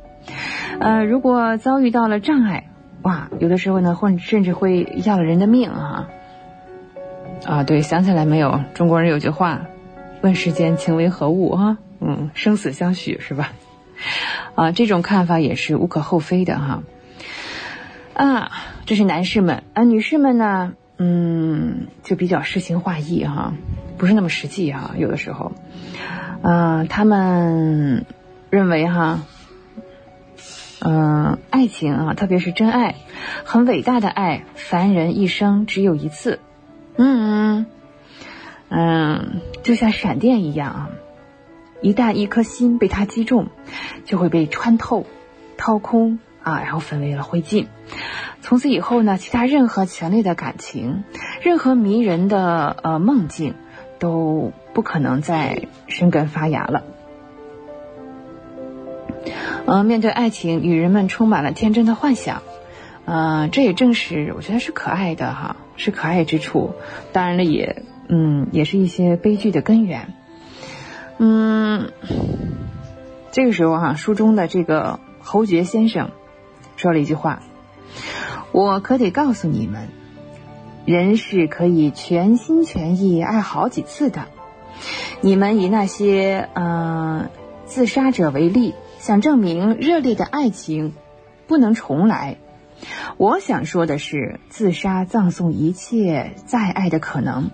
[0.80, 2.70] 呃，如果遭遇到了障碍，
[3.02, 6.08] 哇，有的时候呢，或甚至会要了人的命啊！
[7.44, 8.60] 啊，对，想起来没有？
[8.74, 9.66] 中国人有句话，
[10.22, 11.56] 问世间情为何物？
[11.56, 13.52] 哈，嗯，生死相许是吧？
[14.54, 16.82] 啊，这种看法也是无可厚非的哈。
[18.14, 18.50] 啊，
[18.86, 23.52] 这是男士们啊，女士们呢，嗯，就比较诗情画意哈，
[23.98, 25.52] 不是那么实际哈，有的时候，
[26.42, 28.04] 啊，他们
[28.50, 29.20] 认为哈。
[30.84, 32.96] 嗯，爱情啊，特别是真爱，
[33.44, 36.40] 很伟大的爱，凡人一生只有一次。
[36.96, 37.66] 嗯
[38.68, 40.90] 嗯，就像闪电一样啊，
[41.82, 43.46] 一旦一颗心被它击中，
[44.04, 45.06] 就会被穿透、
[45.56, 47.66] 掏空啊，然后分为了灰烬。
[48.40, 51.04] 从此以后呢，其他任何强烈的感情，
[51.42, 53.54] 任何迷人的呃梦境，
[54.00, 56.82] 都不可能再生根发芽了。
[59.66, 62.42] 嗯，面对爱情，女人们充满了天真的幻想，
[63.04, 66.74] 嗯，这也正是我觉得是可爱的哈，是可爱之处。
[67.12, 70.12] 当然了，也嗯，也是一些悲剧的根源。
[71.18, 71.92] 嗯，
[73.30, 76.10] 这个时候哈，书中的这个侯爵先生
[76.76, 77.42] 说了一句话
[78.50, 79.88] ：“我可得告诉你们，
[80.84, 84.22] 人是可以全心全意爱好几次的。
[85.20, 87.30] 你们以那些嗯
[87.64, 90.94] 自杀者为例。”想证明热烈的爱情
[91.48, 92.36] 不能重来。
[93.16, 97.50] 我想说的是，自杀葬送一切再爱的可能。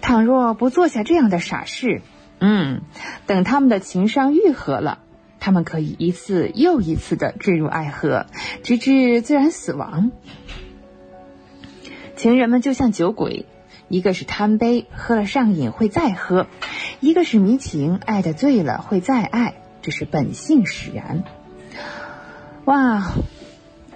[0.00, 2.00] 倘若不做下这样的傻事，
[2.40, 2.80] 嗯，
[3.26, 5.00] 等他们的情伤愈合了，
[5.40, 8.24] 他们可以一次又一次的坠入爱河，
[8.62, 10.10] 直至自然死亡。
[12.16, 13.44] 情人们就像酒鬼，
[13.88, 16.46] 一个是贪杯，喝了上瘾会再喝；
[17.00, 21.24] 一个是迷情，爱的醉了会再爱，这是本性使然。
[22.66, 23.10] 哇！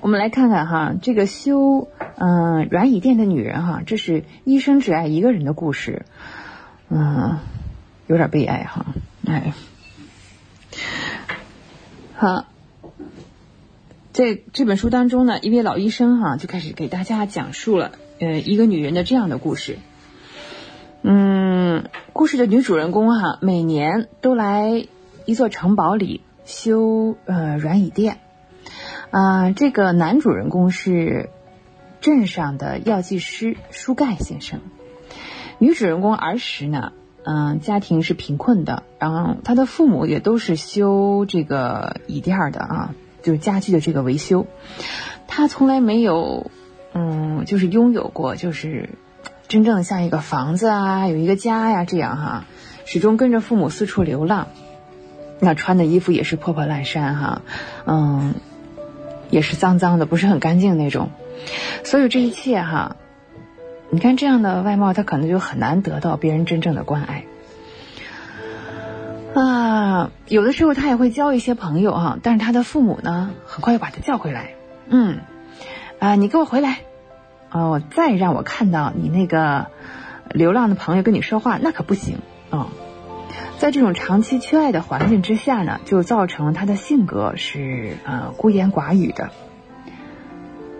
[0.01, 1.86] 我们来看看哈，这个修
[2.16, 6.06] 嗯软椅垫的女人哈，这是一生只爱一个人的故事，
[6.89, 7.40] 嗯，
[8.06, 8.86] 有点悲哀哈，
[9.27, 9.52] 哎，
[12.16, 12.47] 好，
[14.14, 19.77] 在这本书当中呢，一位老医生哈就开始给大家讲述了呃一个女人的这样的故事，
[21.02, 24.86] 嗯，故事的女主人公哈每年都来
[25.24, 28.19] 一座城堡里修呃软椅垫。
[29.11, 31.28] 啊，这个男主人公是
[32.01, 34.61] 镇上的药剂师舒盖先生。
[35.59, 36.93] 女主人公儿时呢，
[37.24, 44.47] 嗯，家庭是贫困的，然后她的父母也都是修这个椅垫的啊，就是家具的这个维修。
[45.27, 46.51] 他从来没有，
[46.94, 48.90] 嗯，就是拥有过，就是
[49.47, 52.44] 真正的像一个房子啊，有一个家呀这样哈，
[52.86, 54.49] 始终跟着父母四处流浪。
[55.43, 57.43] 那穿的衣服也是破破烂衫哈，
[57.85, 58.35] 嗯。
[59.31, 61.09] 也是脏脏的，不是很干净那种，
[61.85, 62.97] 所有这一切哈，
[63.89, 67.24] 你看这样的外貌，他可能就很难得到别人真正的关爱
[69.35, 70.10] 啊。
[70.28, 74.51] 有的时候他也会交一些朋友哈，但是他的父母呢，很快又把他叫回来，
[74.90, 75.20] 嗯，
[75.98, 76.81] 啊，你给我回来，
[77.51, 79.69] 哦，再让我看到你那个
[80.28, 82.19] 流浪的朋友跟你说话，那可不行
[82.51, 82.69] 啊。
[83.62, 89.30] 在这种长期缺爱的环境之下呢，就造成了他的性格是呃孤言寡语的。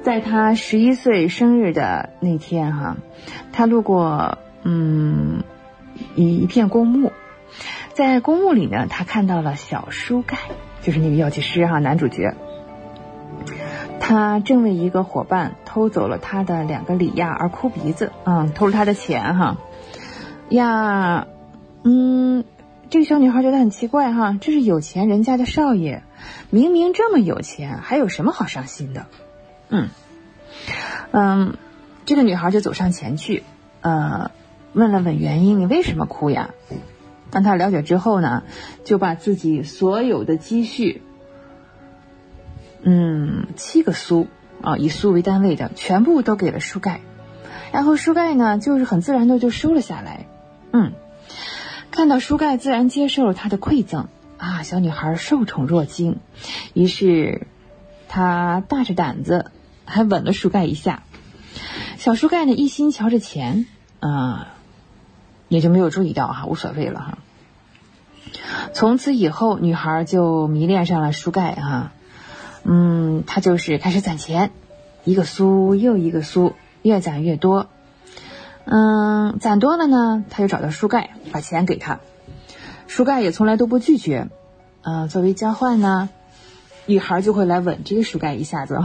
[0.03, 2.97] 在他十一岁生日的那天哈，
[3.53, 5.45] 他路过嗯
[6.17, 7.13] 一一片公墓，
[7.93, 10.37] 在公墓里呢，他看到了小书盖，
[10.81, 12.35] 就是那个药剂师哈男主角。
[14.01, 19.57] 他正为一个伙伴偷走了他的两个里亚而哭鼻子，嗯，偷了他的钱哈
[20.49, 21.29] 呀，
[21.85, 22.43] 嗯。
[22.93, 26.03] 这个小女孩觉得很奇怪哈，这是有钱人家的少爷，
[26.51, 29.07] 明明这么有钱，还有什么好伤心的？
[29.71, 29.89] 嗯
[31.11, 31.55] 嗯，
[32.05, 33.45] 这个女孩就走上前去，
[33.81, 34.31] 呃，
[34.75, 36.51] 问了问原因，你为什么哭呀？
[37.31, 38.43] 当她了解之后呢，
[38.85, 41.01] 就把自己所有的积蓄，
[42.83, 44.27] 嗯，七个苏
[44.61, 47.01] 啊，以苏为单位的，全部都给了书盖，
[47.73, 50.27] 然后书盖呢，就是很自然的就收了下来，
[50.75, 50.93] 嗯。
[51.93, 54.09] 看到书盖，自然接受了他的馈赠
[54.39, 54.63] 啊！
[54.63, 56.21] 小女孩受宠若惊，
[56.73, 57.47] 于是
[58.09, 59.51] 她大着胆子
[59.85, 61.03] 还吻了书盖一下。
[61.99, 63.67] 小书盖呢，一心瞧着钱
[64.01, 64.55] 啊，
[65.49, 67.19] 也就没有注意到哈，无所谓了哈。
[68.73, 71.93] 从此以后，女孩就迷恋上了书盖哈。
[72.65, 74.51] 嗯，她就是开始攒钱，
[75.05, 77.69] 一个苏又一个苏，越攒越多。
[78.65, 82.01] 嗯，攒多了呢，他就找到书盖，把钱给他。
[82.87, 84.29] 书盖也从来都不拒绝。
[84.83, 86.09] 嗯，作为交换呢，
[86.87, 88.79] 女孩就会来吻这个书盖一下子，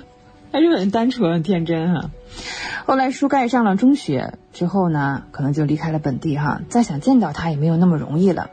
[0.52, 2.10] 还是很单纯、很天真哈。
[2.84, 8.50] 后来书盖上了中学之后呢，可能就离开了本地哈，再想见到他也没有那么容易了。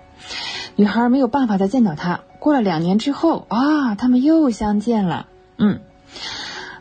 [0.75, 2.21] 女孩没有办法再见到他。
[2.39, 5.27] 过了两年之后啊，他们又相见了。
[5.57, 5.79] 嗯，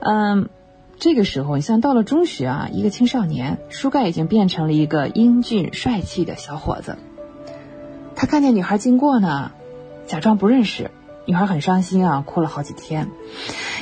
[0.00, 0.48] 嗯。
[1.00, 6.98] 这个时候，你像到了中学啊，一个青少年，书盖已经变成了一个英俊帅气的小伙子。
[8.14, 9.52] 他看见女孩经过呢，
[10.06, 10.90] 假装不认识。
[11.24, 13.08] 女孩很伤心啊，哭了好几天。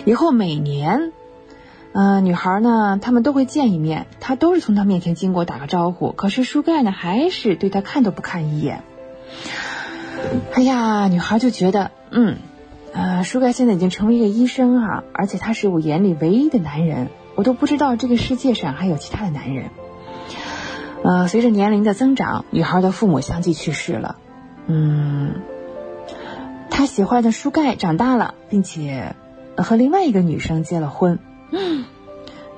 [0.04, 1.12] 以后每年，
[1.92, 6.12] 嗯，女孩呢，他们都会见一面，他都是从他面前经过打个招呼。
[6.12, 8.84] 可是书盖呢，还是对他看都不看一眼。
[10.54, 12.36] 哎呀，女孩就觉得，嗯。
[12.92, 19.70] 呃，舒盖现在已经成为一个医生哈，而且他是我眼里唯一的男人，我都不知道这个世界上还有其他的男人。
[21.04, 24.16] 呃，随着年龄的增长，女孩的父母相继去世了。
[24.66, 25.34] 嗯，
[26.70, 29.14] 他喜欢的舒盖长大了，并且
[29.56, 31.20] 和另外一个女生结了婚。
[31.52, 31.84] 嗯，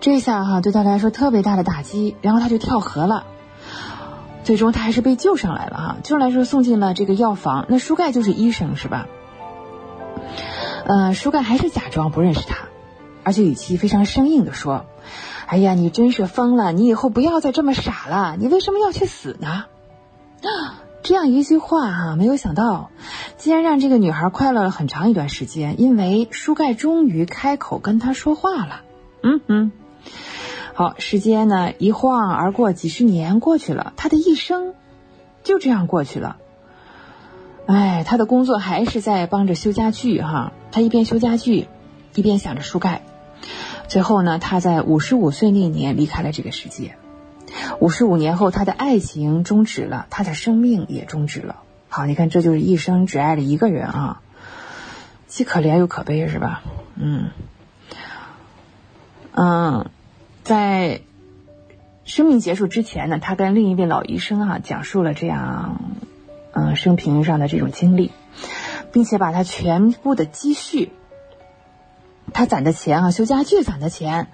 [0.01, 3.25] 这下哈对他来说特别大的打击，然后他就跳河了。
[4.43, 7.67] 最终他还是被救上来了哈，救上来时候送进了这个药房。
[7.69, 9.07] 那舒盖就是医生是吧？
[10.87, 12.69] 呃，舒盖还是假装不认识他，
[13.23, 14.87] 而且语气非常生硬的说
[15.47, 16.73] ：“哎呀，你真是疯了！
[16.73, 18.37] 你以后不要再这么傻了！
[18.39, 19.65] 你为什么要去死呢？”
[21.03, 22.91] 这样一句话哈，没有想到，
[23.39, 28.83] 竟然让这个女孩快乐了很长一段时间，因为舒盖终于开口跟她说话了。
[29.23, 29.73] 嗯嗯，
[30.75, 34.75] 好，时间呢一晃而过，几十年过去了，她的一生
[35.43, 36.37] 就这样过去了。
[37.73, 41.69] 哎，他的工作还是在帮着修家具哈，他一边修家具，
[42.17, 43.03] 一边想着书盖。
[43.87, 46.97] 最后呢，他在五十五岁那年离开了这个世界。
[47.79, 51.63] 五十五年后，他的爱情终止了，他的生命也终止了。
[51.89, 54.21] 好，你看，这就是一生只爱了一个人啊，
[55.29, 56.63] 既可怜又可悲，是吧？
[56.97, 57.31] 嗯
[59.31, 59.89] 嗯，
[60.43, 61.03] 在
[62.05, 65.81] 生命结束之前呢，他跟另一位老医生啊讲述了这样
[66.53, 68.13] 嗯生平上的这种经历，
[68.93, 70.93] 并且把他全部的积蓄，
[72.33, 74.29] 他攒的钱啊，修家具攒的钱，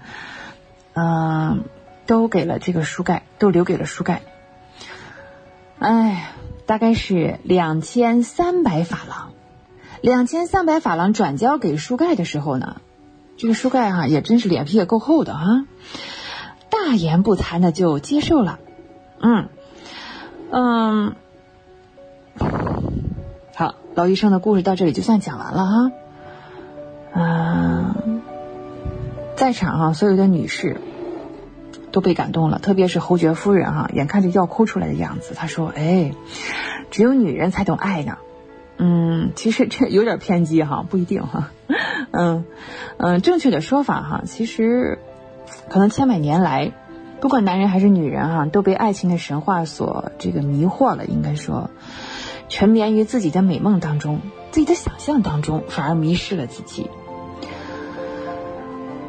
[0.94, 1.64] 嗯。
[2.09, 4.22] 都给了这个书盖，都留给了书盖。
[5.80, 6.30] 哎，
[6.64, 9.32] 大概是两千三百法郎，
[10.02, 12.80] 两千三百法郎转交给书盖的时候呢，
[13.36, 15.66] 这个书盖哈也真是脸皮也够厚的哈，
[16.70, 18.60] 大言不惭的就接受了。
[19.20, 19.48] 嗯
[20.52, 21.16] 嗯，
[23.97, 25.93] 老医生的故事到这里就算讲完了哈。
[27.14, 28.23] 嗯，
[29.36, 30.77] 在场哈所有的女士。
[31.93, 35.35] 都被感动了，特别是侯爵夫人哈，眼看着要哭出来的样子。
[35.35, 36.12] 她说：“哎，
[36.90, 38.18] 只有女人才懂爱呢。”
[38.77, 41.52] 嗯，其实这有点偏激哈，不一定哈。
[42.12, 42.44] 嗯
[42.98, 44.98] 嗯，正确的说法哈，其实
[45.70, 46.73] 可能千百年来，
[47.23, 51.06] 不管男人还是女人哈，都被爱情的神话所这个迷惑了。
[51.06, 51.70] 应该说，
[52.48, 54.20] 沉眠于自己的美梦当中，
[54.51, 56.89] 自己的想象当中，反而迷失了自己。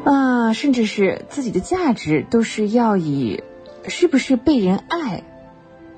[0.04, 3.44] 啊，甚至是自己的价值都是要以
[3.88, 5.24] 是不是被人爱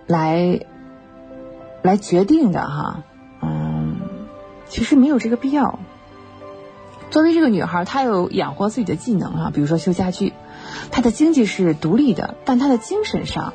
[0.07, 0.61] 来
[1.83, 3.03] 来决定的哈。
[3.41, 3.97] 嗯，
[4.67, 5.79] 其实没有这个必要。
[7.11, 10.33] 作为这个女孩，她有养活自己的技能啊，比如说修家具，
[10.91, 13.53] 她的经济是独立的，但她的精神上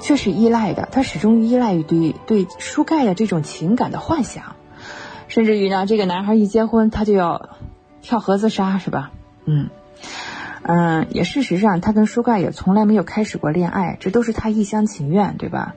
[0.00, 0.88] 却是依赖的。
[0.90, 4.56] 他始终依赖于对对书盖的这种情感的幻想，
[5.28, 7.50] 甚至于呢，这个男孩一结婚，他就要
[8.02, 9.10] 跳河自杀，是吧？
[9.44, 9.68] 嗯，
[10.62, 15.74] 嗯，也事实上，他跟书盖也从来没有开始过恋爱，这都是他一厢情愿，对吧？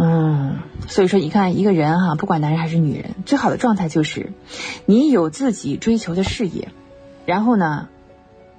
[0.00, 4.32] 嗯，所以说，你看一个人哈，不管男人还是女人，最好的状态就是，
[4.86, 6.68] 你有自己追求的事业，
[7.26, 7.88] 然后呢，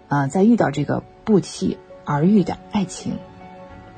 [0.10, 3.14] 啊，再遇到这个不期而遇的爱情，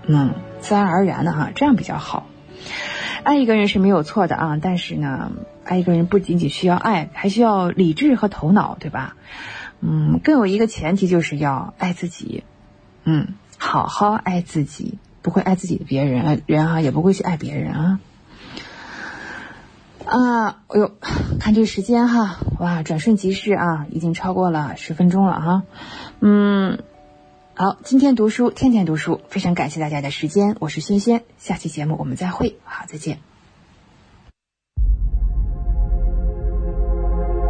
[0.08, 2.28] 嗯，自然而然的哈，这样比较好。
[3.24, 5.32] 爱一个人是没有错的啊，但是呢，
[5.64, 9.16] 爱一个人不仅仅需要爱，还需要理智和头脑，对吧？
[9.80, 12.44] 嗯，更有一个前提就是要爱自己，
[13.04, 18.00] 嗯，好好爱自己，不会爱自己的别人，人啊也不会去爱别人啊。
[20.06, 20.92] 啊，哎呦，
[21.40, 25.64] 看这时间哈，哇，转瞬即逝啊，已经超过了十分钟了哈。
[26.20, 26.80] 嗯，
[27.54, 33.20] 好，今天读书，天天读书，非常感谢大家的时间，我是轩轩，下期节目我们再会，好，再见。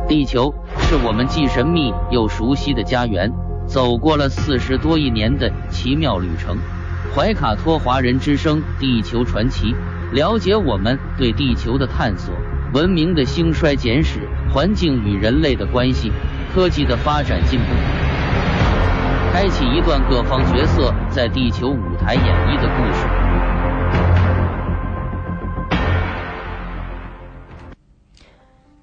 [0.10, 3.32] 地球是我们既神秘又熟悉的家园，
[3.68, 6.58] 走过了四十多亿年的奇妙旅程。
[7.16, 9.68] 怀卡托华人之声《地球传奇》，
[10.12, 12.34] 了解我们对地球的探索、
[12.74, 16.12] 文明的兴衰简史、环境与人类的关系、
[16.54, 17.66] 科技的发展进步，
[19.32, 23.08] 开启一段各方角色在地球舞台演绎的故事。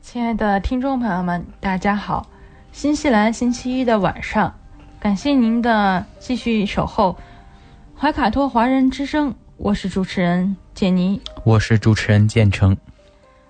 [0.00, 2.26] 亲爱的听众朋友们，大家好！
[2.72, 4.54] 新西兰星期一的晚上，
[4.98, 7.14] 感谢您的继续守候。
[7.94, 12.74] 怀卡托华人之声，我是主持人简妮，我是主持人建成。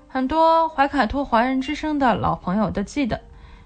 [0.08, 3.20] 很多怀卡托华人之声的老朋友都记得，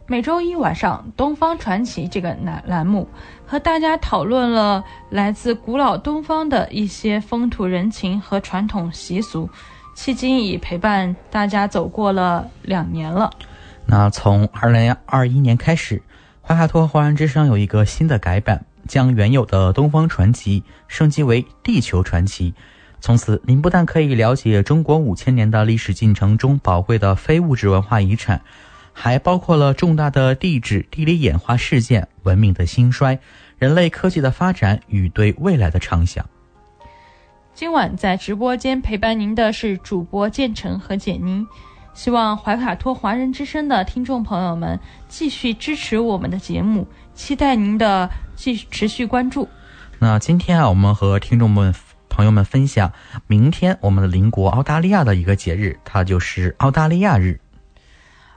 [0.09, 3.09] 每周一晚上《东方传奇》这个栏栏目，
[3.47, 9.49] 和大家讨论了来自古老东方的一些风土人情和传统习俗。
[9.97, 13.31] 迄今已陪伴大家走过了两年了。
[13.87, 16.03] 那从二零二一年开始，
[16.41, 22.51] 怀卡托华人之声有一个新的改版，将原有的《东方传奇》升级为《地球传奇》。
[23.01, 28.41] 从此，您不但可以了解中国五千年的历史进程中宝贵的非物质文化遗产，
[28.93, 33.19] 还包括了重大的地质、地理演化事件、文明的兴衰、
[33.59, 36.25] 人类科技的发展与对未来的畅想。
[37.55, 41.47] 今晚在直播间陪伴您的是主播建成和简妮，
[41.93, 49.49] 希望怀卡托华人之声的听众朋友们继续支持我们的节目，期待您的继持续关注。
[49.99, 51.75] 那今天啊，我们和听众们
[52.09, 52.93] 朋友们分享
[53.27, 57.39] 明天我们的邻国澳大利亚的一个节日，它就是澳大利亚日。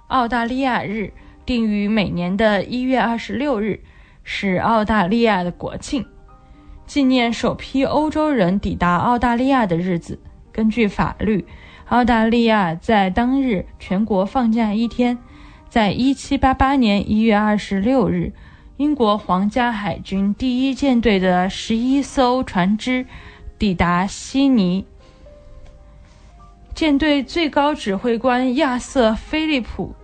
[0.07, 1.13] 澳大利亚日
[1.45, 3.81] 定于每年的一月二十六日，
[4.23, 6.05] 是澳大利亚的国庆，
[6.85, 10.19] 纪念首批欧洲人抵达澳大利亚的日子。
[10.51, 11.45] 根据法律，
[11.87, 15.17] 澳大利亚在当日全国放假一天。
[15.69, 18.31] 在一七八八年一月二十六日，
[18.77, 23.05] 英国皇家海军第一舰队的十一艘船只
[23.57, 24.85] 抵达悉尼。
[26.75, 29.95] 舰队最高指挥官亚瑟·菲利普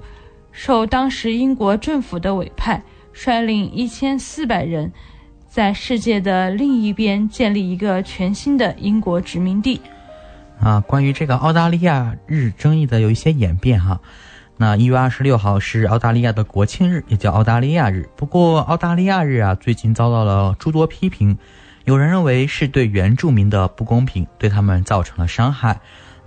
[0.53, 2.81] 受当时英国政府的委派，
[3.11, 4.89] 率领一千四百人，
[5.49, 9.81] 在世界的另一边建立一个全新的英国殖民地。
[10.61, 13.99] 啊，关于这个澳大利亚日争议的有一些演变哈。
[14.55, 18.07] 那一月二十六号是澳大利亚的国庆日，也叫澳大利亚日。
[18.15, 21.37] 不过澳大利亚日啊，最近遭到了诸多批评，
[21.83, 25.81] 有人认为是对原住民的不公平，对他们造成了伤害。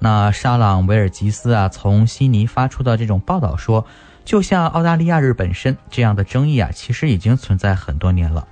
[0.04, 3.86] 那沙朗维尔吉斯啊，从悉尼发出的这种报道说，
[4.22, 8.46] 就像澳大利亚日本身这样的争议啊，其实已经存在很多年了。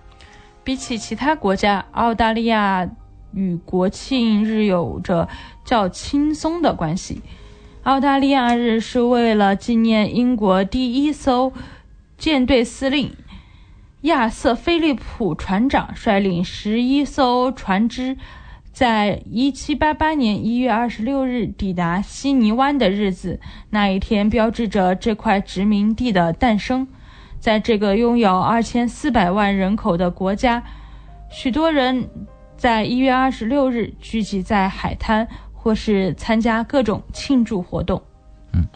[0.65, 2.89] 比起其他国家，澳大利亚
[3.35, 5.29] 与国庆日有着
[5.63, 7.21] 较轻松的关系。
[7.83, 11.53] 澳大利亚日是为了纪念英国第一艘
[12.17, 13.15] 舰队司令
[14.01, 18.17] 亚瑟·菲利普船长率领十一艘船只，
[18.73, 23.39] 在一七八八年一月二十六日抵达悉尼湾的日子。
[23.71, 26.89] 那一天标志着这块殖民地的诞生。
[27.39, 30.63] 在这个拥有二千四百万人口的国家，
[31.31, 32.09] 许多人
[32.57, 35.29] 在一月二十六日聚集在海滩。
[35.65, 38.03] 或是参加各种庆祝活动。
[38.53, 38.67] 嗯，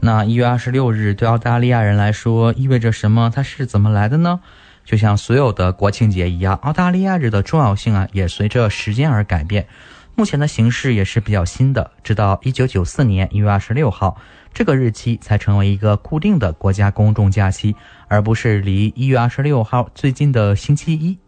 [0.00, 3.30] 那一月二十六日对澳大利亚人来说意味着什么？
[3.32, 4.40] 它是怎么来的呢？
[4.84, 9.66] 就像所有的国庆节一样，澳大利亚日的重要性啊，也随着时间而改变。
[10.14, 14.16] 目前的形式也是比较新的，直到一九九四年一月二十六号
[14.52, 17.74] 这个日期才成为一个固定的国家公众假期，
[18.08, 21.18] 而不是离一月二十六号最近的星期一。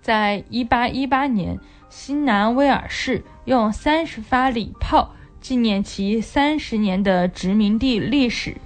[0.00, 1.58] 在一八一八年。
[1.92, 8.56] 新南威尔士用三十发礼炮纪念其三十年的殖民地历史。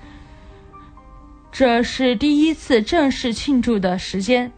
[1.57, 4.51] 这是第一次正式庆祝的时间。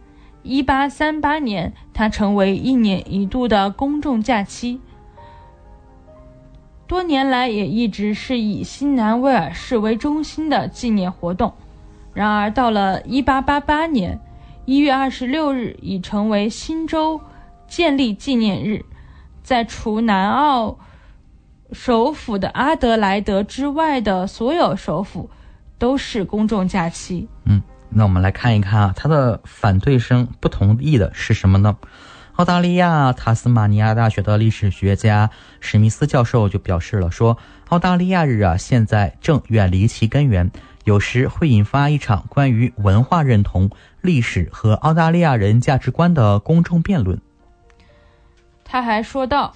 [0.42, 4.80] 一八三八年，它成为一年一度的公众假期。
[6.86, 11.52] 多年来也一直是以新南威尔士为中心的纪念活动。
[12.14, 14.18] 然而，到了一八八八年
[14.64, 17.20] 一月二十六日，已成为新州。
[17.68, 18.82] 建立纪念日，
[19.42, 20.78] 在除南澳
[21.72, 25.28] 首府的阿德莱德之外的所有首府
[25.78, 27.28] 都是公众假期。
[27.44, 31.76] 嗯，那我们来看一看啊，他的反对声不同意的是什么呢？
[32.36, 37.38] 澳大利亚塔斯马尼亚大学的历史学家史密斯教授就表示了，说
[37.68, 40.50] 澳大利亚日啊，现在正远离其根源，
[40.84, 43.70] 有时会引发一场关于文化认同、
[44.02, 47.18] 历史和澳大利亚人价值观的公众辩论。
[48.64, 49.54] 他还说道：“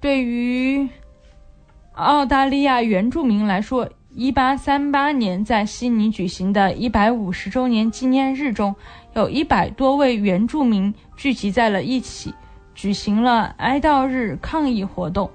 [0.00, 0.86] 对于
[1.94, 8.74] 澳大利亚原住民来说，1838年在悉尼举行的一百五十周年纪念日中，
[9.14, 12.34] 有一百多位原住民聚集在了一起，
[12.74, 15.30] 举行了哀悼日抗议活动。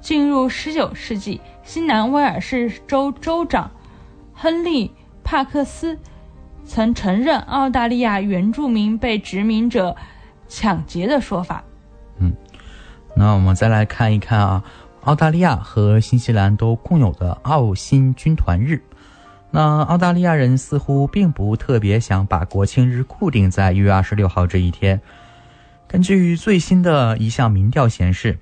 [0.00, 3.70] 进入19世纪，新南威尔士州州长
[4.32, 4.88] 亨利·
[5.22, 5.98] 帕克斯
[6.64, 9.96] 曾承认澳大利亚原住民被殖民者。”
[10.46, 11.64] 抢劫的说法。
[12.18, 12.32] 嗯，
[13.16, 14.62] 那我们再来看一看啊，
[15.04, 18.82] 澳大利亚和新西兰都共有的澳新军团日。
[19.50, 25.00] 那澳大利亚人似乎并不特别想把国庆日固定在一月二十六号这一天。
[25.86, 28.38] 根据最新的一项民调显示，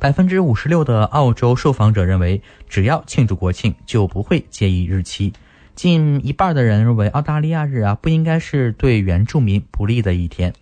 [0.00, 5.32] 百分之五十六的澳洲受访者认为，只要庆祝国庆就不会介意日期。
[5.74, 10.54] 近一半的人认为，澳大利亚日啊不应该是对原住民不利的一天。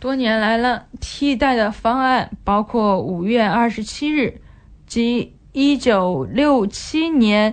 [0.00, 4.40] 多年来了，替代的方案包括五月二十七日，
[4.86, 7.52] 即一九六七年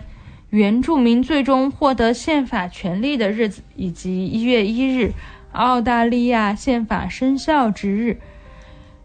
[0.49, 5.11] 原住民最终获得宪法权利的日子，以及一月一日
[5.51, 8.21] 澳大利亚宪法生效之日。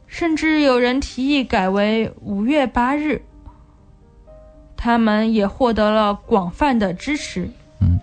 [0.07, 3.23] 甚至有人提议改为五月八日。
[4.77, 7.51] 他们也获得了广泛的支持。
[7.81, 7.99] 嗯，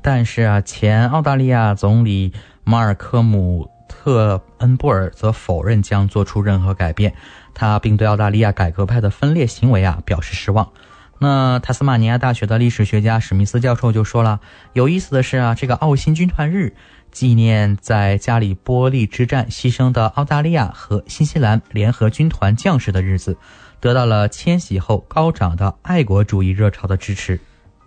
[0.00, 3.68] 但是啊，前澳大利亚总理马尔科姆。
[4.04, 7.14] 特恩布尔则否认将做出任何改变，
[7.54, 10.70] 他并对澳大利亚改革派的分裂行为啊表示失望。
[11.18, 14.40] 那塔斯马尼亚大学的历史学家史密斯教授就说了，
[14.74, 16.76] 有意思的是啊，这个澳新军团日
[17.12, 23.38] 纪念在加里波利之战牺牲的澳大利亚和新西兰联合军团将士的日子，
[23.80, 27.40] 得到了迁徙后高涨的爱国主义热潮的支持。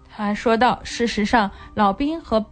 [0.09, 2.43] 他说到，事实上，老兵和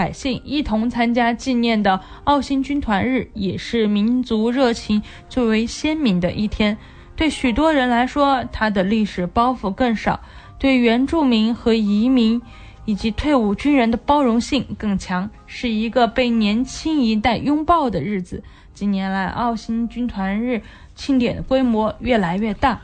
[0.00, 6.78] 百姓一同参加纪念的澳新军团日，也是民族热情最为鲜明的一天。
[7.14, 10.18] 对许多人来说，它的历史包袱更少；
[10.58, 12.40] 对原住民和移民
[12.86, 18.42] 以及退伍军人的包容性更强，是一个被年轻一代拥抱的日子。
[18.72, 20.62] 近年来，澳新军团日
[20.94, 22.80] 庆典的规模越来越大，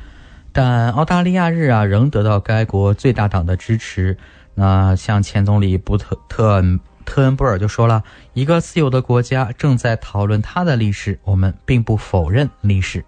[0.52, 4.18] 但澳大利亚日啊仍得到该国最大党的支持。
[4.58, 8.02] 那像前总理布特特恩特恩布尔就说了
[8.34, 13.02] ：“一个自由的国家正在讨论它的历史，我们并不否认历史。”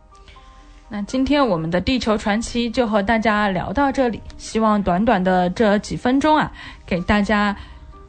[0.89, 6.51] 那今天我们的地球传奇就和大家聊到这里，希望短短的这几分钟啊，
[6.87, 7.55] 给大家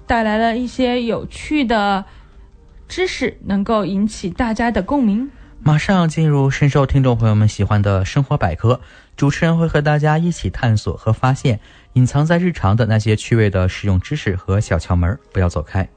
[0.08, 2.06] 带来了一些有趣的
[2.88, 5.30] 知识，能够引起大家的共鸣。
[5.62, 8.80] 马上进入深受听众朋友们喜欢的生活百科，
[9.18, 11.60] 主持人会和大家一起探索和发现
[11.94, 15.88] 隐藏在日常的那些趣味的实用知识和小窍门，不要走开。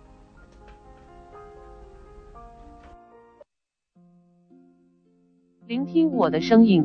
[5.67, 6.85] 聆听我的声音，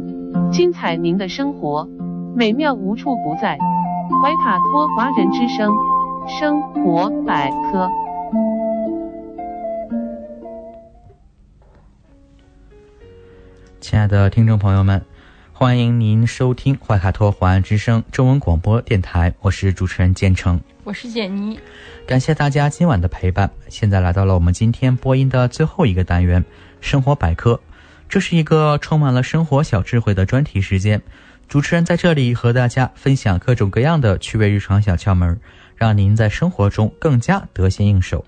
[0.51, 1.85] 精彩您的生活，
[2.35, 3.57] 美妙无处不在。
[4.21, 5.73] 怀卡托华人之声，
[6.27, 7.89] 生活百科。
[13.81, 15.01] 亲爱的听众朋友们，
[15.59, 21.59] 欢迎您收听怀卡托华岸之声中文广播电台，我是主持人建成，我是简妮，
[22.05, 23.49] 感谢大家今晚的陪伴。
[23.67, 26.45] 现在来到了我们今天播音的最后一个单元——
[26.79, 27.59] 生活百科。
[28.07, 31.01] 这是一个充满了生活小智慧的专题时间，
[31.47, 35.41] 主持人在这里和大家分享各种各样的趣味日常小窍门，
[35.75, 38.23] 让您在生活中更加得心应手。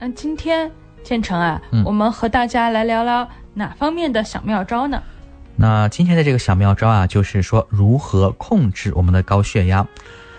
[0.00, 0.68] 那今天
[1.04, 5.00] 建成啊，嗯我们和大家来聊聊哪方面的小妙招呢？
[5.60, 9.84] 那今天的这个小妙招啊，就是说如何控制我们的高血压。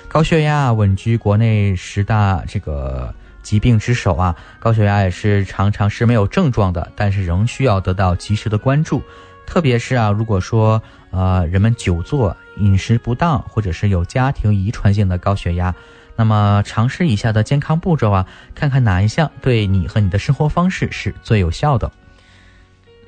[0.07, 3.13] 高血压稳居国内十大这个
[3.43, 9.03] 疾病之首啊，高血压也是常常是没有症状的，但是仍需要得到及时的关注。
[9.45, 10.81] 特别是啊，如果说
[11.11, 15.75] 呃人们久坐、饮食不当，或者是有家庭遗传性的高血压，
[16.15, 18.25] 那么尝试以下的健康步骤啊，
[18.55, 21.91] 看看哪一项对你和你的生活方式是最有效的。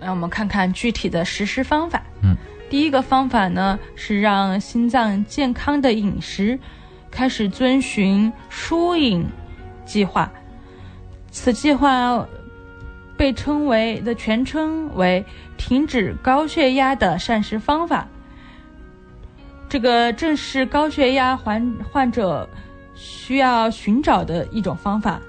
[0.02, 2.02] 让我们看看具体的实施方法。
[2.24, 2.36] 嗯，
[2.70, 6.60] 第一个方法呢是让心脏健康的饮食，
[7.12, 9.26] 开始遵循疏饮
[9.86, 10.30] 计划。
[11.30, 12.28] 此计划
[13.16, 15.24] 被称为的全称为
[15.56, 18.08] “停止高血压的膳食方法”。
[19.70, 22.50] 这个正是高血压患患者
[22.94, 25.22] 需要寻找的一种方法。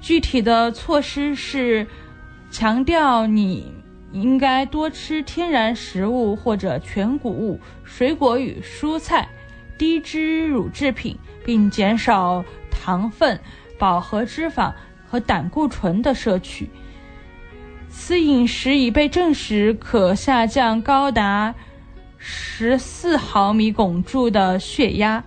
[0.00, 1.86] 具体的措施是
[2.50, 3.72] 强调你
[4.12, 9.28] 应该多吃天然食物或者全谷物、水果与蔬菜、
[9.76, 13.38] 低脂乳制品，并减少糖分、
[13.78, 14.72] 饱和脂肪
[15.06, 16.70] 和胆固醇的摄取。
[17.90, 21.54] 此饮食已被证实可下降高达
[22.16, 25.22] 十四毫米汞柱的血压。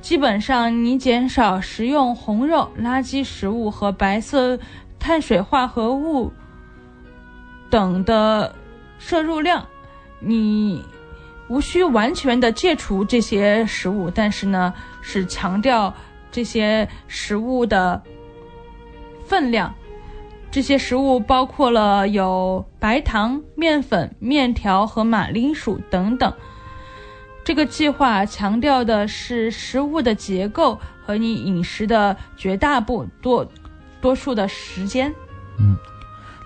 [0.00, 4.58] 基本上，你减少食用红肉、垃圾食物和白色
[5.00, 6.30] 碳水化合物
[7.70, 8.54] 等的
[8.98, 9.66] 摄入量，
[10.20, 10.84] 你
[11.48, 15.92] 无需完全的戒除这些食物，但是呢，是强调
[16.30, 18.00] 这些食物的
[19.24, 19.74] 分量。
[20.52, 26.32] 这些食物包括了有白糖、面粉、面条和马铃薯等等。
[27.44, 33.44] 这个计划强调的是食物的结构和你饮食的绝大部多
[34.00, 35.14] 多数的时间。
[35.58, 35.76] 嗯，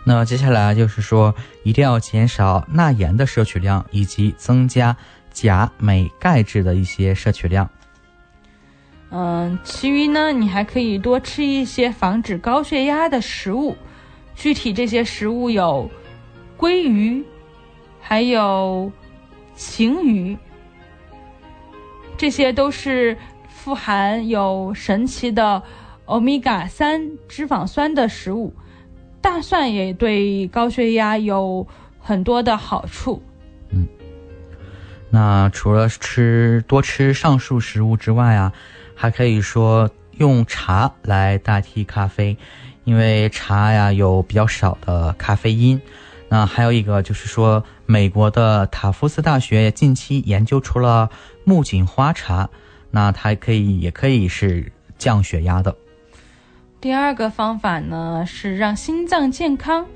[0.05, 4.97] 那接下来就是说，一定要减少钠盐的摄取量，以及增加
[5.33, 7.69] 钾、镁、钙质的一些摄取量。
[9.11, 13.77] 嗯，其余呢，你还可以多吃一些防止高血压的食物。
[14.35, 15.89] 具体这些食物有
[16.59, 17.25] 鲑鱼，
[18.01, 18.91] 还有
[19.57, 20.37] 鲭鱼，
[22.17, 23.17] 这些都是
[23.49, 25.63] 富含有神奇的
[26.07, 28.55] 欧米伽三脂肪酸的食物。
[29.21, 31.67] 大蒜也对高血压有
[31.99, 33.23] 很多的好处。
[33.71, 33.89] 嗯
[35.09, 38.53] 那除了吃多吃上述食物之外啊，
[38.95, 42.37] 还可以说用茶来代替咖啡，
[42.83, 45.81] 因为茶呀有比较少的咖啡因。
[46.29, 51.09] 那还有一个就是说，美国的塔夫斯大学近期研究出了
[51.45, 52.51] 木槿花茶，
[52.91, 55.77] 那它可以也可以是降血压的。
[56.85, 59.87] 第二个方法呢是让心脏健康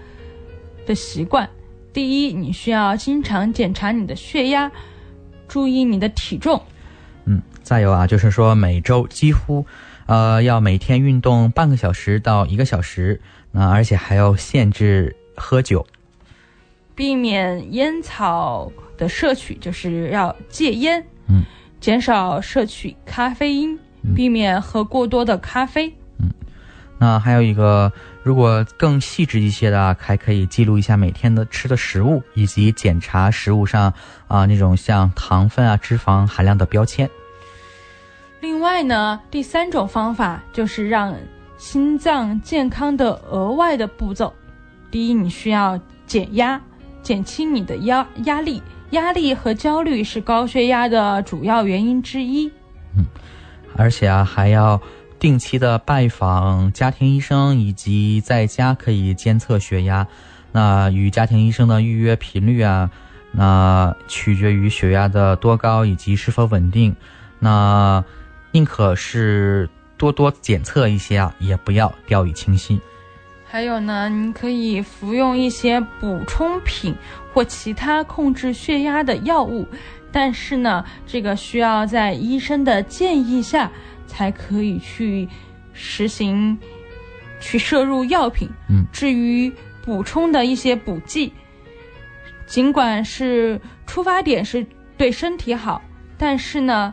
[0.87, 1.51] 的习惯。
[1.93, 4.73] 第一，你需要经常检查你的血压，
[5.47, 6.63] 注意你的体重。
[7.27, 9.67] 嗯，再有啊，就是说每周几乎，
[10.07, 13.21] 呃，要每天运动半个小时到一个小时，
[13.51, 15.87] 那而且还要限制喝酒，
[16.95, 21.05] 避免烟草的摄取，就是要戒烟。
[21.27, 21.43] 嗯，
[21.81, 23.79] 减少摄取咖啡因，
[24.17, 25.93] 避免喝过多的咖啡。
[26.99, 27.93] 嗯，那还有一个。
[28.25, 33.91] 如果更细致一些的，还可以记录一下每天的吃的食物，以及检查食物上
[34.27, 37.09] 啊那种像糖分啊、脂肪含量的标签。
[38.41, 41.15] 另外呢，第三种方法就是让
[41.57, 44.31] 心脏健康的额外的步骤。
[44.91, 46.61] 第一，你需要减压，
[47.03, 48.63] 减轻你的压压力。
[48.91, 52.47] 压力和焦虑是高血压的主要原因之一。
[52.95, 53.07] 嗯，
[53.75, 54.79] 而且啊，还要。
[55.19, 60.07] 定期的拜访家庭医生，以及在家可以监测血压。
[60.53, 62.91] 那与家庭医生的预约频率啊，
[63.33, 66.95] 那取决于血压的多高以及是否稳定。
[67.41, 68.03] 那
[68.53, 72.81] 宁可是多多检测一些啊，也不要掉以轻心。
[73.45, 76.95] 还有呢，你可以服用一些补充品
[77.33, 79.67] 或其他控制血压的药物，
[80.13, 83.71] 但是呢，这个需要在医生的建议下。
[84.09, 85.29] 才可以去
[85.73, 86.59] 实行
[87.39, 88.51] 去摄入药品。
[88.69, 89.53] 嗯，至于
[89.85, 91.33] 补充的一些补剂，
[92.47, 94.67] 尽管是出发点是
[94.97, 95.81] 对身体好，
[96.19, 96.93] 但是呢，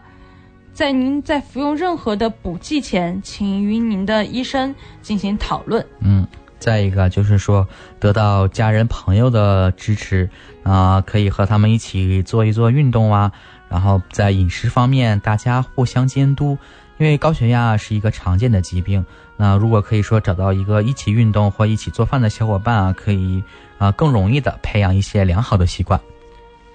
[0.71, 5.83] 在您在服用任何的补剂前，请与您的医生进行讨论。
[5.99, 6.27] 嗯，
[6.59, 7.67] 再一个就是说，
[7.99, 10.29] 得到家人朋友的支持
[10.63, 13.31] 啊，可以和他们一起做一做运动啊，
[13.67, 16.57] 然后在饮食方面大家互相监督。
[16.97, 19.05] 因为高血压是一个常见的疾病，
[19.35, 23.43] 那如果可以说找到一个一起运动或一起做饭的小伙伴啊，可以
[23.77, 25.99] 啊更容易的培养一些良好的习惯。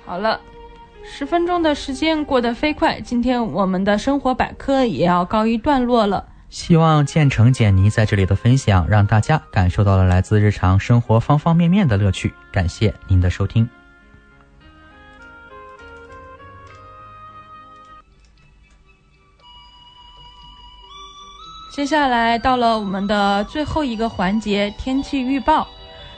[0.05, 0.41] 好了，
[1.05, 6.27] 十分钟的时间过得飞快，今天我们的生活百科也要告一段落了。
[6.51, 12.35] 希望建成简妮在这里的分享，让大家感受到了来自日常生活方方面面的乐趣。
[12.51, 13.67] 感谢您的收听。
[21.71, 25.69] 接下来到了我们的最后一个环节——天气预报。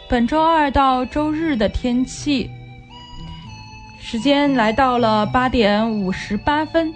[0.09, 2.51] 本周二到周日的天气
[4.01, 6.93] 时间来到了八点五十八分。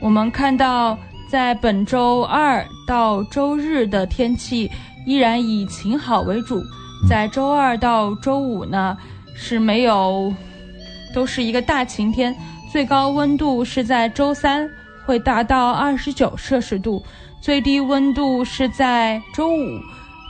[0.00, 0.98] 我们看到，
[1.30, 4.70] 在本周二到周日的天气
[5.06, 6.62] 依然以晴好为主。
[7.08, 8.96] 在周二到周五呢，
[9.34, 10.32] 是没有，
[11.14, 12.36] 都是一个大晴天。
[12.70, 14.68] 最高温度是在周三。
[15.08, 17.02] 会达到二十九摄氏度，
[17.40, 19.80] 最低温度是在周五，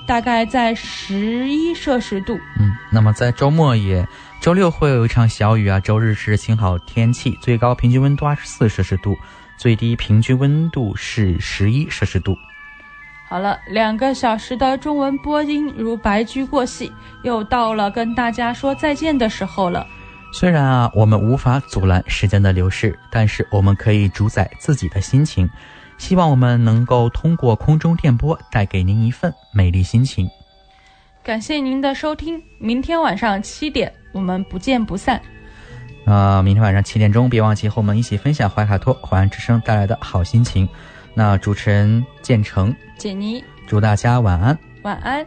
[0.06, 2.34] 大概在十一摄氏度。
[2.60, 4.06] 嗯，那么在周末也，
[4.40, 5.80] 周六会有一场小雨啊。
[5.80, 9.18] 周日是晴好天气，最高平均温度二十四摄氏度，
[9.56, 12.36] 最低平均温度是十一摄氏度。
[13.28, 16.92] 好了，两个小时的中文播音如白驹过隙，
[17.24, 19.84] 又到了跟大家说再见的时候了。
[20.32, 25.48] 虽然啊，我们无法阻拦时间的流逝，但是我们可以主宰自己的心情。
[25.96, 30.30] 希望我们能够通过空中电波带给您一份美丽心情。
[31.24, 35.20] 感谢您的收听，明天晚上七点我们不见不散。
[36.04, 40.68] 那明天晚上七点钟，别忘记和我们一起分享怀卡托华安之声带来的好心情。
[41.14, 45.26] 那主持人建成、简妮，祝大家晚安，晚安。